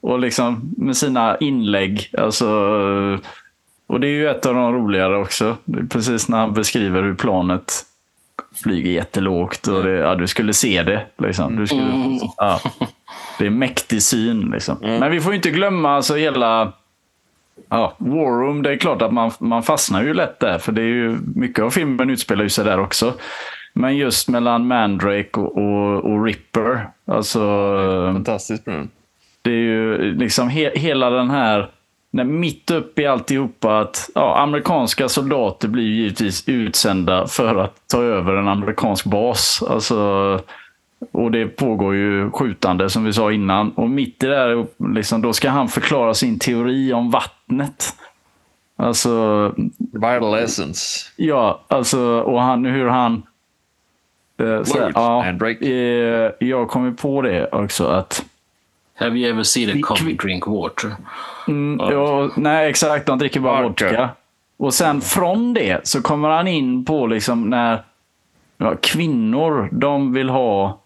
och 0.00 0.18
liksom 0.18 0.74
med 0.76 0.96
sina 0.96 1.36
inlägg. 1.36 2.10
Alltså, 2.18 2.48
och 3.86 4.00
det 4.00 4.06
är 4.06 4.12
ju 4.12 4.28
ett 4.28 4.46
av 4.46 4.54
de 4.54 4.72
roligare 4.72 5.16
också. 5.16 5.56
Precis 5.90 6.28
när 6.28 6.38
han 6.38 6.54
beskriver 6.54 7.02
hur 7.02 7.14
planet 7.14 7.84
flyger 8.62 8.90
jättelågt. 8.90 9.66
Och 9.66 9.82
det, 9.82 9.90
ja, 9.90 10.14
du 10.14 10.26
skulle 10.26 10.52
se 10.52 10.82
det. 10.82 11.06
Liksom. 11.18 11.56
Du 11.56 11.66
skulle, 11.66 11.82
mm. 11.82 12.18
ja, 12.36 12.60
det 13.38 13.46
är 13.46 13.50
mäktig 13.50 14.02
syn. 14.02 14.50
Liksom. 14.52 14.82
Mm. 14.82 15.00
Men 15.00 15.10
vi 15.10 15.20
får 15.20 15.34
inte 15.34 15.50
glömma 15.50 15.96
alltså 15.96 16.14
hela 16.14 16.72
ja, 17.68 17.94
War 17.98 18.40
Room. 18.40 18.62
Det 18.62 18.72
är 18.72 18.76
klart 18.76 19.02
att 19.02 19.12
man, 19.12 19.30
man 19.38 19.62
fastnar 19.62 20.02
ju 20.02 20.14
lätt 20.14 20.40
där. 20.40 20.58
För 20.58 20.72
det 20.72 20.82
är 20.82 20.86
ju, 20.86 21.18
mycket 21.34 21.64
av 21.64 21.70
filmen 21.70 22.10
utspelar 22.10 22.48
sig 22.48 22.64
där 22.64 22.80
också. 22.80 23.14
Men 23.72 23.96
just 23.96 24.28
mellan 24.28 24.66
Mandrake 24.66 25.40
och, 25.40 25.56
och, 25.58 26.12
och 26.12 26.24
Ripper. 26.24 26.88
Alltså, 27.06 27.40
Fantastiskt 28.12 28.64
bra. 28.64 28.84
Det 29.48 29.54
är 29.54 29.56
ju 29.56 30.14
liksom 30.14 30.48
he 30.48 30.70
hela 30.74 31.10
den 31.10 31.30
här, 31.30 31.70
mitt 32.10 32.70
upp 32.70 32.98
i 32.98 33.06
alltihopa 33.06 33.80
att 33.80 34.10
ja, 34.14 34.38
amerikanska 34.38 35.08
soldater 35.08 35.68
blir 35.68 35.84
givetvis 35.84 36.48
utsända 36.48 37.26
för 37.26 37.56
att 37.56 37.88
ta 37.88 38.02
över 38.02 38.34
en 38.34 38.48
amerikansk 38.48 39.04
bas. 39.04 39.62
Alltså, 39.68 40.40
och 41.12 41.30
det 41.30 41.46
pågår 41.46 41.94
ju 41.94 42.30
skjutande 42.30 42.90
som 42.90 43.04
vi 43.04 43.12
sa 43.12 43.32
innan. 43.32 43.70
Och 43.72 43.90
mitt 43.90 44.22
i 44.22 44.26
det 44.26 44.36
här, 44.36 44.66
liksom, 44.94 45.22
då 45.22 45.32
ska 45.32 45.50
han 45.50 45.68
förklara 45.68 46.14
sin 46.14 46.38
teori 46.38 46.92
om 46.92 47.10
vattnet. 47.10 47.94
Alltså... 48.76 49.54
Vital 49.78 50.38
essence. 50.38 51.10
Ja, 51.16 51.60
alltså, 51.68 52.00
och 52.20 52.40
han, 52.40 52.64
hur 52.64 52.86
han... 52.88 53.22
Eh, 54.40 54.62
så, 54.62 54.90
ja, 54.94 55.26
eh, 55.60 56.48
jag 56.48 56.68
kom 56.68 56.84
ju 56.84 56.94
på 56.94 57.22
det 57.22 57.48
också 57.52 57.86
att 57.86 58.24
Have 58.98 59.16
you 59.16 59.30
ever 59.30 59.44
seen 59.44 59.70
a 59.70 59.86
coffee 59.86 60.14
drink 60.14 60.46
water? 60.46 60.96
Mm, 61.48 61.92
ja, 61.92 62.30
nej, 62.36 62.70
exakt. 62.70 63.06
De 63.06 63.18
dricker 63.18 63.40
bara 63.40 63.62
vodka. 63.62 64.10
Och 64.56 64.74
sen 64.74 65.00
från 65.00 65.54
det 65.54 65.86
så 65.86 66.02
kommer 66.02 66.28
han 66.28 66.48
in 66.48 66.84
på 66.84 67.06
liksom 67.06 67.50
när 67.50 67.82
ja, 68.58 68.74
kvinnor, 68.82 69.68
de 69.72 70.12
vill 70.12 70.28
ha 70.28 70.80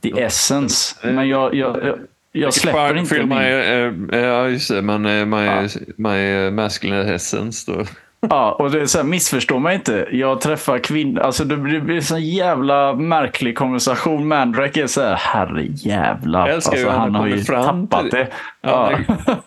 the 0.00 0.22
essence. 0.22 0.96
Men 1.02 1.28
jag, 1.28 1.54
jag, 1.54 1.84
jag, 1.84 1.98
jag 2.32 2.54
släpper 2.54 2.96
inte. 2.96 3.26
My, 3.26 3.34
uh, 3.34 4.20
ja, 4.20 4.48
just 4.48 4.70
det. 4.70 4.82
Men, 4.82 5.06
uh, 5.06 5.26
my, 5.26 5.44
ja. 5.44 5.68
my 5.96 6.50
masculine 6.50 7.08
essence 7.08 7.72
då. 7.72 7.84
Ja, 8.30 8.52
och 8.52 8.70
det 8.70 8.80
är 8.80 8.86
så 8.86 8.98
här, 8.98 9.04
missförstå 9.04 9.58
mig 9.58 9.74
inte. 9.74 10.08
Jag 10.10 10.40
träffar 10.40 10.78
kvinnor. 10.78 11.20
Alltså 11.20 11.44
det 11.44 11.56
blir 11.56 11.90
en 11.90 12.02
sån 12.02 12.24
jävla 12.24 12.94
märklig 12.94 13.58
konversation. 13.58 14.28
Mandrake 14.28 14.82
är 14.82 14.86
så 14.86 15.02
här, 15.02 15.14
herrejävlar. 15.14 16.46
Jag 16.46 16.54
älskar 16.54 16.72
alltså, 16.72 16.90
han 16.90 17.14
har 17.14 17.26
ju 17.26 17.44
tappat 17.44 18.00
till, 18.00 18.10
det. 18.10 18.28
Ja. 18.60 18.98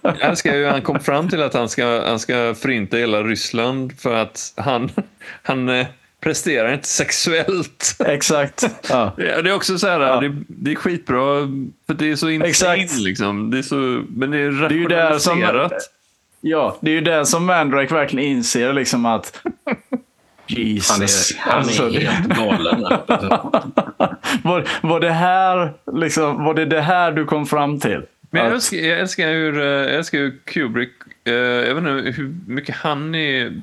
Jag 0.02 0.22
älskar 0.22 0.54
hur 0.54 0.68
han 0.68 0.82
kom 0.82 1.00
fram 1.00 1.30
till 1.30 1.42
att 1.42 1.54
han 1.54 1.70
ska, 1.70 2.04
han 2.08 2.20
ska 2.20 2.56
förinta 2.56 2.98
hela 2.98 3.24
Ryssland 3.24 4.00
för 4.00 4.16
att 4.16 4.54
han, 4.58 4.90
han 5.44 5.70
eh, 5.70 5.88
presterar 6.22 6.74
inte 6.74 6.88
sexuellt. 6.88 7.96
Exakt. 8.06 8.64
Ja. 8.90 9.14
det 9.18 9.50
är 9.50 9.56
också 9.56 9.78
så 9.78 9.88
här, 9.88 10.00
ja. 10.00 10.20
det, 10.20 10.36
det, 10.48 10.72
är 10.72 10.76
skitbra 10.76 11.48
för 11.88 11.94
det 11.94 12.12
är 12.12 12.16
så 12.16 12.30
insane. 12.30 12.88
Liksom. 13.00 13.52
Det 13.52 13.58
är 13.58 13.62
så, 13.62 14.04
men 14.10 14.32
det 14.32 14.38
är 14.38 14.52
rationaliserat. 14.52 15.74
Ja, 16.42 16.78
det 16.82 16.92
är 16.92 16.96
ju 16.96 17.02
det 17.02 17.26
som 17.26 17.46
Mandrake 17.46 17.94
verkligen 17.94 18.26
inser 18.26 18.74
liksom 18.74 19.06
att 19.06 19.42
Jesus. 20.48 21.38
Han 21.38 21.52
är, 21.52 21.52
han 21.52 21.64
är 21.64 21.68
alltså, 21.68 21.90
helt 21.90 22.28
galen. 22.28 22.82
var, 24.44 24.88
var, 24.88 25.00
det 25.00 25.12
här, 25.12 25.74
liksom, 25.94 26.44
var 26.44 26.54
det 26.54 26.66
det 26.66 26.82
här 26.82 27.12
du 27.12 27.26
kom 27.26 27.46
fram 27.46 27.80
till? 27.80 28.02
Men 28.32 28.44
jag, 28.44 28.54
älskar, 28.54 28.78
jag, 28.78 29.00
älskar 29.00 29.28
hur, 29.28 29.60
eh, 29.60 29.66
jag 29.66 29.96
älskar 29.96 30.18
hur 30.18 30.40
Kubrick, 30.46 30.92
eh, 31.24 31.34
jag 31.34 31.76
vet 31.76 31.78
inte 31.78 32.22
hur 32.22 32.36
mycket 32.48 32.76
han 32.76 33.16
är 33.16 33.62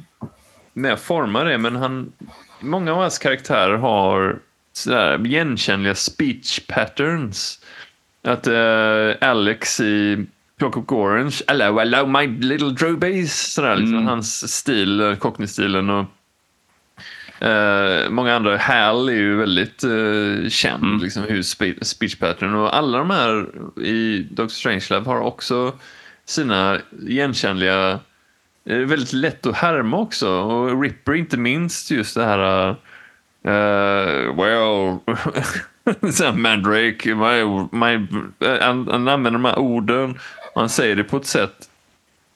med 0.73 0.93
att 0.93 1.01
forma 1.01 1.45
det, 1.45 1.59
men 1.59 1.77
han, 1.77 2.13
många 2.61 2.93
av 2.93 2.99
hans 2.99 3.19
karaktärer 3.19 3.77
har 3.77 4.39
sådär 4.73 5.27
igenkännliga 5.27 5.95
speech 5.95 6.61
patterns. 6.67 7.61
Att 8.23 8.49
uh, 8.49 9.15
Alex 9.21 9.81
i 9.81 10.27
Clockwork 10.59 10.93
Orange, 10.93 11.43
hello, 11.49 11.79
hello 11.79 12.07
my 12.07 12.27
little 12.27 12.71
drobies. 12.71 13.53
Sådär, 13.53 13.77
liksom, 13.77 13.95
mm. 13.95 14.07
Hans 14.07 14.53
stil, 14.53 15.17
Cockney-stilen 15.21 15.91
och 15.91 16.07
uh, 17.43 18.11
många 18.11 18.37
andra. 18.37 18.57
Hal 18.57 19.09
är 19.09 19.13
ju 19.13 19.37
väldigt 19.37 19.85
uh, 19.85 20.49
känd, 20.49 20.85
mm. 20.85 21.01
liksom, 21.03 21.23
hur 21.23 21.43
speech 21.85 22.19
pattern 22.19 22.55
och 22.55 22.77
alla 22.77 22.99
de 22.99 23.11
här 23.11 23.47
i 23.81 24.27
Doctor 24.31 24.55
Strangelove 24.55 25.07
har 25.07 25.21
också 25.21 25.73
sina 26.25 26.79
igenkännliga 27.09 28.01
är 28.65 28.85
väldigt 28.85 29.13
lätt 29.13 29.47
att 29.47 29.57
härma 29.57 29.99
också. 29.99 30.31
Och 30.31 30.83
Ripper 30.83 31.15
inte 31.15 31.37
minst 31.37 31.91
just 31.91 32.15
det 32.15 32.25
här 32.25 32.69
uh, 32.69 34.37
well 34.37 34.99
Mandrake, 36.35 37.15
my, 37.15 37.45
my, 37.73 38.07
han, 38.61 38.89
han 38.89 39.09
använder 39.09 39.31
de 39.31 39.45
här 39.45 39.59
orden 39.59 40.19
han 40.61 40.69
säger 40.69 40.97
det 40.97 41.05
på 41.05 41.17
ett 41.17 41.27
sätt 41.27 41.69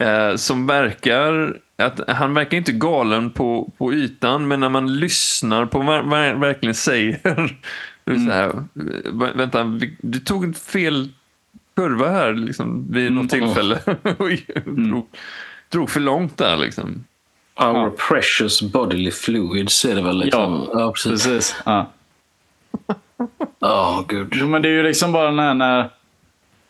Eh, 0.01 0.37
som 0.37 0.67
verkar, 0.67 1.57
att 1.77 2.01
han 2.09 2.35
verkar 2.35 2.57
inte 2.57 2.73
galen 2.73 3.31
på, 3.31 3.73
på 3.79 3.93
ytan, 3.93 4.49
men 4.49 4.61
när 4.61 4.69
man 4.69 4.97
lyssnar 4.97 5.67
på 5.67 5.79
vad 5.79 5.97
han 5.97 6.41
verkligen 6.41 6.75
säger. 6.75 7.57
Mm. 8.07 8.27
Så 8.27 8.33
här, 8.33 8.65
vänta, 9.37 9.65
du 10.01 10.21
tog 10.21 10.45
en 10.45 10.55
fel 10.55 11.09
kurva 11.77 12.11
här 12.11 12.33
liksom, 12.33 12.93
vid 12.93 13.13
något 13.13 13.33
mm. 13.33 13.47
tillfälle. 13.47 13.81
mm. 14.67 14.91
drog, 14.91 15.07
drog 15.69 15.91
för 15.91 16.01
långt 16.01 16.37
där 16.37 16.57
liksom. 16.57 17.05
Our 17.61 17.75
ja. 17.75 17.93
precious 18.09 18.63
bodily 18.63 19.11
fluids 19.11 19.85
är 19.85 19.95
det 19.95 20.03
väl? 20.03 20.19
Liksom. 20.19 20.69
Ja, 20.73 20.81
ja 20.81 20.93
precis. 20.93 21.11
precis. 21.11 21.57
Ja. 21.65 21.93
oh, 23.61 24.05
gud. 24.09 24.49
Men 24.49 24.63
det 24.63 24.69
är 24.69 24.73
ju 24.73 24.83
liksom 24.83 25.13
bara 25.13 25.31
den 25.31 25.39
här 25.39 25.55
när... 25.55 25.91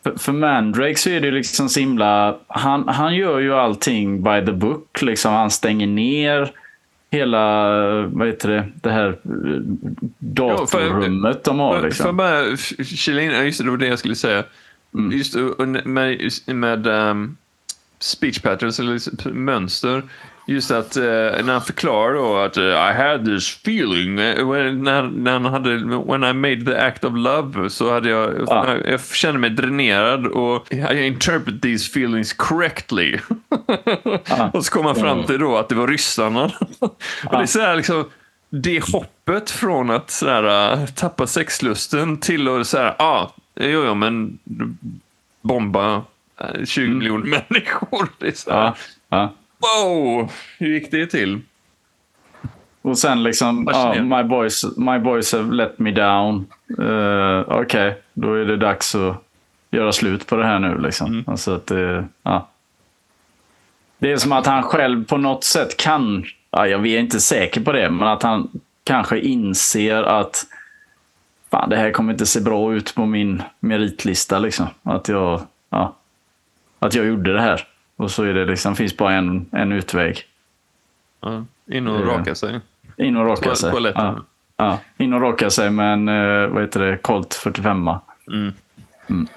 För, 0.03 0.15
för 0.17 0.31
Mandrake 0.31 0.95
så 0.95 1.09
är 1.09 1.21
det 1.21 1.31
liksom 1.31 1.69
så 1.69 1.79
himla... 1.79 2.37
Han, 2.47 2.87
han 2.87 3.15
gör 3.15 3.39
ju 3.39 3.53
allting 3.53 4.23
by 4.23 4.45
the 4.45 4.51
book. 4.51 5.01
Liksom. 5.01 5.33
Han 5.33 5.51
stänger 5.51 5.87
ner 5.87 6.51
hela 7.11 7.71
vad 8.01 8.27
heter 8.27 8.49
det, 8.49 8.67
det 8.81 8.91
här 8.91 9.17
datorrummet 10.19 11.41
ja, 11.43 11.51
de 11.51 11.59
har. 11.59 11.81
Liksom. 11.81 12.03
Får 12.03 12.07
jag 12.07 12.15
bara 12.15 12.57
kila 12.83 13.21
in, 13.21 13.45
just 13.45 13.57
det, 13.57 13.63
det 13.63 13.69
var 13.69 13.77
det 13.77 13.87
jag 13.87 13.99
skulle 13.99 14.15
säga. 14.15 14.43
Mm. 14.93 15.11
Just 15.17 15.35
med, 15.85 16.31
med 16.45 16.87
um, 16.87 17.37
speech 17.99 18.41
patterns 18.41 18.79
eller 18.79 19.29
mönster 19.33 20.03
Just 20.45 20.71
att 20.71 20.97
uh, 20.97 21.03
när 21.03 21.51
han 21.51 21.61
förklarar 21.61 22.13
då 22.13 22.37
att 22.37 22.57
uh, 22.57 22.63
I 22.63 22.93
had 22.93 23.25
this 23.25 23.57
feeling 23.63 24.19
uh, 24.19 24.51
when, 24.51 24.83
när, 24.83 25.03
när 25.03 25.31
han 25.31 25.45
hade 25.45 25.69
when 26.05 26.23
I 26.23 26.33
made 26.33 26.65
the 26.65 26.77
act 26.77 27.03
of 27.03 27.13
love 27.15 27.69
så 27.69 27.93
hade 27.93 28.09
jag, 28.09 28.49
ah. 28.51 28.67
jag, 28.67 28.87
jag 28.87 29.05
kände 29.05 29.39
mig 29.39 29.49
dränerad 29.49 30.27
och 30.27 30.73
I 30.73 31.03
interpret 31.05 31.61
these 31.61 31.89
feelings 31.91 32.33
correctly. 32.33 33.17
ah. 34.29 34.49
och 34.53 34.65
så 34.65 34.71
kom 34.71 34.85
han 34.85 34.95
fram 34.95 35.23
till 35.23 35.39
då 35.39 35.57
att 35.57 35.69
det 35.69 35.75
var 35.75 35.87
ryssarna. 35.87 36.43
och 36.79 36.97
det 37.31 37.37
är 37.37 37.45
så 37.45 37.59
här 37.59 37.75
liksom 37.75 38.05
det 38.49 38.83
hoppet 38.93 39.51
från 39.51 39.89
att 39.89 40.11
så 40.11 40.27
här, 40.27 40.87
tappa 40.87 41.27
sexlusten 41.27 42.17
till 42.17 42.47
att 42.47 42.67
säga 42.67 42.95
ja, 42.99 43.05
ah, 43.05 43.33
jo, 43.55 43.83
jo, 43.85 43.95
men 43.95 44.39
bomba 45.41 46.03
20 46.65 46.85
mm. 46.85 46.97
miljoner 46.97 47.25
människor. 47.49 48.07
Det 48.17 48.27
är 48.27 48.31
så 48.31 48.73
här. 49.09 49.29
Wow! 49.61 50.29
Hur 50.57 50.67
gick 50.67 50.91
det 50.91 51.07
till? 51.07 51.41
Och 52.81 52.97
sen 52.97 53.23
liksom, 53.23 53.67
uh, 53.67 54.03
my, 54.03 54.23
boys, 54.23 54.77
my 54.77 54.99
boys 54.99 55.33
have 55.33 55.53
let 55.53 55.79
me 55.79 55.91
down. 55.91 56.47
Uh, 56.79 57.39
Okej, 57.47 57.61
okay. 57.61 57.93
då 58.13 58.33
är 58.33 58.45
det 58.45 58.57
dags 58.57 58.95
att 58.95 59.23
göra 59.71 59.91
slut 59.91 60.27
på 60.27 60.35
det 60.35 60.45
här 60.45 60.59
nu. 60.59 60.77
Liksom. 60.77 61.07
Mm. 61.07 61.23
Alltså 61.27 61.55
att 61.55 61.67
det, 61.67 62.07
ja. 62.23 62.49
det 63.99 64.11
är 64.11 64.17
som 64.17 64.31
att 64.31 64.45
han 64.45 64.63
själv 64.63 65.05
på 65.05 65.17
något 65.17 65.43
sätt 65.43 65.77
kan, 65.77 66.25
ja, 66.51 66.67
jag 66.67 66.87
är 66.87 66.99
inte 66.99 67.19
säker 67.19 67.61
på 67.61 67.71
det, 67.71 67.89
men 67.89 68.07
att 68.07 68.23
han 68.23 68.49
kanske 68.83 69.19
inser 69.19 70.03
att 70.03 70.45
fan, 71.51 71.69
det 71.69 71.77
här 71.77 71.91
kommer 71.91 72.13
inte 72.13 72.25
se 72.25 72.41
bra 72.41 72.73
ut 72.73 72.95
på 72.95 73.05
min 73.05 73.43
meritlista. 73.59 74.39
Liksom. 74.39 74.67
Att, 74.83 75.07
jag, 75.07 75.41
ja, 75.69 75.95
att 76.79 76.93
jag 76.93 77.05
gjorde 77.05 77.33
det 77.33 77.41
här. 77.41 77.67
Och 78.01 78.11
så 78.11 78.23
är 78.23 78.33
det 78.33 78.45
liksom, 78.45 78.75
finns 78.75 78.97
bara 78.97 79.13
en, 79.13 79.45
en 79.51 79.71
utväg. 79.71 80.23
Ja, 81.19 81.45
in 81.71 81.87
och 81.87 82.07
raka 82.07 82.35
sig. 82.35 82.59
In 82.97 83.17
och 83.17 83.25
raka 83.25 83.55
sig. 83.55 83.73
Ja, 83.95 84.25
ja, 84.57 84.79
in 84.97 85.13
och 85.13 85.21
raka 85.21 85.49
sig 85.49 85.69
med 85.69 85.93
en 85.93 86.07
eh, 86.07 86.47
vad 86.47 86.61
heter 86.61 86.79
det, 86.79 86.97
Colt 86.97 87.33
45. 87.33 87.89
Mm. 88.27 88.53
Mm. 89.09 89.27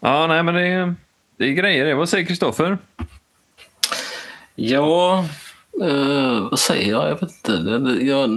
Ja, 0.00 0.26
nej 0.26 0.42
men 0.42 0.54
det 0.54 0.66
är, 0.66 0.94
det 1.36 1.44
är 1.44 1.52
grejer 1.52 1.84
det. 1.84 1.94
Vad 1.94 2.08
säger 2.08 2.26
Kristoffer? 2.26 2.78
Ja, 4.54 5.24
eh, 5.82 6.40
vad 6.50 6.58
säger 6.58 6.90
jag? 6.90 7.04
Jag 7.08 7.20
vet 7.20 7.22
inte. 7.22 7.56
Det, 7.56 8.04
jag, 8.04 8.30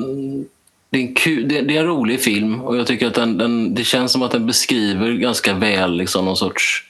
det, 0.90 0.98
är 0.98 1.02
en 1.02 1.16
kul, 1.16 1.48
det, 1.48 1.62
det, 1.62 1.78
är 1.78 1.80
en 1.80 1.88
rolig 1.88 2.22
film 2.22 2.62
och 2.62 2.78
jag 2.78 2.88
tycker 2.88 3.08
att 3.08 3.14
den, 3.14 3.38
den, 3.38 3.76
det 3.76 3.84
känns 3.84 4.12
som 4.12 4.22
att 4.22 4.32
den 4.32 4.48
beskriver 4.48 5.12
ganska 5.12 5.54
väl 5.54 5.98
liksom 5.98 6.26
någon 6.26 6.38
sorts 6.38 6.88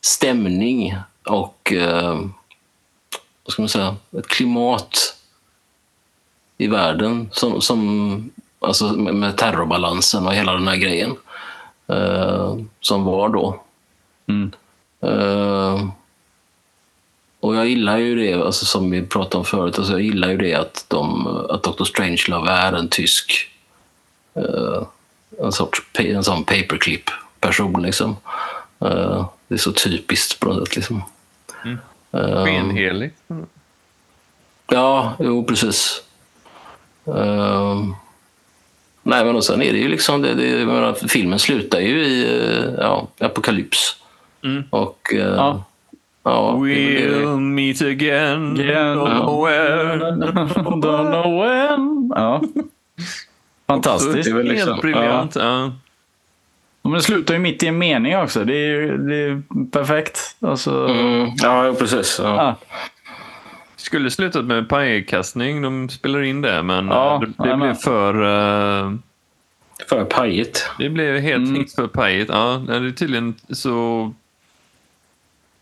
stämning 0.00 0.96
och 1.26 1.72
eh, 1.72 2.20
vad 3.44 3.52
ska 3.52 3.62
man 3.62 3.68
säga, 3.68 3.96
ett 4.18 4.26
klimat 4.26 5.16
i 6.58 6.66
världen 6.66 7.28
som, 7.32 7.60
som 7.60 8.30
alltså 8.58 8.92
med 8.92 9.36
terrorbalansen 9.36 10.26
och 10.26 10.34
hela 10.34 10.52
den 10.52 10.68
här 10.68 10.76
grejen 10.76 11.16
eh, 11.86 12.56
som 12.80 13.04
var 13.04 13.28
då. 13.28 13.62
Mm. 14.26 14.52
Eh, 15.00 15.88
och 17.40 17.56
jag 17.56 17.68
gillar 17.68 17.98
ju 17.98 18.16
det, 18.16 18.34
alltså 18.34 18.64
som 18.64 18.90
vi 18.90 19.02
pratade 19.02 19.36
om 19.36 19.44
förut, 19.44 19.78
alltså 19.78 19.92
jag 19.92 20.02
gillar 20.02 20.28
ju 20.28 20.36
det 20.36 20.54
att, 20.54 20.84
de, 20.88 21.26
att 21.26 21.62
Dr. 21.62 21.84
Strangelove 21.84 22.50
är 22.50 22.72
en 22.72 22.88
tysk 22.88 23.50
eh, 24.34 24.82
en 25.38 25.52
sorts 25.52 25.82
en 25.98 26.24
sån 26.24 26.44
paperclip-person. 26.44 27.82
Liksom. 27.82 28.16
Uh, 29.50 29.54
det 29.54 29.54
är 29.54 29.58
så 29.58 29.72
typiskt 29.72 30.40
på 30.40 30.48
något 30.48 30.68
sätt. 30.68 30.76
Liksom. 30.76 31.02
Mm. 31.64 31.78
Uh, 32.14 32.44
Skenhelig. 32.44 33.10
Ja, 34.70 35.16
jo 35.18 35.44
precis. 35.44 36.02
Uh, 37.08 37.94
nej, 39.02 39.24
men 39.24 39.36
och 39.36 39.44
sen 39.44 39.62
är 39.62 39.72
det 39.72 39.78
ju 39.78 39.88
liksom, 39.88 40.22
det, 40.22 40.34
det, 40.34 40.66
menar, 40.66 41.08
filmen 41.08 41.38
slutar 41.38 41.80
ju 41.80 42.04
i 42.04 42.74
ja, 42.78 43.08
apokalyps. 43.18 43.96
Mm. 44.44 44.64
Och 44.70 45.08
ja. 45.12 45.64
Ja, 46.22 46.56
we'll 46.56 47.40
meet 47.40 47.80
again, 47.80 48.52
again. 48.52 48.98
don't 48.98 49.20
know 49.20 49.46
when. 49.46 50.22
don't 50.82 51.10
know 51.10 51.40
when. 51.40 52.12
Ja. 52.16 52.42
Fantastiskt. 53.66 54.24
Det 54.24 54.30
är 54.30 54.34
väl 54.34 54.46
liksom, 54.46 54.68
Helt 54.68 54.82
briljant. 54.82 55.36
Ja. 55.36 55.72
Men 56.82 56.92
det 56.92 57.02
slutar 57.02 57.34
ju 57.34 57.40
mitt 57.40 57.62
i 57.62 57.66
en 57.66 57.78
mening 57.78 58.16
också. 58.16 58.44
Det 58.44 58.54
är, 58.54 58.92
det 58.92 59.16
är 59.16 59.42
perfekt. 59.70 60.36
Alltså... 60.40 60.86
Mm, 60.86 61.30
ja, 61.36 61.74
precis. 61.78 62.20
Ja. 62.22 62.36
Ja. 62.36 62.56
Skulle 63.76 64.10
slutat 64.10 64.44
med 64.44 64.68
pajkastning. 64.68 65.62
De 65.62 65.88
spelar 65.88 66.22
in 66.22 66.40
det, 66.40 66.62
men 66.62 66.86
ja, 66.86 67.22
det, 67.38 67.48
det 67.48 67.56
blev 67.56 67.74
för... 67.74 68.14
Uh... 68.22 68.94
För 69.88 70.04
pajigt. 70.04 70.70
Det 70.78 70.88
blev 70.88 71.20
helt 71.20 71.48
mm. 71.48 71.66
för 71.66 71.86
pajigt. 71.86 72.30
Ja, 72.30 72.62
det 72.66 72.76
är 72.76 72.90
tydligen 72.90 73.34
så... 73.48 74.12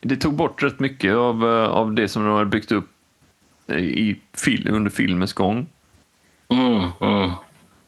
Det 0.00 0.16
tog 0.16 0.34
bort 0.34 0.62
rätt 0.62 0.80
mycket 0.80 1.14
av, 1.14 1.44
eh, 1.44 1.68
av 1.68 1.92
det 1.92 2.08
som 2.08 2.24
de 2.24 2.32
har 2.32 2.44
byggt 2.44 2.72
upp 2.72 2.88
i 3.68 4.16
under 4.70 4.90
filmens 4.90 5.32
gång. 5.32 5.66
Mm, 6.48 6.84
mm. 7.00 7.30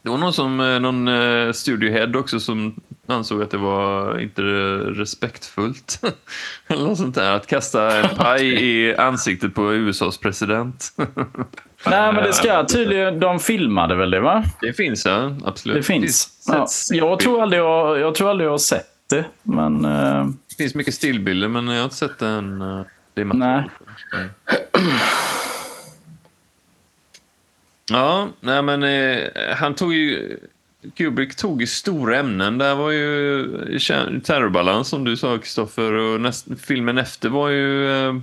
Det 0.02 0.10
var 0.10 0.18
någon, 0.18 0.32
som, 0.32 0.60
eh, 0.60 0.80
någon 0.80 1.08
uh, 1.08 1.52
studiohead 1.52 2.18
också 2.18 2.40
som 2.40 2.80
ansåg 3.06 3.42
att 3.42 3.50
det 3.50 3.56
var 3.56 4.18
inte 4.18 4.42
respektfullt. 4.42 6.00
Eller 6.68 6.82
något 6.82 6.98
sånt 6.98 7.14
där. 7.14 7.32
Att 7.36 7.46
kasta 7.46 8.00
en 8.00 8.08
paj 8.16 8.64
i 8.64 8.96
ansiktet 8.96 9.54
på 9.54 9.74
USAs 9.74 10.18
president. 10.18 10.92
Nej, 11.86 12.12
men 12.12 12.24
det 12.24 12.32
ska 12.32 12.64
tydligen... 12.64 13.20
De 13.20 13.38
filmade 13.38 13.94
väl 13.94 14.10
det, 14.10 14.20
va? 14.20 14.44
Det 14.60 14.72
finns, 14.72 15.06
ja. 15.06 15.36
Absolut. 15.44 15.76
Det 15.76 15.82
finns. 15.82 16.28
Ja. 16.46 16.66
Jag, 16.90 17.18
tror 17.18 17.42
aldrig 17.42 17.62
jag, 17.62 17.98
jag 17.98 18.14
tror 18.14 18.30
aldrig 18.30 18.46
jag 18.46 18.52
har 18.52 18.58
sett 18.58 18.86
det, 19.10 19.24
men... 19.42 19.84
Uh... 19.84 20.26
Det 20.48 20.56
finns 20.56 20.74
mycket 20.74 20.94
stillbilder, 20.94 21.48
men 21.48 21.68
jag 21.68 21.76
har 21.76 21.84
inte 21.84 21.96
sett 21.96 22.18
den. 22.18 22.58
Det 23.14 23.24
Nej. 23.24 23.64
Ja, 27.90 28.28
nej 28.40 28.62
men 28.62 28.82
eh, 28.82 29.54
han 29.56 29.74
tog 29.74 29.94
ju... 29.94 30.38
Kubrick 30.96 31.36
tog 31.36 31.60
ju 31.60 31.66
stora 31.66 32.18
ämnen. 32.18 32.58
Där 32.58 32.74
var 32.74 32.90
ju 32.90 33.78
terrorbalans 34.24 34.88
som 34.88 35.04
du 35.04 35.16
sa 35.16 35.38
Kristoffer 35.38 35.92
och 35.92 36.20
näst, 36.20 36.46
filmen 36.60 36.98
efter 36.98 37.28
var 37.28 37.48
ju 37.48 37.92
eh, 37.92 38.14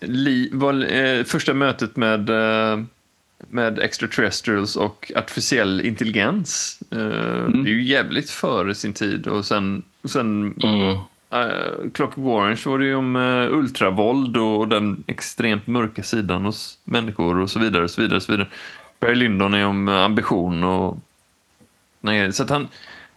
li, 0.00 0.50
var, 0.52 0.92
eh, 0.92 1.24
första 1.24 1.54
mötet 1.54 1.96
med, 1.96 2.30
eh, 2.30 2.84
med 3.48 3.78
extraterrestrials 3.78 4.76
och 4.76 5.12
artificiell 5.16 5.80
intelligens. 5.80 6.80
Eh, 6.90 7.44
mm. 7.44 7.64
Det 7.64 7.70
är 7.70 7.74
ju 7.74 7.84
jävligt 7.84 8.30
före 8.30 8.74
sin 8.74 8.92
tid 8.92 9.26
och 9.26 9.44
sen, 9.44 9.82
och 10.02 10.10
sen 10.10 10.54
mm. 10.62 10.98
Uh, 11.34 11.90
Clockwork 11.94 12.18
Orange 12.18 12.62
var 12.66 12.78
det 12.78 12.84
ju 12.84 12.94
om 12.94 13.16
uh, 13.16 13.52
ultravåld 13.52 14.36
och 14.36 14.68
den 14.68 15.04
extremt 15.06 15.66
mörka 15.66 16.02
sidan 16.02 16.44
hos 16.44 16.78
människor 16.84 17.38
och 17.38 17.50
så 17.50 17.58
vidare. 17.58 17.84
Och 17.84 17.90
så 17.90 18.02
vidare, 18.02 18.16
och 18.16 18.22
så 18.22 18.32
vidare. 18.32 18.48
Barry 19.00 19.14
Lyndon 19.14 19.54
är 19.54 19.66
om 19.66 19.88
uh, 19.88 19.96
ambition 19.96 20.64
och... 20.64 20.98
Nej, 22.00 22.32
så 22.32 22.42
att 22.42 22.50
han 22.50 22.68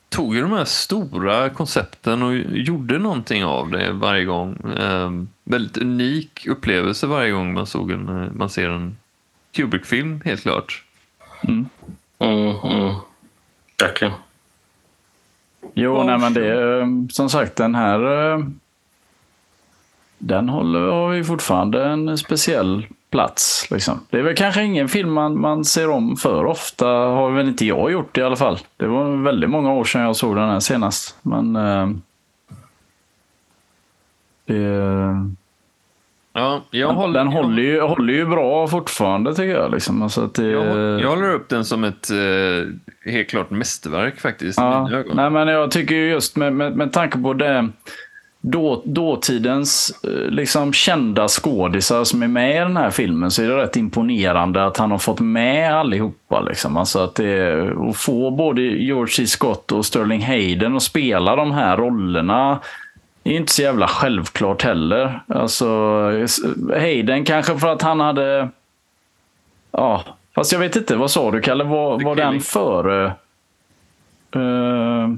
tog 0.09 0.35
ju 0.35 0.41
de 0.41 0.51
här 0.51 0.65
stora 0.65 1.49
koncepten 1.49 2.23
och 2.23 2.35
gjorde 2.35 2.99
någonting 2.99 3.45
av 3.45 3.71
det 3.71 3.91
varje 3.91 4.25
gång. 4.25 4.57
Uh, 4.79 5.23
väldigt 5.43 5.77
unik 5.77 6.47
upplevelse 6.47 7.07
varje 7.07 7.31
gång 7.31 7.53
man, 7.53 7.67
såg 7.67 7.91
en, 7.91 8.31
man 8.33 8.49
ser 8.49 8.69
en 8.69 8.97
Kubrick-film, 9.51 10.21
helt 10.25 10.41
klart. 10.41 10.83
Mm. 11.43 11.65
Mm, 12.19 12.55
mm. 12.63 12.95
Verkligen. 13.79 14.13
Jo, 15.73 16.03
nej, 16.03 16.17
men 16.19 16.33
det 16.33 16.47
är 16.47 17.07
som 17.13 17.29
sagt 17.29 17.55
den 17.55 17.75
här... 17.75 17.99
den 20.17 20.49
håller, 20.49 20.79
har 20.79 21.13
ju 21.13 21.23
fortfarande 21.23 21.85
en 21.85 22.17
speciell 22.17 22.85
plats. 23.09 23.71
Liksom. 23.71 23.99
Det 24.09 24.17
är 24.17 24.21
väl 24.23 24.35
kanske 24.35 24.63
ingen 24.63 24.89
film 24.89 25.11
man, 25.11 25.39
man 25.41 25.65
ser 25.65 25.89
om 25.89 26.17
för 26.17 26.45
ofta, 26.45 26.87
har 26.87 27.31
väl 27.31 27.47
inte 27.47 27.65
jag 27.65 27.91
gjort 27.91 28.17
i 28.17 28.21
alla 28.21 28.35
fall. 28.35 28.59
Det 28.77 28.87
var 28.87 29.23
väldigt 29.23 29.49
många 29.49 29.73
år 29.73 29.83
sedan 29.83 30.01
jag 30.01 30.15
såg 30.15 30.35
den 30.35 30.49
här 30.49 30.59
senast. 30.59 31.17
Men 31.21 31.55
eh, 31.55 31.89
det, 34.45 35.33
Ja, 36.33 36.63
jag 36.71 36.93
håller, 36.93 37.19
den 37.19 37.27
håller 37.27 37.63
ju, 37.63 37.81
håller 37.81 38.13
ju 38.13 38.25
bra 38.25 38.67
fortfarande 38.67 39.35
tycker 39.35 39.55
jag. 39.55 39.71
Liksom. 39.71 40.01
Alltså 40.01 40.21
att 40.21 40.33
det, 40.33 40.47
jag, 40.47 41.01
jag 41.01 41.09
håller 41.09 41.33
upp 41.33 41.49
den 41.49 41.65
som 41.65 41.83
ett 41.83 42.09
eh, 42.09 43.11
helt 43.11 43.29
klart 43.29 43.49
mästerverk 43.49 44.19
faktiskt. 44.19 44.59
ja, 44.59 45.03
nej, 45.13 45.29
men 45.29 45.47
jag 45.47 45.71
tycker 45.71 45.95
ju 45.95 46.09
just 46.09 46.35
med, 46.35 46.53
med, 46.53 46.77
med 46.77 46.93
tanke 46.93 47.17
på 47.17 47.33
det 47.33 47.69
då, 48.45 48.81
dåtidens 48.85 49.99
eh, 50.03 50.31
liksom, 50.31 50.73
kända 50.73 51.27
skådisar 51.27 52.03
som 52.03 52.23
är 52.23 52.27
med 52.27 52.55
i 52.55 52.59
den 52.59 52.77
här 52.77 52.89
filmen 52.89 53.31
så 53.31 53.43
är 53.43 53.47
det 53.47 53.57
rätt 53.57 53.75
imponerande 53.75 54.65
att 54.65 54.77
han 54.77 54.91
har 54.91 54.97
fått 54.97 55.19
med 55.19 55.73
allihopa. 55.75 56.41
Liksom. 56.41 56.77
Alltså 56.77 56.99
att, 56.99 57.15
det, 57.15 57.63
att 57.89 57.97
få 57.97 58.31
både 58.31 58.61
George 58.61 59.13
C. 59.13 59.27
Scott 59.27 59.71
och 59.71 59.85
Sterling 59.85 60.21
Hayden 60.21 60.75
att 60.75 60.83
spela 60.83 61.35
de 61.35 61.51
här 61.51 61.77
rollerna 61.77 62.59
är 63.23 63.37
inte 63.37 63.53
så 63.53 63.61
jävla 63.61 63.87
självklart 63.87 64.61
heller. 64.61 65.21
Alltså, 65.27 65.67
Hayden 66.69 67.25
kanske 67.25 67.57
för 67.57 67.67
att 67.67 67.81
han 67.81 67.99
hade... 67.99 68.49
Ja, 69.71 70.03
fast 70.35 70.51
jag 70.51 70.59
vet 70.59 70.75
inte. 70.75 70.95
Vad 70.95 71.11
sa 71.11 71.31
du, 71.31 71.41
Kalle? 71.41 71.63
Var, 71.63 71.99
The 71.99 72.05
var 72.05 72.15
den 72.15 72.39
före... 72.41 73.05
Eh, 74.35 75.09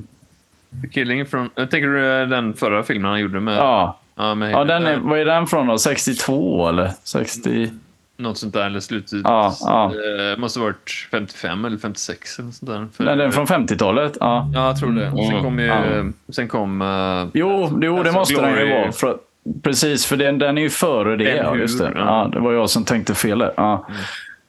The 0.82 0.88
Killing 0.88 1.26
från, 1.26 1.50
tänker 1.50 1.88
du 1.88 2.22
eh, 2.22 2.28
den 2.28 2.54
förra 2.54 2.84
filmen 2.84 3.12
han 3.12 3.20
gjorde 3.20 3.40
med... 3.40 3.58
ja, 3.58 3.98
ja, 4.16 4.36
med 4.36 4.52
ja 4.52 4.58
Hayden. 4.58 4.84
den 4.84 4.94
är, 4.94 5.00
vad 5.00 5.20
är 5.20 5.26
den 5.26 5.48
från 5.48 5.68
då? 5.68 5.78
62 5.78 6.70
eller? 6.70 6.92
60? 7.04 7.70
Något 8.18 8.38
sånt 8.38 8.54
där, 8.54 8.66
eller 8.66 8.80
slutet. 8.80 9.22
Ja, 9.24 9.54
ja. 9.62 9.86
Eh, 10.32 10.38
måste 10.38 10.60
ha 10.60 10.66
varit 10.66 11.08
55 11.12 11.66
eller 11.66 11.78
56 11.78 12.40
eller 12.40 12.52
sånt 12.52 12.72
där. 12.72 12.88
För, 12.94 13.04
Nej, 13.04 13.16
den 13.16 13.28
är 13.28 13.32
från 13.32 13.46
50-talet? 13.46 14.18
Ja. 14.20 14.52
Ja, 14.54 14.68
jag 14.68 14.80
tror 14.80 14.92
det. 14.92 15.10
Sen 15.10 15.20
Mm. 15.32 15.44
kom 15.44 15.60
ju... 15.60 15.66
Ja. 15.66 15.84
Sen 16.30 16.48
kom... 16.48 16.82
eh, 16.82 16.88
Jo, 17.34 17.70
jo 17.82 17.94
det 17.96 18.00
Alltså, 18.00 18.14
måste 18.20 18.42
den 18.42 18.68
ju 18.68 18.74
vara. 18.74 18.92
För, 18.92 19.18
precis, 19.64 20.06
för 20.06 20.18
den, 20.18 20.40
den 20.40 20.58
är 20.58 20.62
ju 20.62 20.70
före 20.70 21.16
det. 21.16 21.36
Ja, 21.36 21.56
just 21.56 21.80
det. 21.80 21.92
ja. 21.96 22.30
Det 22.34 22.40
var 22.40 22.54
jag 22.54 22.70
som 22.70 22.86
tänkte 22.86 23.14
fel 23.16 23.40
där. 23.40 23.54
Ja. 23.58 23.86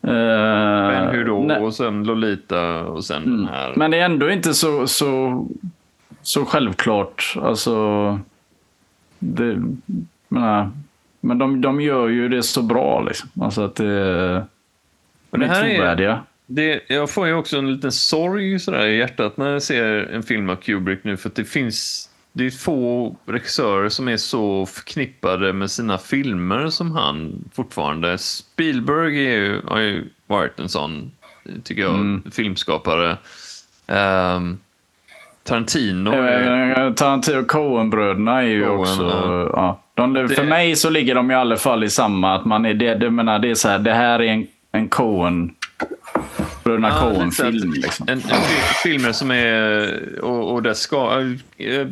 Eh, 0.02 0.88
Ben 0.88 1.08
Hur 1.14 1.24
då, 1.24 1.44
nej. 1.48 1.58
och 1.60 1.74
sen 1.74 2.04
Lolita 2.04 2.80
och 2.84 3.04
sen 3.04 3.22
den 3.24 3.46
här. 3.48 3.72
Men 3.76 3.90
det 3.90 3.98
är 3.98 4.04
ändå 4.04 4.30
inte 4.30 4.54
så, 4.54 4.86
så, 4.86 5.46
så 6.22 6.44
självklart. 6.44 7.34
Alltså, 7.42 7.74
det, 9.18 9.62
menar, 10.28 10.70
men 11.26 11.38
de, 11.38 11.60
de 11.60 11.80
gör 11.80 12.08
ju 12.08 12.28
det 12.28 12.42
så 12.42 12.62
bra. 12.62 13.00
Liksom. 13.02 13.28
Alltså 13.40 13.62
att 13.64 13.74
det, 13.76 14.34
de 15.30 15.40
det 15.40 15.46
är 15.46 15.64
är- 15.64 15.74
trovärdiga. 15.76 16.22
Det, 16.46 16.80
jag 16.88 17.10
får 17.10 17.26
ju 17.26 17.34
också 17.34 17.56
en 17.58 17.72
liten 17.72 17.92
sorg 17.92 18.58
sådär 18.58 18.86
i 18.86 18.96
hjärtat 18.98 19.36
när 19.36 19.50
jag 19.50 19.62
ser 19.62 19.84
en 20.12 20.22
film 20.22 20.50
av 20.50 20.56
Kubrick 20.56 21.04
nu 21.04 21.16
för 21.16 21.30
det 21.34 21.44
finns 21.44 22.10
det 22.32 22.46
är 22.46 22.50
få 22.50 23.16
regissörer 23.26 23.88
som 23.88 24.08
är 24.08 24.16
så 24.16 24.66
förknippade 24.66 25.52
med 25.52 25.70
sina 25.70 25.98
filmer 25.98 26.68
som 26.68 26.92
han 26.92 27.44
fortfarande. 27.54 28.18
Spielberg 28.18 29.26
är 29.26 29.36
ju, 29.36 29.60
har 29.66 29.78
ju 29.78 30.04
varit 30.26 30.60
en 30.60 30.68
sån, 30.68 31.10
tycker 31.64 31.82
jag, 31.82 31.94
Mm. 31.94 32.22
filmskapare. 32.32 33.16
Ehm, 33.86 34.58
Tarantino 35.44 36.10
är, 36.12 36.86
Eh, 36.86 36.92
Tarantino 36.92 37.38
och 37.40 37.48
Coen-bröderna 37.48 38.42
är 38.42 38.46
ju 38.46 38.64
Coen, 38.64 38.78
också... 38.80 39.02
ja. 39.02 39.50
Ja. 39.52 39.82
De, 39.96 40.12
Det- 40.12 40.28
För 40.28 40.44
mig 40.44 40.76
så 40.76 40.90
ligger 40.90 41.14
de 41.14 41.30
i 41.30 41.34
alla 41.34 41.56
fall 41.56 41.84
i 41.84 41.90
samma. 41.90 42.34
Att 42.34 42.44
man 42.44 42.66
är, 42.66 42.74
det, 42.74 42.94
det, 42.94 43.10
menar, 43.10 43.38
det, 43.38 43.50
är 43.50 43.54
så 43.54 43.68
här, 43.68 43.78
det 43.78 43.92
här 43.94 44.18
är 44.22 44.32
en, 44.32 44.46
en 44.72 44.88
Coen... 44.88 45.54
Bröderna 46.64 46.88
Ja, 46.88 47.00
Coen-film. 47.00 47.72
Liksom. 47.72 48.06
En, 48.08 48.14
en 48.14 48.20
fi- 48.20 48.88
filmer 48.88 49.12
som 49.12 49.30
är... 49.30 49.90
Och, 50.22 50.52
och 50.52 50.62
där 50.62 50.74
ska... 50.74 51.20
eh, 51.58 51.86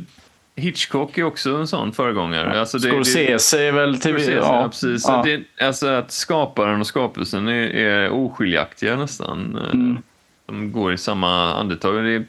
Hitchcock 0.56 1.18
är 1.18 1.22
också 1.24 1.56
en 1.56 1.66
sån 1.66 1.92
föregångare. 1.92 2.60
Alltså 2.60 2.78
det, 2.78 2.88
det, 2.88 2.92
Scorsese 3.04 3.54
är 3.68 3.72
väl 3.72 3.98
till... 4.00 4.12
Precis, 4.14 4.34
ja, 4.34 4.60
ja, 4.62 4.68
precis. 4.68 5.04
ja. 5.08 5.22
Det, 5.24 5.64
alltså 5.66 5.86
att 5.88 6.10
skaparen 6.10 6.80
och 6.80 6.86
skapelsen 6.86 7.48
är, 7.48 7.68
är 7.76 8.10
oskiljaktiga 8.10 8.96
nästan. 8.96 9.58
Eh, 9.64 9.70
Mm. 9.74 9.98
De 10.46 10.72
går 10.72 10.92
i 10.92 10.98
samma 10.98 11.54
andetag. 11.54 12.04
Det 12.04 12.24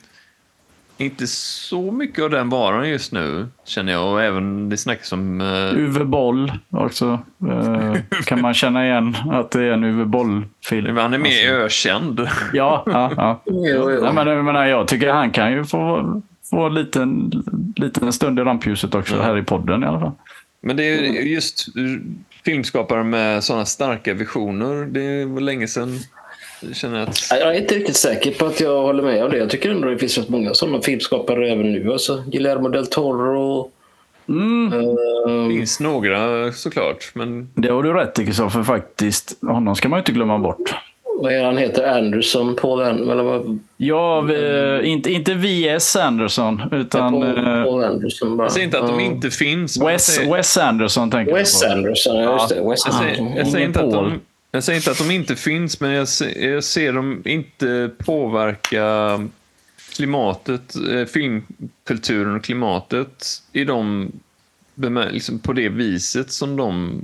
inte 0.98 1.28
så 1.28 1.92
mycket 1.92 2.24
av 2.24 2.30
den 2.30 2.50
varan 2.50 2.90
just 2.90 3.12
nu, 3.12 3.48
känner 3.66 3.92
jag. 3.92 4.12
Och 4.14 4.22
även 4.24 4.70
det 4.70 4.78
snackas 4.78 5.12
om... 5.12 5.42
eh, 5.42 5.78
Uwe 5.80 6.06
Boll 6.06 6.52
också. 6.70 7.20
Eh, 7.52 7.96
kan 8.26 8.42
man 8.42 8.54
känna 8.54 8.86
igen 8.86 9.16
att 9.32 9.52
det 9.52 9.62
är 9.64 9.72
en 9.72 9.84
Uwe 9.84 10.06
Boll-film. 10.06 10.98
han 10.98 11.14
är 11.14 11.18
mer 11.18 11.54
ökänd. 11.54 12.28
Ja, 12.54 12.84
ja, 12.86 13.12
ja. 13.18 13.42
Jo, 13.46 13.92
jo. 13.92 14.00
Nej, 14.02 14.14
men, 14.14 14.28
jag, 14.28 14.46
menar, 14.46 14.66
jag 14.66 14.88
tycker 14.88 15.10
han 15.14 15.32
kan 15.32 15.52
ju 15.54 15.64
få, 15.66 16.22
få 16.50 16.66
en 16.66 16.74
liten, 16.74 17.32
liten 17.76 18.14
stund 18.14 18.40
i 18.40 18.42
rampljuset 18.42 18.96
också 18.96 19.22
här 19.22 19.38
i 19.38 19.44
podden 19.44 19.84
i 19.84 19.86
alla 19.86 20.00
fall. 20.00 20.12
Men 20.62 20.78
det 20.78 20.84
är 20.84 21.02
just 21.22 21.66
filmskapare 22.46 23.04
med 23.04 23.44
sådana 23.44 23.66
starka 23.66 24.14
visioner. 24.14 24.86
Det 24.86 25.26
var 25.26 25.42
länge 25.42 25.68
sedan. 25.68 26.00
Jag 26.68 26.76
känner 26.76 27.00
att... 27.04 27.18
Jag 27.30 27.56
är 27.56 27.62
inte 27.62 27.76
riktigt 27.76 27.96
säker 27.96 28.32
på 28.32 28.46
att 28.46 28.60
jag 28.60 28.82
håller 28.82 29.04
med 29.04 29.24
om 29.24 29.32
det. 29.32 29.38
Jag 29.38 29.50
tycker 29.50 29.70
ändå 29.72 29.88
det 29.90 29.98
finns 29.98 30.18
rätt 30.18 30.30
många 30.30 30.54
sådana 30.54 30.82
filmskapare 30.82 31.52
även 31.52 31.72
nu. 31.74 31.92
Alltså 31.92 32.24
Guillermo 32.28 32.70
del 32.70 32.88
Toro. 32.88 33.72
Mm. 34.30 34.70
Det 35.50 35.56
finns 35.56 35.80
några 35.80 36.52
såklart, 36.52 37.12
men 37.14 37.50
Det 37.56 37.70
har 37.70 37.84
du 37.84 37.94
rätt 37.94 38.20
i 38.20 38.26
Kristoffer 38.26 38.64
faktiskt. 38.64 39.38
Honom 39.48 39.76
ska 39.76 39.90
man 39.90 39.98
ju 39.98 40.02
inte 40.02 40.12
glömma 40.12 40.38
bort. 40.40 40.74
vad 41.22 41.34
är 41.34 41.44
han 41.44 41.58
heter? 41.58 41.98
Anderson? 41.98 42.56
Paul 42.56 42.82
An- 42.82 43.10
eller 43.10 43.24
vad? 43.24 43.60
Ja, 43.78 44.22
vi, 44.22 44.80
inte, 44.84 45.12
inte 45.12 45.34
V.S. 45.34 45.96
Anderson, 45.96 46.62
utan 46.72 47.12
Paul, 47.14 47.24
eh, 47.38 47.64
Paul 47.64 47.84
Anderson 47.84 48.38
bara. 48.38 48.46
jag 48.46 48.52
säger 48.52 48.66
inte 48.66 48.80
att 48.80 48.88
de 48.88 49.00
inte 49.00 49.30
finns. 49.30 49.78
jag 49.78 49.86
Wes, 49.86 50.06
säger- 50.16 50.34
Wes 50.34 50.58
Anderson 50.58 51.12
tänker 51.12 51.32
jag 51.32 51.38
Wes 51.40 51.64
på. 51.64 51.72
Anderson, 51.72 52.16
ja 52.16 52.34
just 52.34 52.50
det. 52.50 52.70
Wes 52.70 52.82
Jag 52.86 52.94
säger, 52.94 53.10
Anderson. 53.10 53.34
jag, 53.38 53.48
säger 53.48 53.66
inte 53.68 53.80
att 53.80 53.92
Paul. 53.92 54.04
de, 54.10 54.20
jag 54.56 54.64
säger 54.64 54.78
inte 54.80 54.92
att 54.92 54.98
de 54.98 55.12
inte 55.12 55.36
finns, 55.36 55.80
men 55.80 55.92
jag 55.92 56.08
ser, 56.08 56.48
jag 56.50 56.64
ser 56.64 56.94
dem 56.94 57.22
inte 57.26 57.90
påverka 58.06 59.20
klimatet, 59.96 60.76
eh, 60.92 61.06
filmkulturen 61.06 62.36
och 62.36 62.44
klimatet 62.44 63.26
i 63.52 63.64
de, 63.64 64.12
liksom 65.12 65.40
på 65.40 65.54
det 65.54 65.70
viset 65.70 66.32
som 66.32 66.56
de 66.56 67.02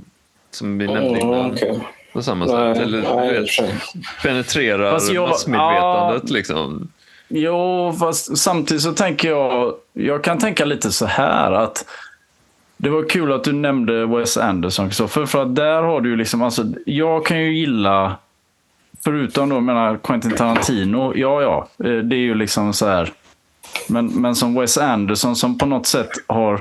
som 0.50 0.78
vi 0.78 0.86
nämnde 0.86 1.08
Mm, 1.20 1.20
innan. 1.20 1.50
okej. 1.52 1.80
På 2.12 2.22
samma 2.22 2.44
Nej, 2.44 2.74
sätt. 2.74 2.82
Eller 2.84 3.02
nej, 3.16 3.36
i 3.36 3.38
och 3.38 3.64
vet, 3.64 4.22
penetrerar 4.22 5.00
jag- 5.12 5.28
massmedvetandet. 5.28 6.30
Liksom. 6.30 6.88
Jo, 7.28 7.96
fast 8.00 8.38
samtidigt 8.38 8.82
så 8.82 8.92
tänker 8.92 9.28
jag, 9.28 9.74
jag 9.92 10.24
kan 10.24 10.38
tänka 10.38 10.64
lite 10.64 10.92
så 10.92 11.06
här 11.06 11.52
att 11.52 11.84
det 12.82 12.90
var 12.90 13.08
kul 13.08 13.32
att 13.32 13.44
du 13.44 13.52
nämnde 13.52 14.06
Wes 14.06 14.36
Anderson, 14.36 14.88
Kristoffer, 14.88 15.26
för 15.26 15.42
att 15.42 15.54
där 15.54 15.82
har 15.82 16.00
du 16.00 16.10
ju 16.10 16.16
liksom, 16.16 16.42
alltså, 16.42 16.64
jag 16.86 17.26
kan 17.26 17.40
ju 17.40 17.58
gilla, 17.58 18.16
förutom 19.04 19.48
då, 19.48 19.60
menar 19.60 19.98
Quentin 20.02 20.36
Tarantino, 20.36 21.12
ja 21.16 21.42
ja, 21.42 21.68
eh, 21.84 21.96
det 21.96 22.16
är 22.16 22.20
ju 22.20 22.34
liksom 22.34 22.72
så 22.72 22.86
här, 22.86 23.12
men, 23.88 24.06
men 24.06 24.34
som 24.34 24.54
Wes 24.54 24.78
Anderson 24.78 25.36
som 25.36 25.58
på 25.58 25.66
något 25.66 25.86
sätt 25.86 26.10
har, 26.26 26.60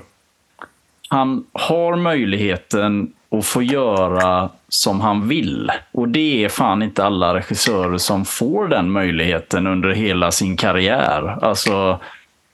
han 1.09 1.45
har 1.53 1.95
möjligheten 1.95 3.13
att 3.32 3.45
få 3.45 3.61
göra 3.63 4.49
som 4.69 5.01
han 5.01 5.28
vill. 5.28 5.72
Och 5.91 6.09
det 6.09 6.43
är 6.43 6.49
fan 6.49 6.84
inte 6.84 7.03
alla 7.03 7.34
regissörer 7.36 7.97
som 7.97 8.26
får 8.26 8.67
den 8.67 8.91
möjligheten 8.91 9.67
under 9.67 9.89
hela 9.89 10.32
sin 10.32 10.57
karriär. 10.57 11.38
Alltså 11.41 11.99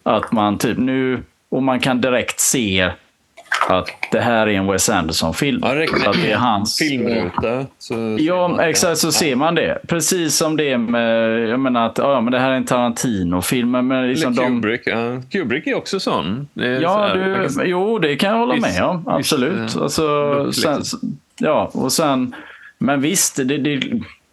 att 0.04 0.32
man 0.32 0.58
typ 0.58 0.78
nu, 0.78 1.24
och 1.50 1.64
man 1.64 1.80
kan 1.80 2.02
direkt 2.02 2.40
se 2.40 2.92
att 3.70 3.88
det 4.12 4.20
här 4.20 4.48
är 4.48 4.52
en 4.54 4.68
Wes 4.68 4.90
Anderson-film. 4.90 5.60
Ja, 5.66 5.74
det 5.74 5.84
att 6.08 6.14
det 6.24 6.32
är 6.32 6.38
hans... 6.38 6.78
Filmruta. 6.78 7.66
Så 7.80 8.18
Ja, 8.20 8.62
exakt 8.64 8.98
så 8.98 9.12
ser 9.12 9.36
man 9.36 9.56
det. 9.56 9.78
Precis 9.88 10.36
som 10.36 10.58
det 10.58 10.70
är 10.72 10.78
med, 10.78 11.40
jag 11.50 11.60
menar 11.60 11.86
att 11.86 11.98
ja, 11.98 12.22
men 12.22 12.32
det 12.32 12.40
här 12.40 12.52
är 12.52 12.56
en 12.56 12.66
Tarantino-film. 12.66 13.72
Men 13.72 14.08
liksom 14.10 14.32
Eller 14.34 14.42
de, 14.44 14.48
Kubrick. 14.62 14.82
Ja. 14.86 15.22
Kubrick 15.32 15.68
är 15.68 15.76
också 15.76 16.00
sån. 16.00 16.48
Är 16.56 16.78
så 16.78 16.84
Ja, 16.84 16.98
här, 17.08 17.16
man 17.18 17.40
du, 17.42 17.48
kan- 17.50 17.70
jo, 17.70 18.00
det 18.00 18.16
kan 18.16 18.30
jag 18.30 18.38
hålla 18.38 18.56
med 18.56 18.84
om. 18.84 19.08
Absolut. 19.08 19.64
visst, 19.64 19.76
eh, 19.76 19.82
alltså, 19.84 20.52
sen, 20.52 20.78
liksom. 20.78 21.18
ja, 21.40 21.70
och 21.74 21.92
sen, 21.92 22.36
men 22.78 23.02
visst, 23.02 23.36
det, 23.36 23.58
det, 23.58 23.82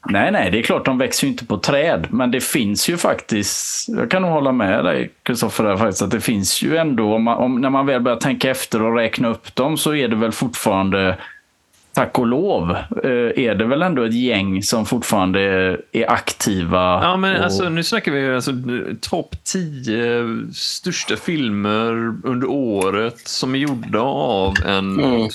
nej, 0.09 0.33
nej, 0.33 0.51
det 0.51 0.59
är 0.59 0.63
klart 0.63 0.85
de 0.85 0.99
växer 0.99 1.27
ju 1.27 1.31
inte 1.31 1.47
på 1.47 1.59
träd. 1.59 2.07
Men 2.11 2.31
det 2.31 2.41
finns 2.41 2.89
ju 2.89 2.97
faktiskt, 2.97 3.89
jag 3.89 4.11
kan 4.11 4.23
nog 4.23 4.31
hålla 4.31 4.53
med 4.53 4.85
dig 4.85 5.11
Kristoffer, 5.23 5.77
faktiskt, 5.77 6.03
att 6.03 6.11
det 6.11 6.21
finns 6.21 6.63
ju 6.63 6.77
ändå, 6.77 7.15
om 7.15 7.23
man, 7.23 7.37
om, 7.37 7.61
när 7.61 7.71
man 7.71 7.87
väl 7.87 8.01
börjar 8.01 8.19
tänka 8.19 8.51
efter 8.51 8.83
och 8.83 8.97
räkna 8.97 9.29
upp 9.29 9.55
dem 9.55 9.77
så 9.77 9.95
är 9.95 10.09
det 10.09 10.17
väl 10.17 10.33
fortfarande 10.33 11.17
tack 11.95 12.19
och 12.19 12.27
lov, 12.27 12.71
eh, 13.05 13.45
är 13.45 13.55
det 13.55 13.65
väl 13.65 13.83
ändå 13.83 14.03
ett 14.03 14.15
gäng 14.15 14.63
som 14.63 14.87
fortfarande 14.87 15.41
är 15.93 16.11
aktiva. 16.11 17.03
Ja, 17.03 17.17
men 17.17 17.37
och... 17.37 17.45
alltså, 17.45 17.69
nu 17.69 17.83
snackar 17.83 18.13
vi 18.13 18.35
alltså, 18.35 18.53
topp 19.01 19.37
10 19.45 20.53
största 20.55 21.17
filmer 21.17 22.15
under 22.25 22.51
året 22.51 23.29
som 23.29 23.55
är 23.55 23.59
gjorda 23.59 24.01
av 24.01 24.55
en 24.67 25.01
mm. 25.01 25.29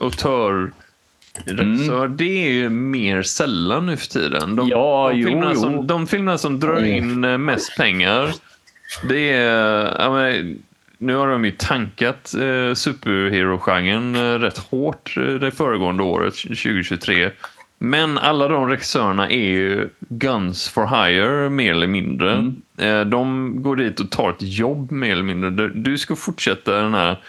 autör. 0.00 0.72
Mm. 1.46 2.16
det 2.16 2.46
är 2.46 2.52
ju 2.52 2.68
mer 2.68 3.22
sällan 3.22 3.86
nu 3.86 3.96
för 3.96 4.06
tiden. 4.06 4.56
De, 4.56 4.68
ja, 4.68 5.08
de, 5.12 5.18
jo, 5.18 5.28
filmerna, 5.28 5.52
jo. 5.54 5.60
Som, 5.60 5.86
de 5.86 6.06
filmerna 6.06 6.38
som 6.38 6.60
drar 6.60 6.76
mm. 6.76 6.96
in 6.96 7.24
eh, 7.24 7.38
mest 7.38 7.76
pengar, 7.76 8.34
det 9.08 9.32
är... 9.32 10.10
Men, 10.10 10.62
nu 11.02 11.14
har 11.14 11.28
de 11.28 11.44
ju 11.44 11.50
tankat 11.50 12.34
eh, 12.34 12.74
superhero-genren 12.74 14.14
eh, 14.14 14.38
rätt 14.38 14.58
hårt 14.58 15.14
eh, 15.16 15.22
det 15.22 15.50
föregående 15.50 16.02
året, 16.02 16.34
2023. 16.34 17.30
Men 17.78 18.18
alla 18.18 18.48
de 18.48 18.68
regissörerna 18.68 19.30
är 19.30 19.44
ju 19.44 19.88
guns 19.98 20.68
for 20.68 20.86
hire, 20.86 21.50
mer 21.50 21.72
eller 21.72 21.86
mindre. 21.86 22.32
Mm. 22.32 22.62
Eh, 22.78 23.00
de 23.00 23.52
går 23.62 23.76
dit 23.76 24.00
och 24.00 24.10
tar 24.10 24.30
ett 24.30 24.42
jobb, 24.42 24.92
mer 24.92 25.12
eller 25.12 25.22
mindre. 25.22 25.68
Du 25.68 25.98
ska 25.98 26.16
fortsätta 26.16 26.82
den 26.82 26.94
här 26.94 27.20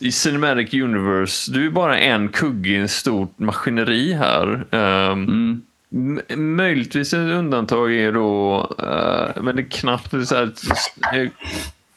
i 0.00 0.12
Cinematic 0.12 0.74
Universe, 0.74 1.52
du 1.52 1.66
är 1.66 1.70
bara 1.70 1.98
en 1.98 2.28
kugge 2.28 2.70
i 2.70 2.76
en 2.76 2.88
stort 2.88 3.38
maskineri 3.38 4.12
här. 4.12 4.66
Um, 4.70 5.62
mm. 5.92 6.20
Möjligtvis 6.56 7.12
ett 7.12 7.18
undantag 7.18 7.92
är 7.92 8.12
då, 8.12 8.60
uh, 8.82 9.42
men 9.42 9.56
det 9.56 9.62
är 9.62 9.70
knappt 9.70 10.10
så 10.28 10.34
här, 10.34 11.30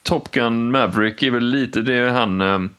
Top 0.04 0.32
Gun 0.32 0.72
Maverick 0.72 1.24
är 1.24 1.32
väl 1.32 1.46
lite, 1.46 1.82
det 1.82 1.94
är 1.94 2.10
han 2.10 2.42
um, 2.42 2.70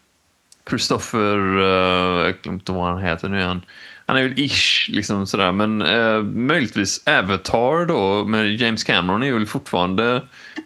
Christopher, 0.68 1.58
uh, 1.58 2.24
jag 2.24 2.34
glömde 2.42 2.72
vad 2.72 2.94
han 2.94 3.02
heter 3.02 3.28
nu 3.28 3.38
igen. 3.38 3.62
Han 4.06 4.16
är 4.16 4.22
väl 4.22 4.38
ish, 4.38 4.88
liksom 4.88 5.26
sådär, 5.26 5.52
men 5.52 5.82
uh, 5.82 6.22
möjligtvis 6.22 7.06
Avatar 7.06 7.86
då 7.86 8.24
med 8.24 8.54
James 8.54 8.84
Cameron 8.84 9.22
är 9.22 9.32
väl 9.32 9.46
fortfarande 9.46 10.22
Eh, 10.56 10.63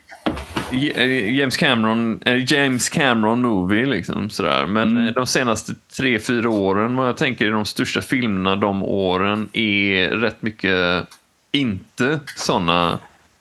James 0.71 1.57
Cameron, 1.57 2.21
eh, 2.25 2.53
James 2.53 2.89
Cameron 2.89 3.43
movie. 3.43 3.87
Liksom, 3.87 4.31
sådär. 4.31 4.67
Men 4.67 4.97
mm. 4.97 5.13
de 5.13 5.27
senaste 5.27 5.75
tre, 5.97 6.19
fyra 6.19 6.51
åren, 6.51 6.97
vad 6.97 7.09
jag 7.09 7.17
tänker 7.17 7.47
är 7.47 7.51
de 7.51 7.65
största 7.65 8.01
filmerna 8.01 8.57
de 8.57 8.83
åren, 8.83 9.49
är 9.53 10.09
rätt 10.09 10.43
mycket 10.43 11.07
inte 11.53 12.21
sådana 12.37 12.99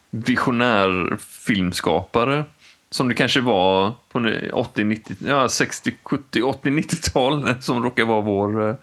visionärfilmskapare 0.10 2.44
som 2.90 3.08
det 3.08 3.14
kanske 3.14 3.42
var 3.42 3.94
på 4.12 4.32
80, 4.54 4.84
90, 4.84 5.16
ja, 5.28 5.50
60, 5.50 5.94
70, 6.04 6.42
80, 6.42 6.70
90-tal 6.70 7.56
som 7.62 7.84
råkar 7.84 8.06
vara 8.06 8.22
vår 8.22 8.78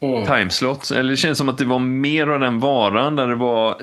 mm. 0.00 0.26
timeslot. 0.26 0.90
Eller 0.90 1.10
det 1.10 1.16
känns 1.16 1.38
som 1.38 1.48
att 1.48 1.58
det 1.58 1.64
var 1.64 1.78
mer 1.78 2.26
av 2.26 2.40
den 2.40 2.60
varan 2.60 3.16
där 3.16 3.28
det 3.28 3.34
var 3.34 3.82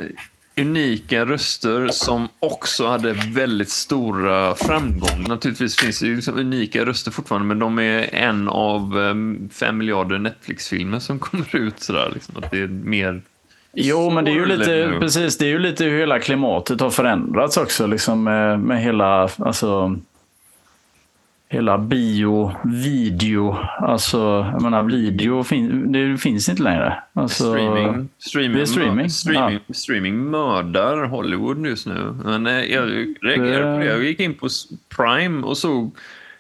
unika 0.58 1.26
röster 1.26 1.88
som 1.88 2.28
också 2.40 2.88
hade 2.88 3.14
väldigt 3.14 3.70
stora 3.70 4.56
framgångar. 4.56 5.28
Naturligtvis 5.28 5.78
finns 5.78 6.00
det 6.00 6.08
ju 6.08 6.16
liksom 6.16 6.40
unika 6.40 6.86
röster 6.86 7.12
fortfarande, 7.12 7.48
men 7.48 7.60
de 7.60 7.80
är 7.80 8.16
en 8.16 8.48
av 8.48 8.98
um, 8.98 9.50
fem 9.54 9.78
miljarder 9.78 10.20
Netflix-filmer 10.20 11.00
som 11.00 11.20
kommer 11.20 11.56
ut. 11.56 11.80
Sådär, 11.80 12.12
liksom, 12.14 12.36
att 12.38 12.52
det 12.52 12.60
är 12.60 12.68
mer 12.68 13.22
Jo, 13.74 14.10
men 14.10 14.26
det 14.26 14.32
är 14.32 14.36
ju 14.36 14.46
lite, 14.46 14.98
precis, 15.00 15.38
det 15.38 15.46
är 15.46 15.50
ju 15.50 15.60
lite 15.60 15.84
hur 15.84 16.00
hela 16.00 16.20
klimatet 16.20 16.82
har 16.82 16.90
förändrats 16.90 17.58
också. 17.58 17.88
Liksom 17.88 18.24
med, 18.24 18.60
med 18.60 18.82
hela, 18.82 19.30
alltså, 19.38 20.00
hela 21.56 21.78
bio, 21.78 22.52
video, 22.64 23.58
alltså 23.80 24.18
jag 24.54 24.62
menar 24.62 24.84
video 24.84 25.44
fin, 25.44 25.92
det 25.92 26.18
finns 26.18 26.50
inte 26.50 26.64
längre. 26.64 27.04
Alltså, 27.14 27.44
streaming, 27.44 28.10
streaming, 28.18 28.60
det 28.60 28.68
streaming. 28.68 29.10
Streaming, 29.10 29.60
ja. 29.68 29.74
streaming 29.74 30.18
mördar 30.18 31.06
Hollywood 31.06 31.66
just 31.66 31.88
nu. 31.88 32.16
Men 32.24 32.48
eh, 32.48 32.54
jag 32.54 32.90
reagerade 33.22 33.74
på 33.74 33.80
det. 33.80 33.86
Jag 33.86 34.04
gick 34.04 34.20
in 34.20 34.34
på 34.34 34.48
Prime 34.96 35.44
och 35.44 35.58
såg 35.58 35.96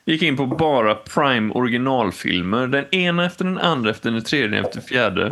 gick 0.05 0.21
in 0.21 0.37
på 0.37 0.45
bara 0.45 0.95
Prime 0.95 1.53
originalfilmer. 1.53 2.67
Den 2.67 2.85
ena 2.95 3.25
efter 3.25 3.45
den 3.45 3.57
andra, 3.57 3.89
efter 3.89 4.11
den 4.11 4.23
tredje, 4.23 4.59
efter 4.59 4.73
den 4.73 4.83
fjärde. 4.83 5.31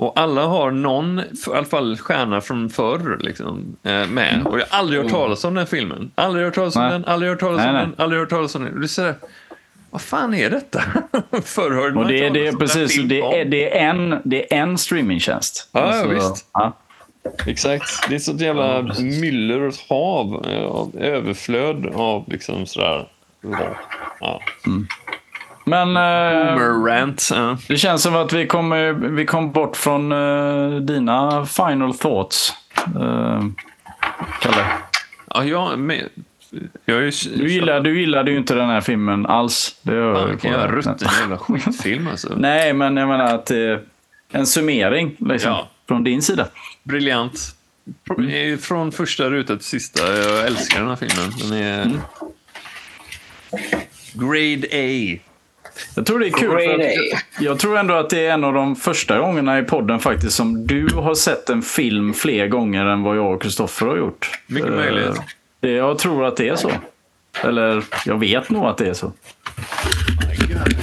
Och 0.00 0.20
alla 0.20 0.46
har 0.46 0.70
någon, 0.70 1.20
i 1.20 1.24
alla 1.54 1.64
fall 1.64 1.96
stjärna 1.96 2.40
från 2.40 2.70
förr, 2.70 3.18
liksom, 3.20 3.76
eh, 3.82 4.06
med. 4.06 4.42
Och 4.46 4.60
jag 4.60 4.66
har 4.66 4.78
aldrig 4.78 5.02
hört 5.02 5.10
talas 5.10 5.44
om 5.44 5.54
den 5.54 5.66
filmen. 5.66 6.10
Aldrig 6.14 6.44
hört 6.44 6.54
talas 6.54 6.76
om 6.76 6.82
nej. 6.82 6.92
den, 6.92 7.04
aldrig 7.04 7.30
hört 7.30 7.40
talas 7.40 7.66
om 7.66 7.72
nej. 7.72 7.86
den, 7.86 7.94
aldrig 7.98 8.20
hört 8.20 8.30
talas 8.30 8.54
om 8.54 8.64
den. 8.64 8.74
Och 8.74 8.80
det 8.80 8.86
är 8.86 8.88
sådär, 8.88 9.14
vad 9.90 10.00
fan 10.00 10.34
är 10.34 10.50
detta? 10.50 10.82
Förr 11.44 11.70
hörde 11.70 11.94
man 11.94 12.06
det, 12.06 12.28
det 12.30 12.46
är 12.46 12.52
precis, 12.52 13.02
det 13.02 13.20
är, 13.20 13.44
det, 13.44 13.78
är 13.78 13.88
en, 13.88 14.20
det 14.24 14.54
är 14.54 14.58
en 14.58 14.78
streamingtjänst. 14.78 15.68
Ja, 15.72 15.80
alltså, 15.80 16.12
ja 16.12 16.14
visst. 16.14 16.46
Ja. 16.52 16.76
Exakt. 17.46 18.08
Det 18.08 18.14
är 18.14 18.18
sånt 18.18 18.40
jävla 18.40 18.82
myller 18.98 19.60
och 19.62 19.74
hav 19.88 20.34
av 20.68 20.96
överflöd 20.98 21.86
av 21.94 22.24
liksom 22.28 22.66
sådär. 22.66 23.08
Ja. 24.20 24.40
Mm. 24.66 24.86
Men 25.64 25.96
eh, 25.96 26.84
rant, 26.84 27.30
uh. 27.34 27.54
det 27.68 27.76
känns 27.76 28.02
som 28.02 28.16
att 28.16 28.32
vi 28.32 28.46
kom, 28.46 28.70
vi 29.16 29.26
kom 29.26 29.52
bort 29.52 29.76
från 29.76 30.12
uh, 30.12 30.80
dina 30.80 31.46
final 31.46 31.94
thoughts. 31.94 32.52
Uh, 32.96 33.44
Kalle. 34.40 34.66
Ja, 35.34 35.44
jag, 35.44 35.78
men, 35.78 36.00
jag 36.84 36.96
är, 36.98 37.38
du, 37.38 37.52
gillar, 37.52 37.80
du 37.80 38.00
gillade 38.00 38.30
ju 38.30 38.36
inte 38.36 38.54
den 38.54 38.68
här 38.68 38.80
filmen 38.80 39.26
alls. 39.26 39.80
Det 39.82 39.94
gör 39.94 40.14
Fan, 40.14 40.38
kan 40.38 40.52
jag 40.52 40.72
rutten 40.72 40.96
jävla 41.20 41.38
skitfilm 41.38 42.08
alltså. 42.08 42.34
Nej, 42.36 42.72
men 42.72 42.96
jag 42.96 43.08
menar 43.08 43.34
att 43.34 43.50
uh, 43.50 43.78
en 44.32 44.46
summering 44.46 45.16
liksom, 45.18 45.50
ja. 45.50 45.68
från 45.88 46.04
din 46.04 46.22
sida. 46.22 46.46
Briljant. 46.82 47.56
Mm. 48.18 48.58
Från 48.58 48.92
första 48.92 49.30
ruta 49.30 49.56
till 49.56 49.64
sista. 49.64 50.16
Jag 50.16 50.46
älskar 50.46 50.80
den 50.80 50.88
här 50.88 50.96
filmen. 50.96 51.32
Den 51.38 51.52
är... 51.52 51.82
Mm. 51.82 52.00
Grade 54.14 54.66
A. 54.72 55.18
Jag 55.94 56.06
tror 56.06 56.18
det 56.18 56.26
är 56.26 56.30
kul. 56.30 56.50
För 56.50 56.74
att, 56.74 57.22
jag 57.40 57.58
tror 57.58 57.78
ändå 57.78 57.94
att 57.94 58.10
det 58.10 58.26
är 58.26 58.32
en 58.32 58.44
av 58.44 58.52
de 58.52 58.76
första 58.76 59.18
gångerna 59.18 59.58
i 59.58 59.62
podden 59.62 59.98
faktiskt 59.98 60.36
som 60.36 60.66
du 60.66 60.88
har 60.94 61.14
sett 61.14 61.48
en 61.48 61.62
film 61.62 62.14
fler 62.14 62.46
gånger 62.46 62.84
än 62.84 63.02
vad 63.02 63.16
jag 63.16 63.34
och 63.34 63.42
Kristoffer 63.42 63.86
har 63.86 63.96
gjort. 63.96 64.30
Mycket 64.46 64.70
möjligt. 64.70 65.20
Uh, 65.64 65.70
jag 65.70 65.98
tror 65.98 66.26
att 66.26 66.36
det 66.36 66.48
är 66.48 66.56
så. 66.56 66.70
Eller 67.44 67.84
jag 68.06 68.18
vet 68.18 68.50
nog 68.50 68.64
att 68.66 68.78
det 68.78 68.88
är 68.88 68.94
så. 68.94 69.12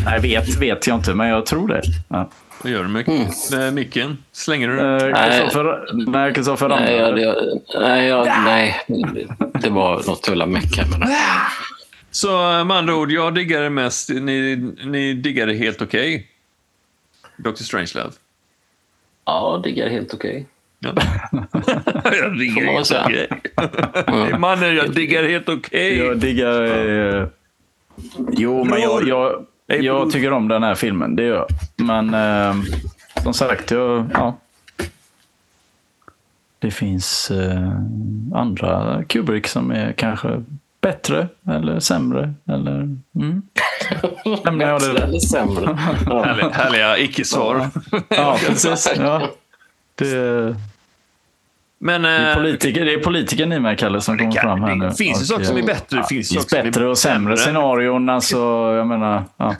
Nej, 0.05 0.19
vet 0.19 0.55
vet 0.55 0.87
jag 0.87 0.97
inte, 0.97 1.13
men 1.13 1.27
jag 1.27 1.45
tror 1.45 1.67
det. 1.67 1.81
Ja. 2.07 2.29
Vad 2.61 2.71
gör 2.71 2.83
du 2.83 2.89
med 2.89 3.09
mm. 3.53 3.75
micken? 3.75 4.17
Slänger 4.31 4.67
du 4.67 4.75
den? 4.75 5.15
Kristoffer 5.15 5.85
nej, 6.07 6.33
Kristoffer 6.33 6.69
nej, 6.69 6.95
jag, 6.95 7.15
nej, 7.81 8.07
jag, 8.07 8.27
nej, 8.45 8.81
det 9.53 9.69
var 9.69 9.95
något 10.07 10.49
meck 10.49 10.77
här. 10.77 10.87
Men... 10.99 11.09
Så 12.17 12.27
med 12.63 12.77
andra 12.77 12.95
ord, 12.95 13.11
jag 13.11 13.35
diggar 13.35 13.61
det 13.61 13.69
mest. 13.69 14.09
Ni, 14.09 14.55
ni 14.85 15.13
diggar 15.13 15.47
det 15.47 15.53
helt 15.53 15.81
okej? 15.81 16.15
Okay. 17.35 17.51
Dr. 17.51 17.63
Strangelove? 17.63 18.11
Ja, 19.25 19.61
diggar 19.63 19.85
det 19.85 19.91
helt 19.91 20.13
okej. 20.13 20.45
Okay. 20.79 21.03
Ja. 22.03 22.11
jag 22.21 22.37
diggar 22.37 22.65
det 22.65 22.71
helt 22.71 22.91
okej. 22.91 23.27
Okay. 24.07 24.39
Mannen, 24.39 24.75
jag 24.75 24.91
diggar 24.91 25.23
det 25.23 25.29
helt 25.29 25.49
okej. 25.49 25.59
Okay. 25.61 26.07
Jag 26.07 26.17
diggar... 26.17 26.61
Eh... 26.63 27.27
Jo, 28.31 28.63
men 28.63 28.81
jag, 28.81 29.07
jag, 29.07 29.45
jag, 29.67 30.11
tycker 30.11 30.33
om 30.33 30.47
den 30.47 30.63
här 30.63 30.75
filmen. 30.75 31.15
Det 31.15 31.23
gör 31.23 31.35
jag. 31.35 31.47
Men 31.85 32.13
eh, 32.13 32.63
som 33.23 33.33
sagt, 33.33 33.71
jag, 33.71 34.09
ja. 34.13 34.37
Det 36.59 36.71
finns 36.71 37.31
eh, 37.31 37.71
andra 38.33 39.03
Kubrick 39.03 39.47
som 39.47 39.71
är 39.71 39.93
kanske 39.93 40.43
bättre 40.87 41.27
eller 41.47 41.79
sämre? 41.79 42.33
Eller, 42.49 42.71
mm. 43.15 43.41
bättre 44.43 45.03
eller 45.03 45.19
sämre? 45.19 45.77
Ja. 46.05 46.23
Härliga, 46.23 46.49
härliga 46.49 46.97
icke-svar. 46.97 47.69
ja, 48.09 48.37
precis. 48.47 48.91
Ja. 48.97 49.29
Det, 49.95 50.55
Men, 51.79 52.01
det, 52.01 52.09
är 52.09 52.29
eh, 52.29 52.35
politiker, 52.35 52.85
det 52.85 52.93
är 52.93 52.99
politiker 52.99 53.45
ni 53.45 53.59
med, 53.59 53.79
Kalle, 53.79 54.01
som 54.01 54.17
kommer 54.17 54.31
fram 54.31 54.63
här 54.63 54.75
nu. 54.75 54.87
Det 54.87 54.95
finns 54.95 55.21
ju 55.21 55.25
saker 55.25 55.43
som 55.43 55.57
är 55.57 55.63
bättre. 55.63 55.97
Det 55.97 56.07
finns, 56.07 56.29
finns 56.29 56.47
bättre 56.47 56.87
och 56.87 56.97
sämre 56.97 57.37
scenarion. 57.37 58.09
Alltså, 58.09 58.37
jag 58.75 58.87
menar, 58.87 59.23
ja. 59.37 59.55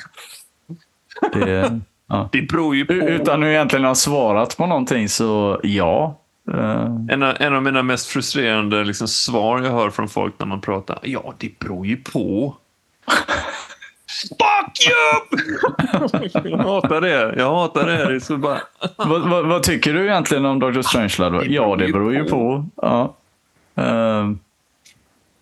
Det, 1.34 1.80
ja. 2.08 2.30
det 2.32 2.42
beror 2.42 2.76
ju 2.76 2.86
på... 2.86 2.94
Utan 2.94 3.44
att 3.44 3.48
egentligen 3.48 3.86
ha 3.86 3.96
svarat 3.96 4.58
på 4.58 4.66
någonting 4.66 5.10
så 5.10 5.60
ja. 5.64 6.20
Uh... 6.54 7.06
En, 7.10 7.24
av, 7.24 7.36
en 7.39 7.56
av 7.56 7.64
mina 7.64 7.84
mest 7.84 8.08
frustrerande 8.08 8.84
liksom, 8.84 9.08
svar 9.08 9.62
jag 9.62 9.72
hör 9.72 9.89
från 9.89 10.10
folk 10.10 10.34
när 10.39 10.48
man 10.48 10.62
pratar. 10.62 11.00
Ja, 11.04 11.34
det 11.38 11.60
beror 11.60 11.86
ju 11.86 11.98
på. 11.98 12.56
Fuck 14.30 14.88
you! 14.88 15.28
jag 16.52 16.58
hatar 16.58 17.02
det. 17.02 17.36
Jag 17.38 17.56
hatar 17.56 17.88
det. 17.88 18.14
det 18.14 18.22
så 18.22 18.38
bara... 18.38 18.62
vad, 18.95 19.30
vad, 19.30 19.45
vad, 19.45 19.64
tycker 19.64 19.93
du 19.93 20.06
egentligen 20.06 20.45
om 20.45 20.60
Dr. 20.60 20.82
Strangelove? 20.82 21.45
Ja, 21.45 21.76
det 21.76 21.91
beror 21.91 22.14
ju 22.14 22.24
på. 22.24 22.66
Ja. 22.76 23.16
Uh... 23.80 24.32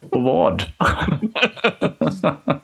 Och 0.10 0.24
vad? 0.24 0.64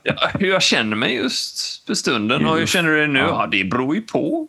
ja, 0.03 0.29
hur 0.33 0.47
jag 0.47 0.61
känner 0.61 0.95
mig 0.95 1.15
just 1.15 1.85
för 1.87 1.93
stunden 1.93 2.45
och 2.45 2.57
hur 2.57 2.65
känner 2.65 2.89
du 2.89 2.97
dig 2.97 3.07
nu? 3.07 3.19
Ja, 3.19 3.47
det 3.51 3.63
beror 3.63 3.95
ju 3.95 4.01
på 4.01 4.47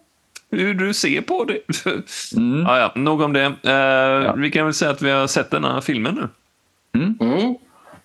hur 0.57 0.75
du 0.75 0.95
ser 0.95 1.21
på 1.21 1.45
det. 1.45 1.87
Mm. 2.37 2.63
Ja, 2.67 2.79
ja, 2.79 2.93
nog 2.95 3.21
om 3.21 3.33
det. 3.33 3.47
Uh, 3.47 3.73
ja. 4.25 4.33
Vi 4.33 4.51
kan 4.51 4.65
väl 4.65 4.75
säga 4.75 4.91
att 4.91 5.03
vi 5.03 5.11
har 5.11 5.27
sett 5.27 5.51
den 5.51 5.65
här 5.65 5.81
filmen 5.81 6.15
nu. 6.15 6.29
Mm. 7.01 7.19
Mm. 7.21 7.57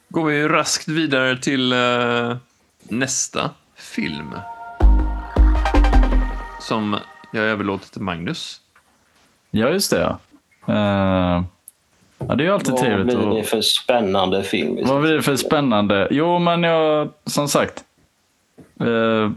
Går 0.09 0.25
vi 0.25 0.47
raskt 0.47 0.87
vidare 0.87 1.37
till 1.37 1.73
uh, 1.73 2.35
nästa 2.83 3.49
film. 3.75 4.35
Som 6.61 6.97
jag 7.33 7.43
överlåter 7.43 7.89
till 7.89 8.01
Magnus. 8.01 8.61
Ja, 9.51 9.69
just 9.69 9.91
det. 9.91 9.99
Ja. 9.99 10.19
Uh, 10.69 11.43
ja, 12.17 12.35
det 12.35 12.43
är 12.43 12.45
ju 12.45 12.53
alltid 12.53 12.71
Vad 12.71 12.81
trevligt. 12.81 13.15
Vad 13.15 13.29
blir 13.29 13.37
det 13.37 13.43
för 13.43 13.61
spännande 13.61 14.43
film? 14.43 14.77
Vad 14.83 15.01
blir 15.01 15.13
det 15.13 15.21
för 15.21 15.35
spännande? 15.35 16.07
Jo, 16.11 16.39
men 16.39 16.63
jag, 16.63 17.09
som 17.25 17.47
sagt, 17.47 17.83
uh, 18.81 19.31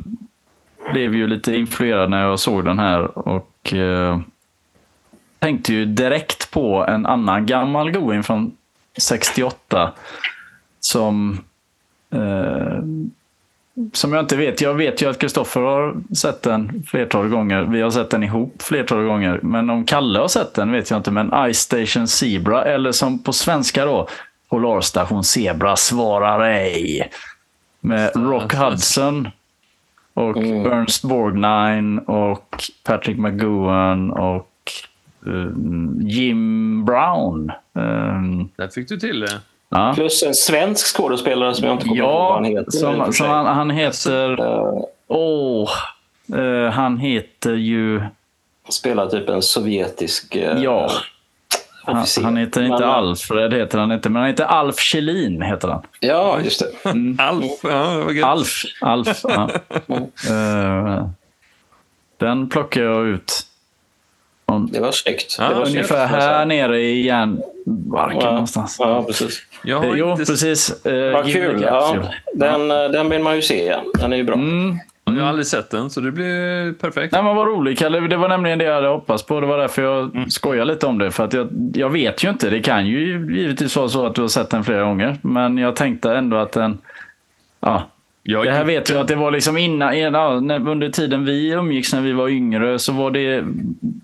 blev 0.93 1.15
ju 1.15 1.27
lite 1.27 1.57
influerad 1.57 2.11
när 2.11 2.23
jag 2.23 2.41
såg 2.41 2.65
den 2.65 2.79
här 2.79 3.19
och 3.29 3.73
uh, 3.75 4.21
tänkte 5.39 5.73
ju 5.73 5.85
direkt 5.85 6.51
på 6.51 6.87
en 6.89 7.07
annan 7.07 7.47
gammal 7.47 7.91
going 7.91 8.23
från 8.23 8.57
68 8.99 9.93
som 10.81 11.39
som 13.93 14.13
jag 14.13 14.23
inte 14.23 14.37
vet. 14.37 14.61
Jag 14.61 14.75
vet 14.75 15.03
ju 15.03 15.11
att 15.11 15.19
Kristoffer 15.19 15.61
har 15.61 16.15
sett 16.15 16.43
den 16.43 16.83
flertal 16.87 17.29
gånger. 17.29 17.63
Vi 17.63 17.81
har 17.81 17.91
sett 17.91 18.11
den 18.11 18.23
ihop 18.23 18.63
flertal 18.63 19.05
gånger. 19.05 19.41
Men 19.43 19.71
om 19.71 19.85
Kalle 19.85 20.19
har 20.19 20.29
sett 20.29 20.55
den 20.55 20.73
vet 20.73 20.91
jag 20.91 20.99
inte. 20.99 21.11
Men 21.11 21.53
Ice 21.53 21.59
Station 21.59 22.09
Zebra, 22.09 22.65
eller 22.65 22.93
som 22.93 23.23
på 23.23 23.33
svenska 23.33 23.85
då, 23.85 24.09
Polarstation 24.49 25.25
Zebra 25.25 25.77
svarar 25.77 26.41
ej. 26.41 27.11
Med 27.81 28.11
Rock 28.15 28.55
Hudson 28.55 29.29
och 30.21 30.37
mm. 30.37 30.73
Ernst 30.73 31.03
Borgnine 31.03 32.01
och 32.01 32.63
Patrick 32.85 33.19
McGowan 33.19 34.11
och 34.11 34.73
um, 35.21 36.01
Jim 36.03 36.85
Brown. 36.85 37.53
Um, 37.73 38.49
Där 38.57 38.69
fick 38.69 38.89
du 38.89 38.97
till 38.97 39.21
det. 39.21 39.41
Ja. 39.69 39.93
Plus 39.95 40.23
en 40.23 40.35
svensk 40.35 40.97
skådespelare 40.97 41.55
som 41.55 41.67
jag 41.67 41.75
inte 41.75 41.85
kommer 41.85 41.99
ja, 41.99 42.05
ihåg 42.05 42.23
vad 42.23 42.35
han 42.35 42.45
heter. 42.45 42.71
Som, 42.71 43.13
som 43.13 43.27
han, 43.27 43.47
han, 43.47 43.71
heter... 43.71 44.41
Åh! 45.09 45.69
Uh, 46.33 46.39
uh, 46.39 46.71
han 46.71 46.99
heter 46.99 47.55
ju... 47.55 47.99
Han 47.99 48.73
spelar 48.73 49.07
typ 49.07 49.29
en 49.29 49.43
sovjetisk... 49.43 50.37
Uh, 50.37 50.63
ja. 50.63 50.91
Han, 51.95 52.25
han, 52.25 52.37
heter 52.37 52.63
inte 52.63 52.81
men, 52.81 52.91
Alfred, 52.91 53.53
heter 53.53 53.79
han 53.79 53.93
inte, 53.93 54.09
men 54.09 54.21
han 54.21 54.31
heter 54.31 54.45
Alf 54.45 54.79
Kjellin. 54.79 55.43
Heter 55.43 55.69
han. 55.69 55.83
Ja, 56.01 56.41
just 56.41 56.61
det. 56.61 56.91
Mm. 56.91 57.17
Alf, 57.21 57.61
ja, 57.63 58.27
Alf, 58.27 58.65
Alf. 58.81 59.21
Ja. 59.25 59.51
uh, 60.31 61.07
den 62.19 62.49
plockar 62.49 62.83
jag 62.83 63.07
ut 63.07 63.47
det 64.59 64.81
var 64.81 64.93
snyggt. 64.93 65.37
Ja, 65.39 65.49
det 65.49 65.55
var 65.55 65.67
ungefär 65.67 66.09
snyggt, 66.09 66.23
här 66.23 66.47
nere 66.47 66.81
i 66.81 67.03
järnbarken 67.07 68.21
ja, 68.21 68.31
någonstans. 68.31 68.77
Ja, 68.79 69.03
precis. 69.03 69.43
Jag 69.65 69.79
har 69.79 69.97
jo, 69.97 70.11
inte... 70.13 70.25
precis. 70.25 70.87
Eh, 70.87 71.13
Vad 71.13 71.33
kul. 71.33 71.63
Ja, 71.63 71.97
den, 72.35 72.71
eh, 72.71 72.77
den 72.77 73.09
vill 73.09 73.23
man 73.23 73.37
ju 73.37 73.43
se 73.43 73.63
igen. 73.63 73.85
Den 73.95 74.13
är 74.13 74.17
ju 74.17 74.25
bra. 74.25 74.35
Mm. 74.35 74.79
Jag 75.17 75.23
har 75.23 75.29
aldrig 75.29 75.47
sett 75.47 75.71
den, 75.71 75.91
så 75.91 76.01
det 76.01 76.13
blir 76.13 76.73
perfekt. 76.73 77.13
Nej, 77.13 77.23
men 77.23 77.37
vad 77.37 77.47
roligt, 77.47 77.79
Kalle. 77.79 78.01
Det 78.01 78.17
var 78.17 78.29
nämligen 78.29 78.59
det 78.59 78.65
jag 78.65 78.75
hade 78.75 78.89
hoppats 78.89 79.23
på. 79.23 79.41
Det 79.41 79.47
var 79.47 79.59
därför 79.59 79.83
jag 79.83 80.17
mm. 80.17 80.31
skojar 80.31 80.65
lite 80.65 80.87
om 80.87 80.99
det. 80.99 81.11
För 81.11 81.25
att 81.25 81.33
jag, 81.33 81.49
jag 81.75 81.91
vet 81.91 82.25
ju 82.25 82.31
inte. 82.31 82.51
Det 82.51 82.61
kan 82.61 82.87
ju 82.87 83.29
givetvis 83.37 83.77
vara 83.77 83.89
så 83.89 84.07
att 84.07 84.15
du 84.15 84.21
har 84.21 84.29
sett 84.29 84.51
den 84.51 84.65
flera 84.65 84.85
gånger. 84.85 85.19
Men 85.23 85.59
jag 85.59 85.77
tänkte 85.77 86.13
ändå 86.13 86.37
att 86.37 86.53
den... 86.53 86.79
Ja, 87.61 87.87
jag 88.23 88.45
det 88.45 88.53
här 88.53 88.65
vet 88.65 88.91
jag 88.91 89.01
att 89.01 89.09
det 89.09 89.17
var 89.17 89.31
liksom 89.31 89.57
innan, 89.57 90.51
under 90.69 90.89
tiden 90.89 91.25
vi 91.25 91.51
umgicks 91.51 91.93
när 91.93 92.01
vi 92.01 92.13
var 92.13 92.29
yngre 92.29 92.79
så 92.79 92.93
var 92.93 93.11
det 93.11 93.45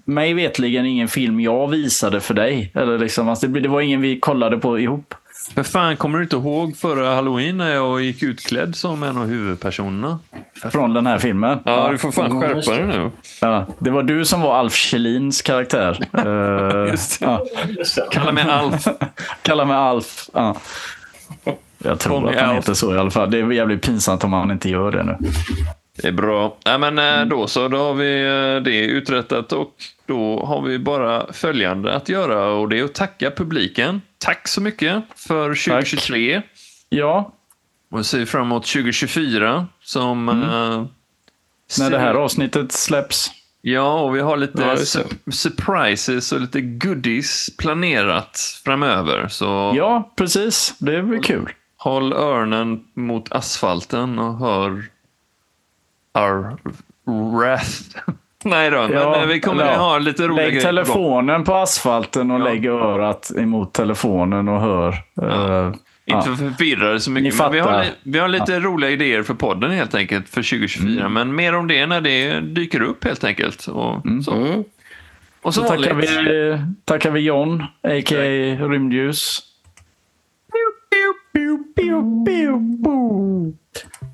mig 0.04 0.34
vetligen 0.34 0.86
ingen 0.86 1.08
film 1.08 1.40
jag 1.40 1.68
visade 1.68 2.20
för 2.20 2.34
dig. 2.34 2.70
Eller 2.74 2.98
liksom, 2.98 3.28
alltså 3.28 3.46
det, 3.46 3.68
var 3.68 3.80
ingen 3.80 4.00
vi 4.00 4.20
kollade 4.20 4.58
på 4.58 4.78
ihop. 4.78 5.14
För 5.54 5.62
fan, 5.62 5.96
kommer 5.96 6.18
du 6.18 6.24
inte 6.24 6.36
ihåg 6.36 6.76
förra 6.76 7.14
halloween 7.14 7.56
när 7.56 7.74
jag 7.74 8.02
gick 8.02 8.22
utklädd 8.22 8.76
som 8.76 9.02
en 9.02 9.16
av 9.18 9.26
huvudpersonerna? 9.26 10.18
Från 10.72 10.94
den 10.94 11.06
här 11.06 11.18
filmen? 11.18 11.58
Ja, 11.64 11.88
du 11.90 11.98
får 11.98 12.12
fan 12.12 12.40
skärpa 12.40 12.70
dig 12.70 12.86
nu. 12.86 13.10
Ja, 13.40 13.66
det 13.78 13.90
var 13.90 14.02
du 14.02 14.24
som 14.24 14.40
var 14.40 14.54
Alf 14.58 14.74
Kjellins 14.74 15.42
karaktär. 15.42 15.98
Just 16.90 17.20
det. 17.20 17.26
Ja. 17.26 17.46
Kalla 18.10 18.32
mig 18.32 18.44
Alf. 18.44 18.84
Kalla 19.42 19.64
mig 19.64 19.76
Alf. 19.76 20.30
Ja. 20.32 20.56
Jag 21.78 21.98
tror 21.98 22.20
Tony 22.20 22.36
att 22.36 22.42
han 22.42 22.54
heter 22.54 22.74
så 22.74 22.94
i 22.94 22.98
alla 22.98 23.10
fall. 23.10 23.30
Det 23.30 23.38
är 23.38 23.52
jävligt 23.52 23.82
pinsamt 23.82 24.24
om 24.24 24.32
han 24.32 24.50
inte 24.50 24.68
gör 24.68 24.92
det 24.92 25.02
nu. 25.02 25.16
Det 25.96 26.08
är 26.08 26.12
bra. 26.12 26.56
Ja, 26.64 26.78
men 26.78 26.98
eh, 26.98 27.26
då 27.26 27.46
så, 27.46 27.68
då 27.68 27.76
har 27.76 27.94
vi 27.94 28.24
eh, 28.24 28.62
det 28.62 28.84
uträttat 28.84 29.52
och 29.52 29.74
då 30.06 30.44
har 30.46 30.62
vi 30.62 30.78
bara 30.78 31.32
följande 31.32 31.94
att 31.94 32.08
göra 32.08 32.46
och 32.46 32.68
det 32.68 32.78
är 32.78 32.84
att 32.84 32.94
tacka 32.94 33.30
publiken. 33.30 34.02
Tack 34.18 34.48
så 34.48 34.60
mycket 34.60 35.04
för 35.16 35.48
2023. 35.48 36.34
Tack. 36.34 36.44
Ja. 36.88 37.32
Och 37.90 38.06
ser 38.06 38.24
fram 38.24 38.42
emot 38.42 38.66
2024 38.66 39.66
som... 39.82 40.28
Mm. 40.28 40.42
Äh, 40.42 40.86
När 41.78 41.90
det 41.90 41.98
här 41.98 42.14
avsnittet 42.14 42.72
släpps. 42.72 43.30
Ja, 43.60 44.00
och 44.00 44.16
vi 44.16 44.20
har 44.20 44.36
lite 44.36 44.62
ja, 44.62 44.76
su 44.76 45.02
surprises 45.32 46.32
och 46.32 46.40
lite 46.40 46.60
goodies 46.60 47.56
planerat 47.56 48.60
framöver. 48.64 49.28
Så... 49.28 49.72
Ja, 49.76 50.12
precis. 50.16 50.74
Det 50.78 51.02
blir 51.02 51.22
kul. 51.22 51.52
Håll 51.76 52.12
öronen 52.12 52.84
mot 52.94 53.32
asfalten 53.32 54.18
och 54.18 54.38
hör 54.38 54.84
our 56.16 56.56
wrath. 57.36 57.72
Nej 58.44 58.70
då, 58.70 58.88
ja, 58.92 59.16
men 59.18 59.28
vi 59.28 59.40
kommer 59.40 59.64
att 59.64 59.78
ha 59.78 59.98
lite 59.98 60.22
roliga 60.22 60.44
lägg 60.44 60.54
grejer. 60.54 60.66
Telefonen 60.66 61.44
på 61.44 61.54
asfalten 61.54 62.30
och 62.30 62.40
ja. 62.40 62.44
lägg 62.44 62.66
örat 62.66 63.32
emot 63.36 63.72
telefonen 63.72 64.48
och 64.48 64.60
hör. 64.60 64.94
Ja. 65.14 65.24
Uh, 65.24 65.74
inte 66.04 66.28
för 66.28 66.36
förvirrade 66.36 67.00
så 67.00 67.10
mycket. 67.10 67.38
Men 67.38 67.52
vi, 67.52 67.58
har, 67.58 67.84
vi 68.02 68.18
har 68.18 68.28
lite 68.28 68.60
roliga 68.60 68.90
idéer 68.90 69.22
för 69.22 69.34
podden 69.34 69.70
helt 69.70 69.94
enkelt 69.94 70.28
för 70.28 70.42
2024. 70.42 71.00
Mm. 71.00 71.12
Men 71.12 71.34
mer 71.34 71.54
om 71.54 71.68
det 71.68 71.86
när 71.86 72.00
det 72.00 72.40
dyker 72.40 72.82
upp 72.82 73.04
helt 73.04 73.24
enkelt. 73.24 73.66
Och 73.66 74.06
mm. 74.06 74.22
så. 74.22 74.34
Mm. 74.34 74.64
Och 75.42 75.54
så, 75.54 75.62
så 75.62 75.68
tackar, 75.68 75.94
vi, 75.94 76.58
tackar 76.84 77.10
vi 77.10 77.20
John, 77.20 77.62
a.k.a. 77.82 78.68
Rymdljus. 78.68 79.42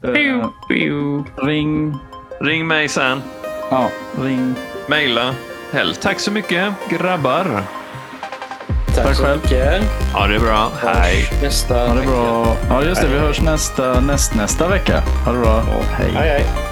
Uh, 0.04 0.50
ring. 1.36 1.98
Ring 2.40 2.66
mig 2.66 2.88
sen. 2.88 3.22
Ja, 3.70 3.90
ring. 4.22 4.54
Maila. 4.88 5.34
Hell. 5.72 5.94
Tack 5.94 6.20
så 6.20 6.30
mycket 6.30 6.74
grabbar. 6.90 7.62
Tack, 8.94 9.06
Tack 9.06 9.16
själv. 9.16 9.42
Mycket. 9.42 9.82
Ha 10.12 10.26
det 10.26 10.38
bra. 10.38 10.70
Hej. 10.82 11.30
Nästa 11.42 11.74
ha 11.88 11.94
det 11.94 12.06
bra. 12.06 12.56
Ja, 12.68 12.84
just 12.84 13.02
det. 13.02 13.08
Vi 13.08 13.18
hörs 13.18 13.40
nästa, 13.40 14.00
näst, 14.00 14.34
nästa 14.34 14.68
vecka. 14.68 15.02
Ha 15.24 15.32
det 15.32 15.38
bra. 15.38 15.62
Hej. 15.98 16.10
hej, 16.10 16.28
hej. 16.28 16.71